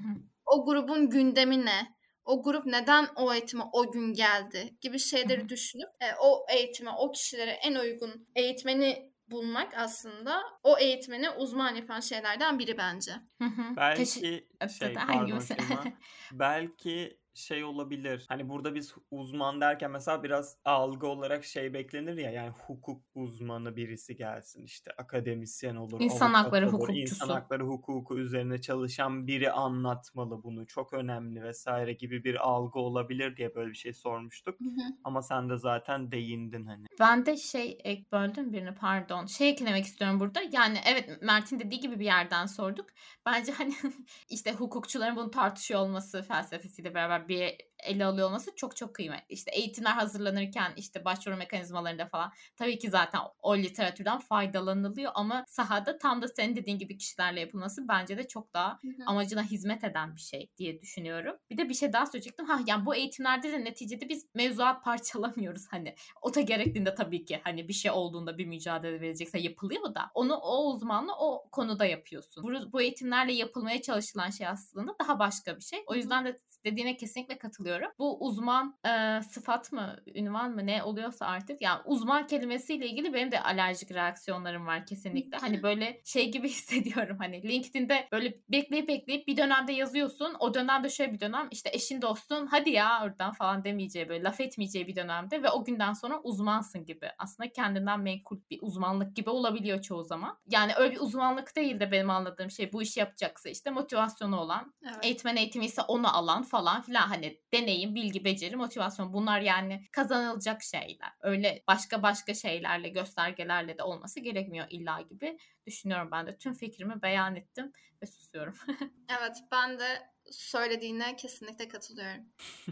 o 0.45 0.65
grubun 0.65 1.09
gündemi 1.09 1.65
ne? 1.65 1.93
O 2.25 2.43
grup 2.43 2.65
neden 2.65 3.07
o 3.15 3.33
eğitime 3.33 3.63
o 3.73 3.91
gün 3.91 4.13
geldi 4.13 4.77
gibi 4.81 4.99
şeyleri 4.99 5.49
düşünüp 5.49 5.89
e, 6.01 6.05
o 6.21 6.45
eğitime, 6.49 6.91
o 6.91 7.11
kişilere 7.11 7.51
en 7.51 7.75
uygun 7.75 8.27
eğitmeni 8.35 9.12
bulmak 9.27 9.73
aslında 9.77 10.43
o 10.63 10.77
eğitmeni 10.79 11.29
uzman 11.29 11.75
yapan 11.75 11.99
şeylerden 11.99 12.59
biri 12.59 12.77
bence. 12.77 13.11
Hı 13.41 13.45
hı. 13.45 13.75
Teşi- 13.97 14.47
Belki 14.61 14.73
şey 14.79 14.95
de 14.95 14.99
pardon. 15.07 15.97
Belki 16.31 17.17
şey 17.33 17.63
olabilir. 17.63 18.25
Hani 18.29 18.49
burada 18.49 18.75
biz 18.75 18.95
uzman 19.11 19.61
derken 19.61 19.91
mesela 19.91 20.23
biraz 20.23 20.57
algı 20.65 21.07
olarak 21.07 21.43
şey 21.45 21.73
beklenir 21.73 22.17
ya 22.17 22.31
yani 22.31 22.49
hukuk 22.67 23.01
uzmanı 23.15 23.75
birisi 23.75 24.15
gelsin 24.15 24.63
işte 24.63 24.91
akademisyen 24.97 25.75
olur, 25.75 26.01
İnsan 26.01 26.33
hakları 26.33 26.65
olur, 26.65 26.73
hukukçusu. 26.73 26.99
insan 27.01 27.29
hakları 27.29 27.63
hukuku 27.63 28.19
üzerine 28.19 28.61
çalışan 28.61 29.27
biri 29.27 29.51
anlatmalı 29.51 30.43
bunu. 30.43 30.67
Çok 30.67 30.93
önemli 30.93 31.43
vesaire 31.43 31.93
gibi 31.93 32.23
bir 32.23 32.47
algı 32.47 32.79
olabilir 32.79 33.37
diye 33.37 33.55
böyle 33.55 33.69
bir 33.69 33.75
şey 33.77 33.93
sormuştuk. 33.93 34.59
Ama 35.03 35.21
sen 35.21 35.49
de 35.49 35.57
zaten 35.57 36.11
değindin 36.11 36.65
hani. 36.65 36.85
Ben 36.99 37.25
de 37.25 37.37
şey 37.37 37.77
ek 37.83 38.05
böldüm 38.11 38.53
birini 38.53 38.75
pardon. 38.75 39.25
Şey 39.25 39.49
eklemek 39.49 39.85
istiyorum 39.85 40.19
burada. 40.19 40.39
Yani 40.51 40.77
evet 40.85 41.21
Mert'in 41.21 41.59
dediği 41.59 41.79
gibi 41.79 41.99
bir 41.99 42.05
yerden 42.05 42.45
sorduk. 42.45 42.85
Bence 43.25 43.51
hani 43.51 43.73
işte 44.29 44.53
hukukçuların 44.53 45.15
bunu 45.15 45.31
tartışıyor 45.31 45.79
olması 45.79 46.21
felsefesiyle 46.23 46.93
beraber 46.95 47.22
bir 47.27 47.57
ele 47.83 48.05
alıyor 48.05 48.27
olması 48.27 48.55
çok 48.55 48.75
çok 48.75 48.95
kıymetli. 48.95 49.25
İşte 49.33 49.51
eğitimler 49.51 49.91
hazırlanırken 49.91 50.73
işte 50.77 51.05
başvuru 51.05 51.37
mekanizmalarında 51.37 52.05
falan 52.05 52.31
tabii 52.55 52.79
ki 52.79 52.89
zaten 52.89 53.21
o 53.41 53.57
literatürden 53.57 54.19
faydalanılıyor 54.19 55.11
ama 55.15 55.45
sahada 55.47 55.97
tam 55.97 56.21
da 56.21 56.27
senin 56.27 56.55
dediğin 56.55 56.77
gibi 56.77 56.97
kişilerle 56.97 57.39
yapılması 57.39 57.87
bence 57.87 58.17
de 58.17 58.27
çok 58.27 58.53
daha 58.53 58.79
amacına 59.05 59.43
hizmet 59.43 59.83
eden 59.83 60.15
bir 60.15 60.21
şey 60.21 60.49
diye 60.57 60.81
düşünüyorum. 60.81 61.35
Bir 61.49 61.57
de 61.57 61.69
bir 61.69 61.73
şey 61.73 61.93
daha 61.93 62.05
söyleyecektim. 62.05 62.45
Ha 62.45 62.59
yani 62.67 62.85
bu 62.85 62.95
eğitimlerde 62.95 63.51
de 63.51 63.63
neticede 63.63 64.09
biz 64.09 64.25
mevzuat 64.35 64.83
parçalamıyoruz 64.83 65.67
hani. 65.69 65.95
O 66.21 66.33
da 66.35 66.41
gerektiğinde 66.41 66.95
tabii 66.95 67.25
ki 67.25 67.39
hani 67.43 67.67
bir 67.67 67.73
şey 67.73 67.91
olduğunda 67.91 68.37
bir 68.37 68.45
mücadele 68.45 69.01
verecekse 69.01 69.39
yapılıyor 69.39 69.95
da 69.95 70.11
onu 70.13 70.35
o 70.35 70.73
uzmanla 70.73 71.13
o 71.19 71.49
konuda 71.51 71.85
yapıyorsun. 71.85 72.43
Bu, 72.43 72.73
bu 72.73 72.81
eğitimlerle 72.81 73.33
yapılmaya 73.33 73.81
çalışılan 73.81 74.29
şey 74.29 74.47
aslında 74.47 74.95
daha 74.99 75.19
başka 75.19 75.55
bir 75.55 75.61
şey. 75.61 75.83
O 75.87 75.95
yüzden 75.95 76.25
de 76.25 76.37
dediğine 76.65 76.97
kesinlikle 77.13 77.37
katılıyorum. 77.37 77.91
Bu 77.99 78.25
uzman 78.25 78.75
e, 78.85 79.21
sıfat 79.21 79.71
mı, 79.71 79.95
ünvan 80.15 80.51
mı 80.51 80.65
ne 80.65 80.83
oluyorsa 80.83 81.25
artık 81.25 81.61
yani 81.61 81.81
uzman 81.85 82.27
kelimesiyle 82.27 82.87
ilgili 82.87 83.13
benim 83.13 83.31
de 83.31 83.41
alerjik 83.41 83.91
reaksiyonlarım 83.91 84.67
var 84.67 84.85
kesinlikle. 84.85 85.37
Hani 85.37 85.63
böyle 85.63 86.01
şey 86.05 86.31
gibi 86.31 86.49
hissediyorum 86.49 87.17
hani 87.19 87.43
LinkedIn'de 87.43 88.07
böyle 88.11 88.33
bekleyip 88.49 88.87
bekleyip 88.87 89.27
bir 89.27 89.37
dönemde 89.37 89.73
yazıyorsun. 89.73 90.35
O 90.39 90.53
dönemde 90.53 90.89
şöyle 90.89 91.13
bir 91.13 91.19
dönem 91.19 91.47
işte 91.51 91.69
eşin 91.73 92.01
dostun 92.01 92.47
hadi 92.47 92.69
ya 92.69 93.03
oradan 93.03 93.31
falan 93.31 93.63
demeyeceği 93.63 94.09
böyle 94.09 94.23
laf 94.23 94.39
etmeyeceği 94.39 94.87
bir 94.87 94.95
dönemde 94.95 95.43
ve 95.43 95.49
o 95.49 95.65
günden 95.65 95.93
sonra 95.93 96.19
uzmansın 96.23 96.85
gibi. 96.85 97.09
Aslında 97.17 97.51
kendinden 97.51 97.99
menkul 97.99 98.39
bir 98.49 98.59
uzmanlık 98.61 99.15
gibi 99.15 99.29
olabiliyor 99.29 99.81
çoğu 99.81 100.03
zaman. 100.03 100.37
Yani 100.47 100.71
öyle 100.77 100.95
bir 100.95 100.99
uzmanlık 100.99 101.55
değil 101.55 101.79
de 101.79 101.91
benim 101.91 102.09
anladığım 102.09 102.51
şey 102.51 102.73
bu 102.73 102.81
işi 102.81 102.99
yapacaksa 102.99 103.49
işte 103.49 103.69
motivasyonu 103.69 104.39
olan 104.39 104.73
Evet. 104.83 104.97
eğitmen 105.01 105.35
eğitimi 105.35 105.65
ise 105.65 105.81
onu 105.81 106.17
alan 106.17 106.43
falan 106.43 106.81
filan 106.81 107.02
hani 107.09 107.41
deneyim, 107.53 107.95
bilgi, 107.95 108.25
beceri, 108.25 108.55
motivasyon 108.55 109.13
bunlar 109.13 109.41
yani 109.41 109.85
kazanılacak 109.91 110.63
şeyler. 110.63 111.09
Öyle 111.21 111.63
başka 111.67 112.03
başka 112.03 112.33
şeylerle, 112.33 112.89
göstergelerle 112.89 113.77
de 113.77 113.83
olması 113.83 114.19
gerekmiyor 114.19 114.67
illa 114.69 115.01
gibi 115.01 115.37
düşünüyorum 115.67 116.09
ben 116.11 116.27
de. 116.27 116.37
Tüm 116.37 116.53
fikrimi 116.53 117.01
beyan 117.01 117.35
ettim 117.35 117.71
ve 118.01 118.05
susuyorum. 118.05 118.53
Evet 119.19 119.37
ben 119.51 119.79
de 119.79 119.85
söylediğine 120.31 121.15
kesinlikle 121.15 121.67
katılıyorum. 121.67 122.23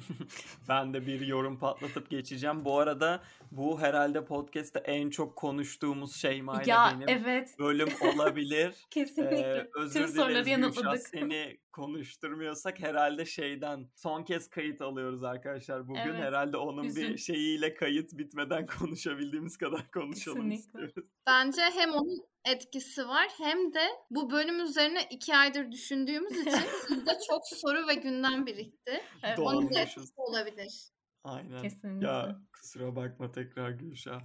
ben 0.69 0.93
de 0.93 1.05
bir 1.07 1.21
yorum 1.27 1.59
patlatıp 1.59 2.09
geçeceğim. 2.09 2.65
Bu 2.65 2.79
arada 2.79 3.23
Bu 3.51 3.81
herhalde 3.81 4.25
podcast'te 4.25 4.79
en 4.79 5.09
çok 5.09 5.35
konuştuğumuz 5.35 6.15
Şeyma 6.15 6.61
ile 6.63 6.71
Ya 6.71 6.93
benim 6.95 7.09
evet 7.09 7.59
bölüm 7.59 7.89
olabilir. 8.15 8.75
kesinlikle. 8.91 9.37
Ee, 9.37 9.69
özür 9.75 9.99
Tüm 9.99 10.07
soruları 10.07 10.31
dileriz 10.33 10.47
yanıtladık. 10.47 11.07
seni 11.07 11.57
konuşturmuyorsak 11.71 12.79
herhalde 12.79 13.25
şeyden 13.25 13.89
son 13.95 14.23
kez 14.23 14.49
kayıt 14.49 14.81
alıyoruz 14.81 15.23
arkadaşlar 15.23 15.87
bugün. 15.87 15.99
Evet, 15.99 16.15
Herhalde 16.21 16.57
onun 16.57 16.83
üzün. 16.83 17.09
bir 17.13 17.17
şeyiyle 17.17 17.73
kayıt 17.73 18.17
bitmeden 18.17 18.65
konuşabildiğimiz 18.79 19.57
kadar 19.57 19.91
konuşalım 19.91 20.49
Kesinlikle. 20.49 20.55
istiyoruz. 20.85 21.09
Bence 21.27 21.61
hem 21.61 21.91
onun 21.91 22.25
etkisi 22.45 23.07
var 23.07 23.27
hem 23.37 23.73
de 23.73 23.87
bu 24.09 24.31
bölüm 24.31 24.59
üzerine 24.59 25.07
iki 25.11 25.35
aydır 25.35 25.71
düşündüğümüz 25.71 26.31
için 26.31 26.51
bizde 26.89 27.11
çok 27.29 27.41
soru 27.47 27.87
ve 27.87 27.93
gündem 27.93 28.45
birikti. 28.45 29.01
Evet, 29.23 29.39
Onun 29.39 29.71
etkisi 29.71 30.13
olabilir. 30.17 30.89
Aynen. 31.23 31.61
Kesinlikle. 31.61 32.07
Ya 32.07 32.41
kusura 32.53 32.95
bakma 32.95 33.31
tekrar 33.31 33.69
Gülşah. 33.69 34.21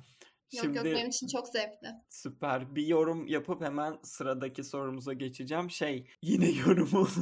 Yok 0.52 0.76
yok 0.76 0.84
benim 0.84 1.08
için 1.08 1.26
çok 1.26 1.48
zevkli. 1.48 1.88
Süper. 2.08 2.74
Bir 2.74 2.86
yorum 2.86 3.26
yapıp 3.26 3.62
hemen 3.62 3.98
sıradaki 4.02 4.64
sorumuza 4.64 5.12
geçeceğim. 5.12 5.70
Şey, 5.70 6.08
yine 6.22 6.50
yorumu 6.66 7.08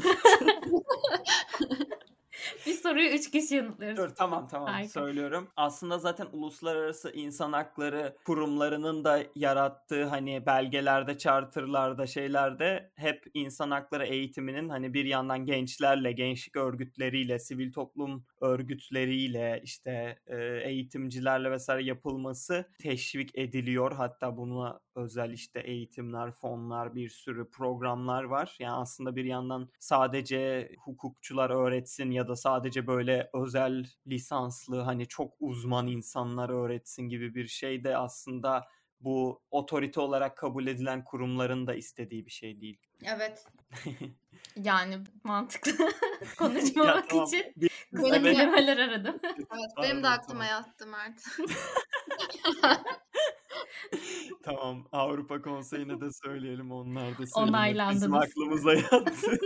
Bir 2.67 2.75
soruyu 2.75 3.09
üç 3.09 3.31
kişi 3.31 3.55
yanıtlıyoruz. 3.55 3.99
Dur 3.99 4.09
tamam 4.09 4.49
tamam 4.49 4.69
Harika. 4.69 4.89
söylüyorum. 4.89 5.49
Aslında 5.57 5.99
zaten 5.99 6.27
uluslararası 6.33 7.11
insan 7.11 7.53
hakları 7.53 8.17
kurumlarının 8.25 9.05
da 9.05 9.23
yarattığı 9.35 10.05
hani 10.05 10.47
belgelerde, 10.47 11.19
charterlarda, 11.19 12.07
şeylerde 12.07 12.91
hep 12.97 13.25
insan 13.35 13.71
hakları 13.71 14.07
eğitiminin 14.07 14.69
hani 14.69 14.95
bir 14.95 15.05
yandan 15.05 15.47
gençlerle, 15.47 16.13
gençlik 16.13 16.57
örgütleriyle, 16.57 17.39
sivil 17.39 17.73
toplum 17.73 18.25
örgütleriyle, 18.45 19.61
işte 19.65 20.19
eğitimcilerle 20.65 21.51
vesaire 21.51 21.85
yapılması 21.85 22.69
teşvik 22.79 23.39
ediliyor. 23.39 23.93
Hatta 23.93 24.37
buna 24.37 24.81
özel 24.97 25.31
işte 25.33 25.61
eğitimler, 25.61 26.33
fonlar, 26.33 26.95
bir 26.95 27.09
sürü 27.09 27.51
programlar 27.51 28.25
var. 28.25 28.57
Yani 28.61 28.75
aslında 28.75 29.17
bir 29.17 29.25
yandan 29.25 29.69
sadece 29.81 30.71
hukukçular 30.79 31.51
öğretsin 31.51 32.11
ya 32.11 32.29
da 32.29 32.37
sadece 32.37 32.87
böyle 32.87 33.31
özel 33.35 33.87
lisanslı 34.07 34.81
hani 34.81 35.07
çok 35.09 35.35
uzman 35.41 35.87
insanlar 35.89 36.49
öğretsin 36.51 37.03
gibi 37.09 37.35
bir 37.35 37.47
şey 37.47 37.85
de 37.85 37.97
aslında 37.97 38.65
bu 39.05 39.43
otorite 39.51 40.01
olarak 40.01 40.37
kabul 40.39 40.67
edilen 40.67 41.05
kurumların 41.05 41.67
da 41.67 41.75
istediği 41.75 42.27
bir 42.27 42.31
şey 42.31 42.61
değil. 42.61 42.79
Evet. 43.05 43.47
Yani 44.57 44.99
mantıklı 45.25 45.73
konuşmamak 46.39 46.97
Ya 46.97 47.05
tamam, 47.09 47.25
için 47.27 47.53
bir- 47.57 47.71
kısa 47.95 48.23
kelimeler 48.23 48.77
aradım. 48.79 49.17
Evet 49.25 49.49
Pardon, 49.49 49.83
benim 49.83 50.03
de 50.03 50.09
aklıma 50.09 50.45
tamam. 50.45 50.65
yattı 50.65 50.87
Mert. 50.87 51.23
Tamam 54.43 54.89
Avrupa 54.93 55.43
Konseyi'ne 55.43 56.01
de 56.01 56.13
söyleyelim 56.25 56.73
onlar 56.73 57.19
da 57.19 57.23
Onaylandınız. 57.35 58.03
bizim 58.03 58.15
aklımıza 58.15 58.75
yattı. 58.75 59.39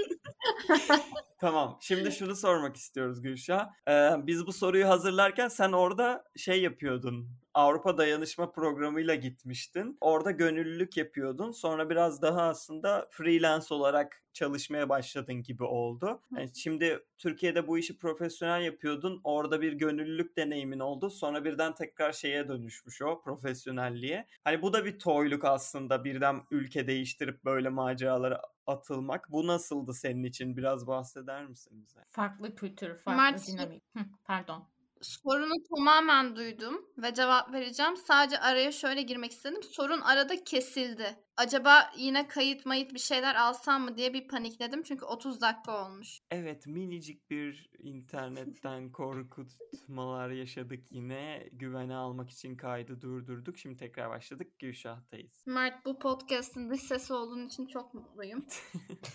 tamam 1.41 1.79
şimdi 1.81 2.13
şunu 2.13 2.37
sormak 2.37 2.77
istiyoruz 2.77 3.23
Gülşah. 3.23 3.69
Ee, 3.89 4.11
biz 4.27 4.47
bu 4.47 4.53
soruyu 4.53 4.89
hazırlarken 4.89 5.49
sen 5.49 5.73
orada 5.73 6.25
şey 6.37 6.63
yapıyordun. 6.63 7.29
Avrupa 7.59 7.99
Dayanışma 7.99 8.53
Programı'yla 8.53 9.15
gitmiştin. 9.15 9.99
Orada 10.01 10.31
gönüllülük 10.31 10.97
yapıyordun. 10.97 11.51
Sonra 11.51 11.91
biraz 11.91 12.23
daha 12.23 12.43
aslında 12.43 13.09
freelance 13.11 13.75
olarak 13.75 14.23
çalışmaya 14.33 14.89
başladın 14.89 15.43
gibi 15.43 15.65
oldu. 15.65 16.23
Yani 16.37 16.51
şimdi 16.55 17.07
Türkiye'de 17.17 17.67
bu 17.67 17.79
işi 17.79 17.99
profesyonel 17.99 18.63
yapıyordun. 18.63 19.21
Orada 19.25 19.61
bir 19.61 19.73
gönüllülük 19.73 20.37
deneyimin 20.37 20.79
oldu. 20.79 21.11
Sonra 21.11 21.45
birden 21.45 21.75
tekrar 21.75 22.13
şeye 22.13 22.49
dönüşmüş 22.49 23.03
o 23.03 23.23
profesyonelliğe. 23.23 24.27
Hani 24.45 24.63
bu 24.63 24.73
da 24.73 24.85
bir 24.85 24.99
toyluk 24.99 25.45
aslında 25.45 26.05
birden 26.05 26.41
ülke 26.51 26.87
değiştirip 26.87 27.45
böyle 27.45 27.69
maceralara 27.69 28.43
atılmak. 28.67 29.33
Bu 29.33 29.47
nasıldı 29.47 29.95
senin 29.95 30.25
için? 30.25 30.57
Biraz 30.57 30.87
bahseder 30.87 31.47
misin 31.47 31.83
bize? 31.83 32.01
Farklı 32.11 32.55
kültür, 32.55 32.95
farklı 32.97 33.23
Mert- 33.23 33.53
dinamik. 33.53 33.83
Hı, 33.97 34.01
pardon. 34.25 34.69
Sorunu 35.03 35.55
tamamen 35.75 36.37
duydum 36.37 36.87
ve 36.99 37.15
cevap 37.15 37.53
vereceğim. 37.53 37.97
Sadece 37.97 38.39
araya 38.39 38.73
şöyle 38.73 39.03
girmek 39.03 39.33
istedim. 39.33 39.63
Sorun 39.63 40.01
arada 40.01 40.45
kesildi. 40.45 41.17
Acaba 41.37 41.91
yine 41.97 42.29
kayıt 42.29 42.67
mayıt 42.67 42.95
bir 42.95 42.99
şeyler 42.99 43.35
alsam 43.35 43.83
mı 43.83 43.97
diye 43.97 44.15
bir 44.15 44.29
panikledim. 44.29 44.83
Çünkü 44.83 45.05
30 45.05 45.41
dakika 45.41 45.87
olmuş. 45.87 46.21
Evet 46.31 46.67
minicik 46.67 47.31
bir 47.31 47.71
internetten 47.79 48.93
korkutmalar 48.93 50.31
yaşadık 50.31 50.93
yine. 50.93 51.49
Güvene 51.53 51.95
almak 51.95 52.31
için 52.31 52.57
kaydı 52.57 53.01
durdurduk. 53.01 53.59
Şimdi 53.59 53.77
tekrar 53.77 54.11
başladık. 54.11 54.59
Gülşah'tayız. 54.59 55.45
Mert 55.47 55.85
bu 55.85 55.99
podcast'in 55.99 56.71
dış 56.71 56.81
sesi 56.81 57.13
olduğun 57.13 57.47
için 57.47 57.67
çok 57.67 57.95
mutluyum. 57.95 58.47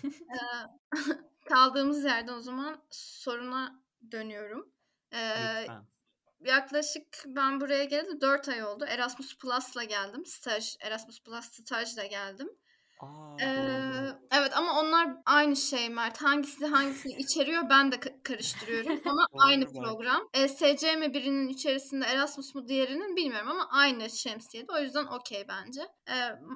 Ee, 0.04 0.46
kaldığımız 1.48 2.04
yerden 2.04 2.32
o 2.32 2.40
zaman 2.40 2.82
soruna 2.90 3.82
dönüyorum. 4.12 4.73
Ee, 5.14 5.60
Lütfen. 5.60 5.84
yaklaşık 6.44 7.22
ben 7.26 7.60
buraya 7.60 7.84
geleli 7.84 8.20
4 8.20 8.48
ay 8.48 8.64
oldu. 8.64 8.84
Erasmus 8.88 9.38
Plus'la 9.38 9.84
geldim. 9.84 10.26
Staj, 10.26 10.76
Erasmus 10.80 11.20
Plus 11.22 11.44
stajla 11.44 12.06
geldim. 12.06 12.48
Aa, 13.00 13.36
Ee, 13.40 13.56
doğru. 13.56 14.18
evet 14.32 14.56
ama 14.56 14.80
onlar 14.80 15.08
aynı 15.26 15.56
şey 15.56 15.88
Mert. 15.90 16.22
Hangisi 16.22 16.66
hangisini 16.66 17.12
içeriyor 17.12 17.62
ben 17.70 17.92
de 17.92 17.96
ka- 17.96 18.22
karıştırıyorum. 18.22 19.00
Ama 19.04 19.26
Doğru 19.32 19.42
aynı 19.42 19.72
program. 19.72 20.28
E, 20.34 20.48
SC 20.48 20.96
mi 20.96 21.14
birinin 21.14 21.48
içerisinde 21.48 22.04
Erasmus 22.06 22.54
mu 22.54 22.68
diğerinin 22.68 23.16
bilmiyorum 23.16 23.48
ama 23.50 23.68
aynı 23.70 24.10
şemsiyede. 24.10 24.72
O 24.72 24.78
yüzden 24.78 25.04
okey 25.04 25.44
bence. 25.48 25.80
E, 26.08 26.14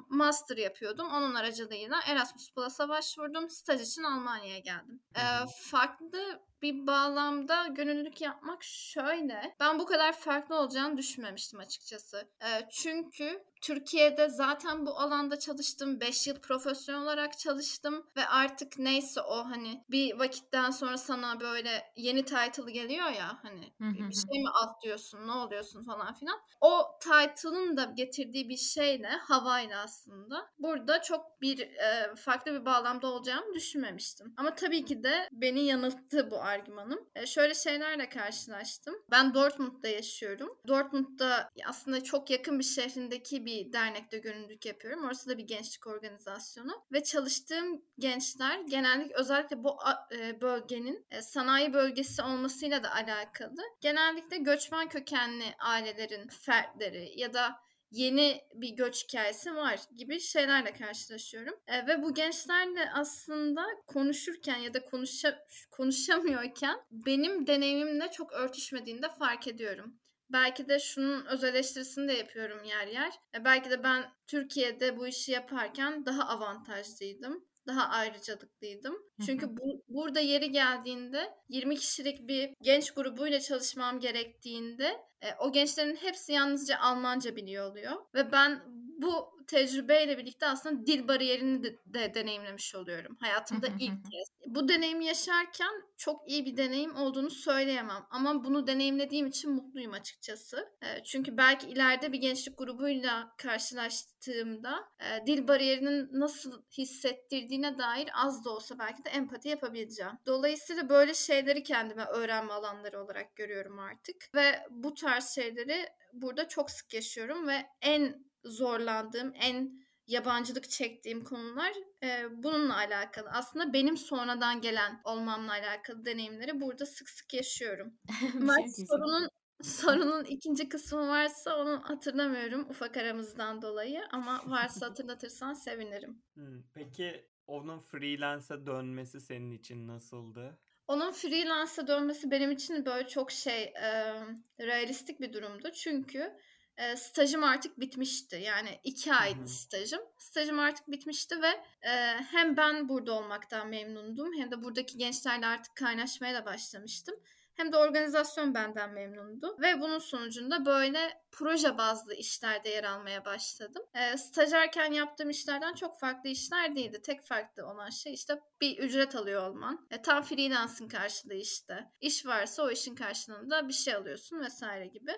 master 0.09 0.57
yapıyordum. 0.57 1.07
Onun 1.07 1.35
aracılığıyla 1.35 1.99
Erasmus 2.07 2.51
Plus'a 2.53 2.89
başvurdum. 2.89 3.49
Staj 3.49 3.81
için 3.81 4.03
Almanya'ya 4.03 4.59
geldim. 4.59 5.01
E, 5.15 5.21
hı. 5.21 5.45
farklı 5.71 6.39
bir 6.61 6.87
bağlamda 6.87 7.67
gönüllülük 7.67 8.21
yapmak 8.21 8.63
şöyle. 8.63 9.55
Ben 9.59 9.79
bu 9.79 9.85
kadar 9.85 10.13
farklı 10.13 10.55
olacağını 10.55 10.97
düşünmemiştim 10.97 11.59
açıkçası. 11.59 12.29
E, 12.41 12.69
çünkü 12.71 13.43
Türkiye'de 13.61 14.29
zaten 14.29 14.85
bu 14.85 14.99
alanda 14.99 15.39
çalıştım. 15.39 15.99
5 15.99 16.27
yıl 16.27 16.35
profesyonel 16.35 17.01
olarak 17.01 17.39
çalıştım 17.39 18.05
ve 18.17 18.25
artık 18.25 18.79
neyse 18.79 19.21
o 19.21 19.45
hani 19.45 19.83
bir 19.91 20.19
vakitten 20.19 20.71
sonra 20.71 20.97
sana 20.97 21.39
böyle 21.39 21.91
yeni 21.95 22.25
title 22.25 22.71
geliyor 22.71 23.09
ya 23.09 23.39
hani 23.41 23.73
bir 23.79 24.15
şey 24.15 24.41
mi 24.41 24.49
atlıyorsun, 24.63 25.27
ne 25.27 25.31
oluyorsun 25.31 25.83
falan 25.83 26.13
filan. 26.13 26.39
O 26.61 26.99
title'ın 26.99 27.77
da 27.77 27.83
getirdiği 27.83 28.49
bir 28.49 28.57
şeyle, 28.57 29.07
havayla 29.07 29.83
aslında 29.83 30.49
burada 30.59 31.01
çok 31.01 31.41
bir 31.41 31.59
e, 31.59 32.15
farklı 32.15 32.53
bir 32.53 32.65
bağlamda 32.65 33.07
olacağımı 33.07 33.53
düşünmemiştim. 33.55 34.33
Ama 34.37 34.55
tabii 34.55 34.85
ki 34.85 35.03
de 35.03 35.29
beni 35.31 35.59
yanılttı 35.59 36.31
bu 36.31 36.41
argümanım. 36.49 37.09
E, 37.15 37.25
şöyle 37.25 37.53
şeylerle 37.53 38.09
karşılaştım. 38.09 38.95
Ben 39.11 39.33
Dortmund'da 39.33 39.87
yaşıyorum. 39.87 40.57
Dortmund'da 40.67 41.49
aslında 41.65 42.03
çok 42.03 42.29
yakın 42.29 42.59
bir 42.59 42.63
şehrindeki 42.63 43.45
bir 43.45 43.73
dernekte 43.73 44.17
gönüllülük 44.17 44.65
yapıyorum. 44.65 45.03
Orası 45.05 45.29
da 45.29 45.37
bir 45.37 45.47
gençlik 45.47 45.87
organizasyonu. 45.87 46.85
Ve 46.93 47.03
çalıştığım 47.03 47.81
gençler 47.99 48.59
genellikle 48.59 49.15
özellikle 49.15 49.63
bu 49.63 49.77
e, 50.11 50.41
bölgenin 50.41 51.05
e, 51.11 51.21
sanayi 51.21 51.73
bölgesi 51.73 52.21
olmasıyla 52.21 52.83
da 52.83 52.93
alakalı. 52.93 53.61
Genellikle 53.81 54.37
göçmen 54.37 54.89
kökenli 54.89 55.55
ailelerin 55.59 56.27
fertleri 56.27 57.19
ya 57.19 57.33
da 57.33 57.68
yeni 57.91 58.41
bir 58.53 58.69
göç 58.69 59.03
hikayesi 59.03 59.55
var 59.55 59.79
gibi 59.95 60.19
şeylerle 60.19 60.73
karşılaşıyorum. 60.73 61.55
E, 61.67 61.87
ve 61.87 62.03
bu 62.03 62.13
gençlerle 62.13 62.91
aslında 62.93 63.65
konuşurken 63.87 64.57
ya 64.57 64.73
da 64.73 64.85
konuşa, 64.85 65.45
konuşamıyorken 65.71 66.79
benim 66.91 67.47
deneyimimle 67.47 68.11
çok 68.11 68.33
örtüşmediğini 68.33 69.01
de 69.01 69.09
fark 69.19 69.47
ediyorum. 69.47 69.99
Belki 70.29 70.69
de 70.69 70.79
şunun 70.79 71.25
öz 71.25 71.43
eleştirisini 71.43 72.07
de 72.07 72.13
yapıyorum 72.13 72.63
yer 72.63 72.87
yer. 72.87 73.11
E, 73.35 73.45
belki 73.45 73.69
de 73.69 73.83
ben 73.83 74.05
Türkiye'de 74.27 74.97
bu 74.97 75.07
işi 75.07 75.31
yaparken 75.31 76.05
daha 76.05 76.27
avantajlıydım. 76.27 77.48
Daha 77.69 77.89
ayrıcalıklıydım. 77.89 78.95
Çünkü 79.25 79.57
bu, 79.57 79.83
burada 79.87 80.19
yeri 80.19 80.51
geldiğinde 80.51 81.33
20 81.49 81.75
kişilik 81.75 82.27
bir 82.27 82.49
genç 82.61 82.91
grubuyla 82.91 83.39
çalışmam 83.39 83.99
gerektiğinde 83.99 84.85
e, 85.21 85.27
o 85.39 85.51
gençlerin 85.51 85.95
hepsi 85.95 86.31
yalnızca 86.33 86.79
Almanca 86.79 87.35
biliyor 87.35 87.71
oluyor. 87.71 87.93
Ve 88.15 88.31
ben 88.31 88.61
bu 89.01 89.38
tecrübeyle 89.49 90.17
birlikte 90.17 90.47
aslında 90.47 90.85
dil 90.85 91.07
bariyerini 91.07 91.63
de, 91.63 91.79
de 91.85 92.13
deneyimlemiş 92.13 92.75
oluyorum. 92.75 93.17
Hayatımda 93.19 93.67
ilk 93.79 94.11
kez. 94.11 94.29
Bu 94.47 94.69
deneyimi 94.69 95.05
yaşarken 95.05 95.73
çok 95.97 96.29
iyi 96.29 96.45
bir 96.45 96.57
deneyim 96.57 96.95
olduğunu 96.95 97.29
söyleyemem. 97.29 98.05
Ama 98.09 98.43
bunu 98.43 98.67
deneyimlediğim 98.67 99.27
için 99.27 99.51
mutluyum 99.51 99.93
açıkçası. 99.93 100.69
E, 100.81 101.03
çünkü 101.03 101.37
belki 101.37 101.67
ileride 101.67 102.11
bir 102.11 102.17
gençlik 102.17 102.57
grubuyla 102.57 103.35
karşılaştığımda 103.37 104.79
e, 104.99 105.27
dil 105.27 105.47
bariyerinin 105.47 106.09
nasıl 106.11 106.61
hissettirdiğine 106.77 107.77
dair 107.77 108.09
az 108.13 108.45
da 108.45 108.49
olsa 108.49 108.79
belki 108.79 109.05
de 109.05 109.09
empati 109.09 109.49
yapabileceğim. 109.49 110.13
Dolayısıyla 110.25 110.89
böyle 110.89 111.13
şeyleri 111.13 111.63
kendime 111.63 112.03
öğrenme 112.05 112.53
alanları 112.53 113.03
olarak 113.03 113.35
görüyorum 113.35 113.79
artık. 113.79 114.15
Ve 114.35 114.59
bu 114.69 114.93
tarz 114.93 115.29
şeyleri 115.29 115.89
burada 116.13 116.47
çok 116.47 116.71
sık 116.71 116.93
yaşıyorum 116.93 117.47
ve 117.47 117.65
en 117.81 118.28
zorlandığım, 118.45 119.33
en 119.35 119.79
yabancılık 120.07 120.69
çektiğim 120.69 121.23
konular 121.23 121.71
e, 122.03 122.23
bununla 122.43 122.75
alakalı. 122.75 123.29
Aslında 123.29 123.73
benim 123.73 123.97
sonradan 123.97 124.61
gelen 124.61 125.01
olmamla 125.03 125.51
alakalı 125.51 126.05
deneyimleri 126.05 126.61
burada 126.61 126.85
sık 126.85 127.09
sık 127.09 127.33
yaşıyorum. 127.33 127.93
Mert 128.33 128.87
sorunun 128.89 129.29
sorunun 129.63 130.23
ikinci 130.23 130.69
kısmı 130.69 131.07
varsa 131.07 131.57
onu 131.57 131.81
hatırlamıyorum 131.83 132.69
ufak 132.69 132.97
aramızdan 132.97 133.61
dolayı 133.61 134.01
ama 134.11 134.41
varsa 134.45 134.85
hatırlatırsan 134.89 135.53
sevinirim. 135.53 136.23
Hmm, 136.33 136.61
Peki 136.73 137.29
onun 137.47 137.79
freelance'e 137.79 138.65
dönmesi 138.65 139.21
senin 139.21 139.51
için 139.51 139.87
nasıldı? 139.87 140.59
Onun 140.87 141.11
freelance'a 141.11 141.87
dönmesi 141.87 142.31
benim 142.31 142.51
için 142.51 142.85
böyle 142.85 143.07
çok 143.07 143.31
şey 143.31 143.63
e, 143.63 144.15
realistik 144.59 145.21
bir 145.21 145.33
durumdu. 145.33 145.71
Çünkü 145.71 146.33
e, 146.79 146.95
stajım 146.95 147.43
artık 147.43 147.79
bitmişti. 147.79 148.35
Yani 148.35 148.79
iki 148.83 149.13
aydı 149.13 149.47
stajım. 149.47 150.01
Stajım 150.17 150.59
artık 150.59 150.91
bitmişti 150.91 151.41
ve 151.41 151.63
e, 151.81 151.91
hem 152.31 152.57
ben 152.57 152.89
burada 152.89 153.13
olmaktan 153.13 153.67
memnundum 153.67 154.33
hem 154.37 154.51
de 154.51 154.63
buradaki 154.63 154.97
gençlerle 154.97 155.45
artık 155.45 155.75
kaynaşmaya 155.75 156.33
da 156.33 156.45
başlamıştım. 156.45 157.15
Hem 157.59 157.71
de 157.71 157.77
organizasyon 157.77 158.53
benden 158.53 158.93
memnundu. 158.93 159.57
Ve 159.61 159.81
bunun 159.81 159.99
sonucunda 159.99 160.65
böyle 160.65 161.21
proje 161.31 161.77
bazlı 161.77 162.13
işlerde 162.13 162.69
yer 162.69 162.83
almaya 162.83 163.25
başladım. 163.25 163.83
E, 163.93 164.17
stajyerken 164.17 164.91
yaptığım 164.91 165.29
işlerden 165.29 165.73
çok 165.73 165.99
farklı 165.99 166.29
işler 166.29 166.75
değildi. 166.75 167.01
Tek 167.01 167.25
farklı 167.25 167.67
olan 167.67 167.89
şey 167.89 168.13
işte 168.13 168.41
bir 168.61 168.77
ücret 168.77 169.15
alıyor 169.15 169.49
olman. 169.49 169.87
E, 169.91 170.01
tam 170.01 170.23
freelance'ın 170.23 170.87
karşılığı 170.87 171.33
işte. 171.33 171.91
İş 172.01 172.25
varsa 172.25 172.63
o 172.63 172.71
işin 172.71 172.95
karşılığında 172.95 173.67
bir 173.67 173.73
şey 173.73 173.95
alıyorsun 173.95 174.39
vesaire 174.39 174.87
gibi. 174.87 175.11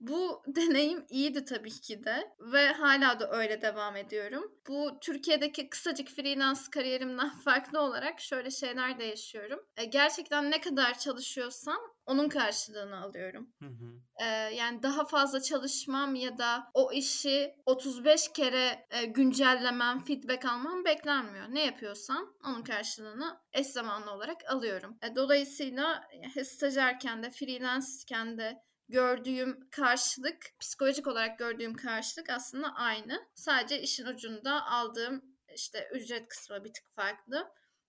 Bu 0.00 0.42
deneyim 0.46 1.06
iyiydi 1.08 1.44
tabii 1.44 1.80
ki 1.80 2.04
de 2.04 2.34
ve 2.40 2.72
hala 2.72 3.20
da 3.20 3.30
öyle 3.30 3.62
devam 3.62 3.96
ediyorum. 3.96 4.52
Bu 4.68 4.98
Türkiye'deki 5.00 5.70
kısacık 5.70 6.08
freelance 6.08 6.60
kariyerimden 6.70 7.30
farklı 7.44 7.80
olarak 7.80 8.20
şöyle 8.20 8.50
şeyler 8.50 8.98
de 8.98 9.04
yaşıyorum. 9.04 9.60
E, 9.76 9.84
gerçekten 9.84 10.50
ne 10.50 10.60
kadar 10.60 10.98
çalışıyorsam 11.66 11.96
onun 12.06 12.28
karşılığını 12.28 13.00
alıyorum. 13.00 13.54
Hı 13.58 13.66
hı. 13.66 14.00
Ee, 14.20 14.24
yani 14.54 14.82
daha 14.82 15.04
fazla 15.04 15.42
çalışmam 15.42 16.14
ya 16.14 16.38
da 16.38 16.70
o 16.74 16.92
işi 16.92 17.54
35 17.66 18.32
kere 18.32 18.86
e, 18.90 19.04
güncellemem, 19.04 20.04
feedback 20.04 20.44
almam 20.44 20.84
beklenmiyor. 20.84 21.46
Ne 21.48 21.64
yapıyorsam 21.64 22.34
onun 22.44 22.62
karşılığını 22.62 23.40
eş 23.52 23.66
zamanlı 23.66 24.10
olarak 24.10 24.50
alıyorum. 24.50 24.98
E, 25.02 25.16
dolayısıyla 25.16 26.08
stajyerken 26.44 27.22
de 27.22 27.30
freelance'ken 27.30 28.38
de 28.38 28.62
gördüğüm 28.88 29.70
karşılık, 29.70 30.38
psikolojik 30.60 31.06
olarak 31.06 31.38
gördüğüm 31.38 31.74
karşılık 31.74 32.30
aslında 32.30 32.74
aynı. 32.74 33.26
Sadece 33.34 33.82
işin 33.82 34.06
ucunda 34.06 34.66
aldığım 34.66 35.22
işte 35.54 35.88
ücret 35.94 36.28
kısmı 36.28 36.64
bir 36.64 36.72
tık 36.72 36.94
farklı. 36.94 37.48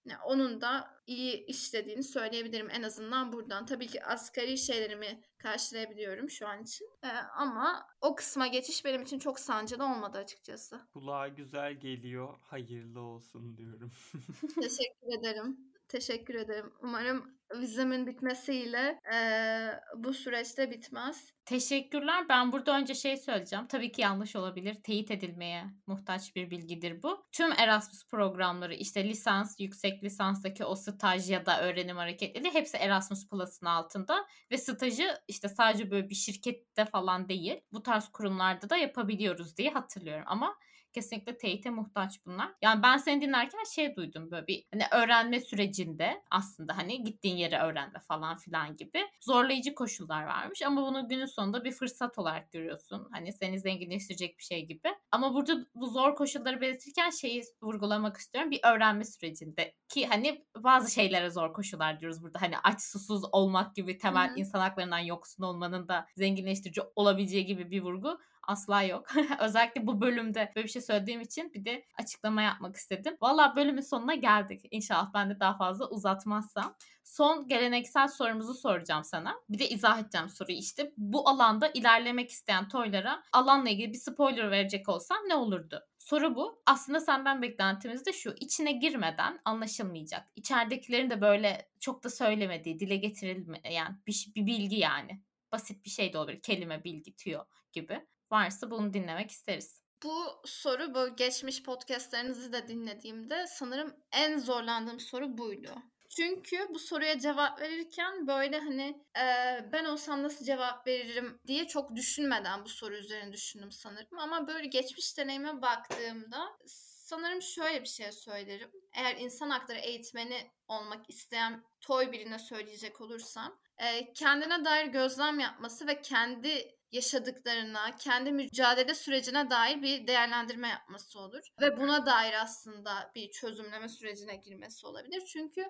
Yani 0.09 0.21
onun 0.25 0.61
da 0.61 1.01
iyi 1.07 1.45
işlediğini 1.45 2.03
söyleyebilirim 2.03 2.69
en 2.69 2.83
azından 2.83 3.33
buradan. 3.33 3.65
Tabii 3.65 3.87
ki 3.87 4.03
asgari 4.03 4.57
şeylerimi 4.57 5.23
karşılayabiliyorum 5.37 6.29
şu 6.29 6.47
an 6.47 6.63
için. 6.63 6.89
Ee, 7.03 7.07
ama 7.37 7.87
o 8.01 8.15
kısma 8.15 8.47
geçiş 8.47 8.85
benim 8.85 9.01
için 9.01 9.19
çok 9.19 9.39
sancılı 9.39 9.83
olmadı 9.83 10.17
açıkçası. 10.17 10.87
Kulağa 10.93 11.27
güzel 11.27 11.73
geliyor. 11.73 12.37
Hayırlı 12.41 13.01
olsun 13.01 13.57
diyorum. 13.57 13.91
Teşekkür 14.55 15.19
ederim. 15.19 15.76
Teşekkür 15.88 16.35
ederim. 16.35 16.73
Umarım 16.83 17.38
vizemin 17.55 18.07
bitmesiyle 18.07 18.99
eee, 19.11 19.79
bu 19.97 20.13
süreçte 20.13 20.71
bitmez. 20.71 21.33
Teşekkürler. 21.45 22.29
Ben 22.29 22.51
burada 22.51 22.77
önce 22.77 22.95
şey 22.95 23.17
söyleyeceğim. 23.17 23.67
Tabii 23.67 23.91
ki 23.91 24.01
yanlış 24.01 24.35
olabilir. 24.35 24.75
Teyit 24.83 25.11
edilmeye 25.11 25.65
muhtaç 25.88 26.35
bir 26.35 26.51
bilgidir 26.51 27.03
bu. 27.03 27.25
Tüm 27.31 27.51
Erasmus 27.51 28.07
programları 28.07 28.73
işte 28.73 29.09
lisans, 29.09 29.59
yüksek 29.59 30.03
lisanstaki 30.03 30.65
o 30.65 30.75
staj 30.75 31.31
ya 31.31 31.45
da 31.45 31.61
öğrenim 31.61 31.97
hareketleri 31.97 32.53
hepsi 32.53 32.77
Erasmus 32.77 33.29
Plus'ın 33.29 33.65
altında 33.65 34.25
ve 34.51 34.57
stajı 34.57 35.17
işte 35.27 35.49
sadece 35.49 35.91
böyle 35.91 36.09
bir 36.09 36.15
şirkette 36.15 36.85
falan 36.85 37.29
değil. 37.29 37.61
Bu 37.71 37.83
tarz 37.83 38.09
kurumlarda 38.09 38.69
da 38.69 38.77
yapabiliyoruz 38.77 39.57
diye 39.57 39.69
hatırlıyorum 39.69 40.25
ama 40.27 40.55
kesinlikle 40.97 41.37
teyite 41.37 41.69
muhtaç 41.69 42.25
bunlar. 42.25 42.51
Yani 42.61 42.83
ben 42.83 42.97
seni 42.97 43.21
dinlerken 43.21 43.63
şey 43.75 43.95
duydum 43.95 44.31
böyle 44.31 44.47
bir 44.47 44.63
hani 44.73 44.83
öğrenme 44.91 45.39
sürecinde 45.39 46.23
aslında 46.31 46.77
hani 46.77 47.03
gittiğin 47.03 47.37
yere 47.37 47.59
öğrenme 47.59 47.99
falan 47.99 48.37
filan 48.37 48.77
gibi 48.77 48.99
zorlayıcı 49.21 49.75
koşullar 49.75 50.23
varmış 50.23 50.61
ama 50.61 50.81
bunu 50.81 51.07
günün 51.07 51.25
sonunda 51.25 51.63
bir 51.63 51.71
fırsat 51.71 52.19
olarak 52.19 52.51
görüyorsun. 52.51 53.07
Hani 53.11 53.33
seni 53.33 53.59
zenginleştirecek 53.59 54.37
bir 54.37 54.43
şey 54.43 54.65
gibi. 54.65 54.89
Ama 55.11 55.33
burada 55.33 55.65
bu 55.75 55.87
zor 55.87 56.15
koşulları 56.15 56.61
belirtirken 56.61 57.09
şeyi 57.09 57.43
vurgulamak 57.61 58.17
istiyorum. 58.17 58.51
Bir 58.51 58.59
öğrenme 58.63 59.05
sürecinde 59.05 59.73
ki 59.89 60.07
hani 60.07 60.45
bazı 60.57 60.93
şeylere 60.93 61.29
zor 61.29 61.53
koşullar 61.53 61.99
diyoruz 61.99 62.23
burada. 62.23 62.41
Hani 62.41 62.57
aç 62.63 62.81
susuz 62.81 63.23
olmak 63.31 63.75
gibi 63.75 63.97
temel 63.97 64.29
Hı 64.29 64.33
hı. 64.33 64.39
insan 64.39 64.59
haklarından 64.59 64.99
yoksun 64.99 65.43
olmanın 65.43 65.87
da 65.87 66.07
zenginleştirici 66.15 66.81
olabileceği 66.95 67.45
gibi 67.45 67.71
bir 67.71 67.81
vurgu 67.81 68.19
asla 68.47 68.83
yok. 68.83 69.07
Özellikle 69.39 69.87
bu 69.87 70.01
bölümde 70.01 70.51
böyle 70.55 70.67
bir 70.67 70.71
şey 70.71 70.81
söylediğim 70.81 71.21
için 71.21 71.53
bir 71.53 71.65
de 71.65 71.85
açıklama 71.99 72.41
yapmak 72.41 72.75
istedim. 72.75 73.17
Valla 73.21 73.55
bölümün 73.55 73.81
sonuna 73.81 74.15
geldik. 74.15 74.61
İnşallah 74.71 75.13
ben 75.13 75.29
de 75.29 75.39
daha 75.39 75.57
fazla 75.57 75.89
uzatmazsam. 75.89 76.75
Son 77.03 77.47
geleneksel 77.47 78.07
sorumuzu 78.07 78.53
soracağım 78.53 79.03
sana. 79.03 79.35
Bir 79.49 79.59
de 79.59 79.69
izah 79.69 79.99
edeceğim 79.99 80.29
soruyu 80.29 80.57
işte. 80.57 80.93
Bu 80.97 81.29
alanda 81.29 81.67
ilerlemek 81.73 82.29
isteyen 82.29 82.67
toylara 82.67 83.23
alanla 83.33 83.69
ilgili 83.69 83.93
bir 83.93 83.97
spoiler 83.97 84.51
verecek 84.51 84.89
olsam 84.89 85.17
ne 85.27 85.35
olurdu? 85.35 85.83
Soru 85.99 86.35
bu. 86.35 86.61
Aslında 86.65 86.99
senden 86.99 87.41
beklentimiz 87.41 88.05
de 88.05 88.13
şu. 88.13 88.35
İçine 88.39 88.71
girmeden 88.71 89.39
anlaşılmayacak. 89.45 90.27
İçeridekilerin 90.35 91.09
de 91.09 91.21
böyle 91.21 91.69
çok 91.79 92.03
da 92.03 92.09
söylemediği, 92.09 92.79
dile 92.79 92.95
getirilmeyen 92.95 94.01
bir, 94.07 94.27
bir 94.35 94.45
bilgi 94.45 94.75
yani. 94.75 95.21
Basit 95.51 95.85
bir 95.85 95.89
şey 95.89 96.13
de 96.13 96.17
olabilir. 96.17 96.41
Kelime, 96.41 96.83
bilgi, 96.83 97.15
tüyo 97.15 97.43
gibi. 97.73 98.05
Varsa 98.32 98.71
bunu 98.71 98.93
dinlemek 98.93 99.32
isteriz. 99.32 99.84
Bu 100.03 100.41
soru 100.45 100.93
bu 100.93 101.15
geçmiş 101.15 101.63
podcastlerinizi 101.63 102.53
de 102.53 102.67
dinlediğimde 102.67 103.47
sanırım 103.47 103.95
en 104.11 104.38
zorlandığım 104.38 104.99
soru 104.99 105.38
buydu. 105.38 105.75
Çünkü 106.09 106.67
bu 106.69 106.80
soruya 106.80 107.19
cevap 107.19 107.61
verirken 107.61 108.28
böyle 108.28 108.59
hani 108.59 109.05
e, 109.17 109.25
ben 109.71 109.86
olsam 109.86 110.23
nasıl 110.23 110.45
cevap 110.45 110.88
veririm 110.88 111.39
diye 111.47 111.67
çok 111.67 111.95
düşünmeden 111.95 112.65
bu 112.65 112.69
soru 112.69 112.95
üzerine 112.95 113.34
düşündüm 113.34 113.71
sanırım. 113.71 114.19
Ama 114.19 114.47
böyle 114.47 114.67
geçmiş 114.67 115.17
deneyime 115.17 115.61
baktığımda 115.61 116.57
sanırım 116.65 117.41
şöyle 117.41 117.82
bir 117.82 117.88
şey 117.88 118.11
söylerim. 118.11 118.71
Eğer 118.93 119.15
insan 119.15 119.49
hakları 119.49 119.80
eğitmeni 119.80 120.51
olmak 120.67 121.09
isteyen 121.09 121.63
toy 121.82 122.11
birine 122.11 122.39
söyleyecek 122.39 123.01
olursam 123.01 123.59
e, 123.78 124.13
kendine 124.13 124.65
dair 124.65 124.86
gözlem 124.86 125.39
yapması 125.39 125.88
ve 125.88 126.01
kendi 126.01 126.76
yaşadıklarına, 126.91 127.95
kendi 127.95 128.31
mücadele 128.31 128.93
sürecine 128.95 129.49
dair 129.49 129.81
bir 129.81 130.07
değerlendirme 130.07 130.67
yapması 130.67 131.19
olur. 131.19 131.41
Ve 131.61 131.77
buna 131.77 132.05
dair 132.05 132.41
aslında 132.41 133.11
bir 133.15 133.31
çözümleme 133.31 133.89
sürecine 133.89 134.35
girmesi 134.35 134.88
olabilir. 134.88 135.23
Çünkü 135.33 135.61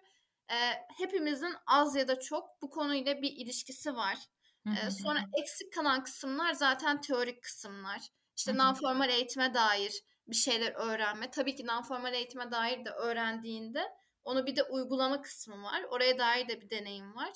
e, 0.51 0.57
hepimizin 0.97 1.53
az 1.67 1.95
ya 1.95 2.07
da 2.07 2.19
çok 2.19 2.61
bu 2.61 2.69
konuyla 2.69 3.21
bir 3.21 3.31
ilişkisi 3.31 3.95
var. 3.95 4.17
E, 4.67 4.91
sonra 4.91 5.19
eksik 5.39 5.73
kalan 5.73 6.03
kısımlar 6.03 6.53
zaten 6.53 7.01
teorik 7.01 7.43
kısımlar. 7.43 8.01
İşte 8.37 8.51
non-formal 8.51 9.09
eğitime 9.09 9.53
dair 9.53 10.01
bir 10.27 10.35
şeyler 10.35 10.71
öğrenme. 10.71 11.31
Tabii 11.31 11.55
ki 11.55 11.63
non-formal 11.63 12.13
eğitime 12.13 12.51
dair 12.51 12.85
de 12.85 12.89
öğrendiğinde 12.89 13.83
onu 14.23 14.45
bir 14.45 14.55
de 14.55 14.63
uygulama 14.63 15.21
kısmı 15.21 15.63
var. 15.63 15.83
Oraya 15.83 16.19
dair 16.19 16.47
de 16.47 16.61
bir 16.61 16.69
deneyim 16.69 17.15
var. 17.15 17.33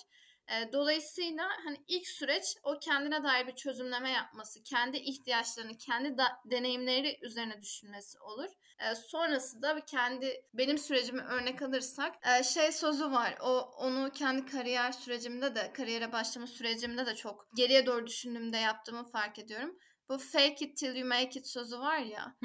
E, 0.51 0.71
dolayısıyla 0.73 1.49
hani 1.65 1.77
ilk 1.87 2.07
süreç 2.07 2.43
o 2.63 2.79
kendine 2.79 3.23
dair 3.23 3.47
bir 3.47 3.55
çözümleme 3.55 4.11
yapması, 4.11 4.63
kendi 4.63 4.97
ihtiyaçlarını, 4.97 5.77
kendi 5.77 6.17
da, 6.17 6.27
deneyimleri 6.45 7.19
üzerine 7.21 7.61
düşünmesi 7.61 8.19
olur. 8.19 8.49
E, 8.79 8.95
sonrası 8.95 9.61
da 9.61 9.79
kendi 9.85 10.45
benim 10.53 10.77
sürecimi 10.77 11.21
örnek 11.21 11.61
alırsak 11.61 12.15
e, 12.27 12.43
şey 12.43 12.71
sözü 12.71 13.11
var. 13.11 13.37
O 13.41 13.59
onu 13.59 14.11
kendi 14.13 14.45
kariyer 14.45 14.91
sürecimde 14.91 15.55
de 15.55 15.73
kariyere 15.73 16.11
başlama 16.11 16.47
sürecimde 16.47 17.05
de 17.05 17.15
çok 17.15 17.47
geriye 17.55 17.85
doğru 17.85 18.07
düşündüğümde 18.07 18.57
yaptığımı 18.57 19.03
fark 19.03 19.39
ediyorum. 19.39 19.77
Bu 20.09 20.17
fake 20.17 20.65
it 20.65 20.77
till 20.77 20.95
you 20.95 21.07
make 21.07 21.39
it 21.39 21.47
sözü 21.47 21.79
var 21.79 21.97
ya. 21.97 22.35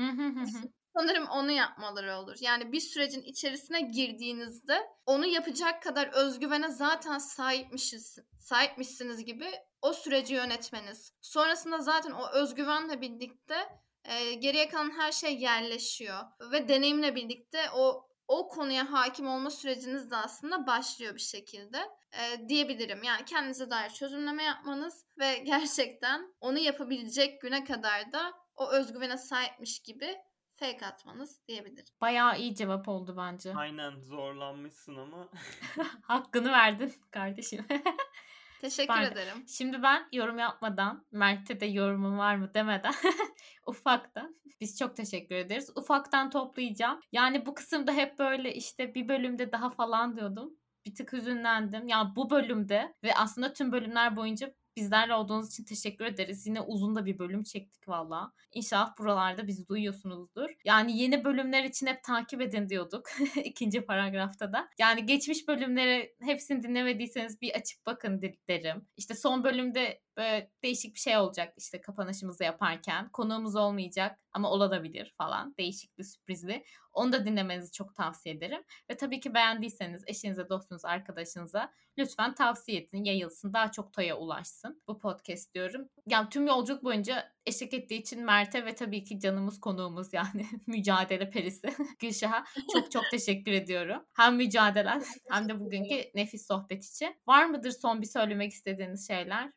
Sanırım 0.98 1.26
onu 1.28 1.50
yapmaları 1.50 2.16
olur. 2.16 2.36
Yani 2.40 2.72
bir 2.72 2.80
sürecin 2.80 3.22
içerisine 3.22 3.80
girdiğinizde 3.80 4.90
onu 5.06 5.26
yapacak 5.26 5.82
kadar 5.82 6.06
özgüvene 6.06 6.70
zaten 6.70 7.18
sahipmişiz, 7.18 8.18
sahipmişsiniz 8.38 9.24
gibi 9.24 9.50
o 9.82 9.92
süreci 9.92 10.34
yönetmeniz. 10.34 11.12
Sonrasında 11.22 11.78
zaten 11.78 12.10
o 12.10 12.30
özgüvenle 12.30 13.00
birlikte 13.00 13.56
e, 14.04 14.34
geriye 14.34 14.68
kalan 14.68 14.98
her 14.98 15.12
şey 15.12 15.38
yerleşiyor 15.38 16.20
ve 16.52 16.68
deneyimle 16.68 17.14
birlikte 17.14 17.70
o 17.74 18.06
o 18.28 18.48
konuya 18.48 18.92
hakim 18.92 19.28
olma 19.28 19.50
süreciniz 19.50 20.10
de 20.10 20.16
aslında 20.16 20.66
başlıyor 20.66 21.14
bir 21.14 21.20
şekilde 21.20 21.78
e, 22.12 22.48
diyebilirim. 22.48 23.02
Yani 23.02 23.24
kendinize 23.24 23.70
dair 23.70 23.90
çözümleme 23.90 24.42
yapmanız 24.42 25.04
ve 25.18 25.36
gerçekten 25.44 26.34
onu 26.40 26.58
yapabilecek 26.58 27.40
güne 27.40 27.64
kadar 27.64 28.12
da 28.12 28.32
o 28.56 28.70
özgüvene 28.70 29.16
sahipmiş 29.16 29.80
gibi 29.80 30.16
fake 30.56 30.86
atmanız 30.86 31.46
diyebilirim. 31.48 31.94
Bayağı 32.00 32.38
iyi 32.38 32.54
cevap 32.54 32.88
oldu 32.88 33.14
bence. 33.16 33.54
Aynen 33.54 34.00
zorlanmışsın 34.00 34.96
ama. 34.96 35.28
Hakkını 36.02 36.52
verdin 36.52 36.92
kardeşim. 37.10 37.66
Teşekkür 38.60 38.94
Pardon. 38.94 39.12
ederim. 39.12 39.44
Şimdi 39.48 39.82
ben 39.82 40.08
yorum 40.12 40.38
yapmadan, 40.38 41.06
Mert'te 41.12 41.60
de 41.60 41.66
yorumun 41.66 42.18
var 42.18 42.36
mı 42.36 42.54
demeden 42.54 42.94
ufaktan 43.66 44.36
biz 44.60 44.78
çok 44.78 44.96
teşekkür 44.96 45.34
ederiz. 45.34 45.70
Ufaktan 45.76 46.30
toplayacağım. 46.30 47.00
Yani 47.12 47.46
bu 47.46 47.54
kısımda 47.54 47.92
hep 47.92 48.18
böyle 48.18 48.54
işte 48.54 48.94
bir 48.94 49.08
bölümde 49.08 49.52
daha 49.52 49.70
falan 49.70 50.16
diyordum. 50.16 50.56
Bir 50.86 50.94
tık 50.94 51.12
hüzünlendim. 51.12 51.88
Ya 51.88 52.12
bu 52.16 52.30
bölümde 52.30 52.94
ve 53.02 53.14
aslında 53.14 53.52
tüm 53.52 53.72
bölümler 53.72 54.16
boyunca 54.16 54.54
bizlerle 54.76 55.14
olduğunuz 55.14 55.52
için 55.52 55.64
teşekkür 55.64 56.04
ederiz. 56.04 56.46
Yine 56.46 56.60
uzun 56.60 56.94
da 56.94 57.06
bir 57.06 57.18
bölüm 57.18 57.42
çektik 57.42 57.88
valla. 57.88 58.32
İnşallah 58.52 58.98
buralarda 58.98 59.46
bizi 59.46 59.68
duyuyorsunuzdur. 59.68 60.48
Yani 60.64 60.98
yeni 60.98 61.24
bölümler 61.24 61.64
için 61.64 61.86
hep 61.86 62.04
takip 62.04 62.40
edin 62.40 62.68
diyorduk. 62.68 63.06
ikinci 63.44 63.80
paragrafta 63.80 64.52
da. 64.52 64.68
Yani 64.78 65.06
geçmiş 65.06 65.48
bölümleri 65.48 66.16
hepsini 66.20 66.62
dinlemediyseniz 66.62 67.40
bir 67.40 67.54
açıp 67.54 67.86
bakın 67.86 68.22
derim. 68.48 68.86
İşte 68.96 69.14
son 69.14 69.44
bölümde 69.44 70.00
böyle 70.16 70.50
değişik 70.62 70.94
bir 70.94 71.00
şey 71.00 71.16
olacak 71.16 71.54
işte 71.56 71.80
kapanışımızı 71.80 72.44
yaparken. 72.44 73.08
Konuğumuz 73.08 73.56
olmayacak 73.56 74.18
ama 74.32 74.50
olabilir 74.50 75.14
falan. 75.18 75.54
Değişik 75.58 75.98
bir 75.98 76.04
sürprizli. 76.04 76.64
Onu 76.92 77.12
da 77.12 77.26
dinlemenizi 77.26 77.72
çok 77.72 77.94
tavsiye 77.94 78.34
ederim. 78.34 78.62
Ve 78.90 78.96
tabii 78.96 79.20
ki 79.20 79.34
beğendiyseniz 79.34 80.02
eşinize, 80.06 80.48
dostunuza, 80.48 80.88
arkadaşınıza 80.88 81.72
lütfen 81.98 82.34
tavsiye 82.34 82.78
edin, 82.78 83.04
yayılsın, 83.04 83.52
daha 83.52 83.70
çok 83.72 83.92
toya 83.92 84.16
ulaşsın 84.16 84.82
bu 84.88 84.98
podcast 84.98 85.54
diyorum. 85.54 85.88
Yani 86.06 86.28
tüm 86.28 86.46
yolculuk 86.46 86.84
boyunca 86.84 87.32
eşlik 87.46 87.74
ettiği 87.74 88.00
için 88.00 88.24
Mert'e 88.24 88.64
ve 88.66 88.74
tabii 88.74 89.04
ki 89.04 89.20
canımız 89.20 89.60
konuğumuz 89.60 90.12
yani 90.12 90.46
mücadele 90.66 91.30
perisi 91.30 91.68
Gülşah'a 91.98 92.44
çok 92.72 92.90
çok 92.90 93.04
teşekkür 93.10 93.52
ediyorum. 93.52 94.02
Hem 94.16 94.36
mücadele 94.36 94.90
hem 95.30 95.48
de 95.48 95.60
bugünkü 95.60 96.10
nefis 96.14 96.46
sohbet 96.46 96.84
için. 96.84 97.16
Var 97.26 97.44
mıdır 97.46 97.70
son 97.70 98.02
bir 98.02 98.06
söylemek 98.06 98.52
istediğiniz 98.52 99.06
şeyler? 99.06 99.52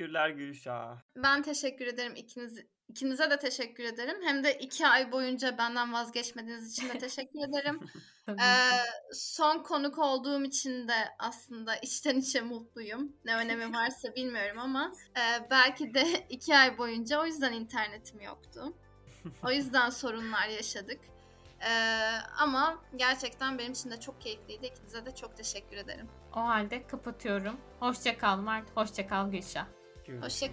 Teşekkürler 0.00 0.30
Gülşah. 0.30 0.98
Ben 1.16 1.42
teşekkür 1.42 1.86
ederim 1.86 2.12
ikiniz 2.16 2.58
İkinize 2.88 3.30
de 3.30 3.38
teşekkür 3.38 3.84
ederim. 3.84 4.16
Hem 4.24 4.44
de 4.44 4.58
iki 4.58 4.86
ay 4.86 5.12
boyunca 5.12 5.58
benden 5.58 5.92
vazgeçmediğiniz 5.92 6.72
için 6.72 6.88
de 6.88 6.98
teşekkür 6.98 7.48
ederim. 7.48 7.80
ee, 8.28 8.34
son 9.12 9.62
konuk 9.62 9.98
olduğum 9.98 10.44
için 10.44 10.88
de 10.88 10.94
aslında 11.18 11.76
içten 11.76 12.16
içe 12.16 12.40
mutluyum. 12.40 13.12
Ne 13.24 13.36
önemi 13.36 13.72
varsa 13.76 14.14
bilmiyorum 14.14 14.58
ama 14.58 14.92
e, 15.16 15.50
belki 15.50 15.94
de 15.94 16.04
iki 16.28 16.56
ay 16.56 16.78
boyunca 16.78 17.20
o 17.20 17.26
yüzden 17.26 17.52
internetim 17.52 18.20
yoktu. 18.20 18.76
O 19.44 19.50
yüzden 19.50 19.90
sorunlar 20.00 20.48
yaşadık. 20.48 21.00
Ee, 21.60 21.70
ama 22.38 22.78
gerçekten 22.96 23.58
benim 23.58 23.72
için 23.72 23.90
de 23.90 24.00
çok 24.00 24.20
keyifliydi. 24.20 24.66
İkinize 24.66 25.06
de 25.06 25.14
çok 25.14 25.36
teşekkür 25.36 25.76
ederim. 25.76 26.08
O 26.32 26.40
halde 26.40 26.86
kapatıyorum. 26.86 27.60
Hoşça 27.80 28.18
kal 28.18 28.38
Mert, 28.38 28.76
hoşça 28.76 29.06
kal 29.06 29.30
Gülşah. 29.30 29.79
Hoşça 30.22 30.52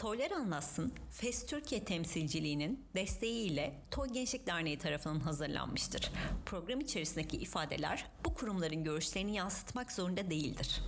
Toylar 0.00 0.30
Anlatsın, 0.30 0.92
FES 1.10 1.46
Türkiye 1.46 1.84
temsilciliğinin 1.84 2.86
desteğiyle 2.94 3.74
Toy 3.90 4.08
Gençlik 4.08 4.46
Derneği 4.46 4.78
tarafından 4.78 5.20
hazırlanmıştır. 5.20 6.10
Program 6.46 6.80
içerisindeki 6.80 7.36
ifadeler 7.36 8.06
bu 8.24 8.34
kurumların 8.34 8.84
görüşlerini 8.84 9.36
yansıtmak 9.36 9.92
zorunda 9.92 10.30
değildir. 10.30 10.80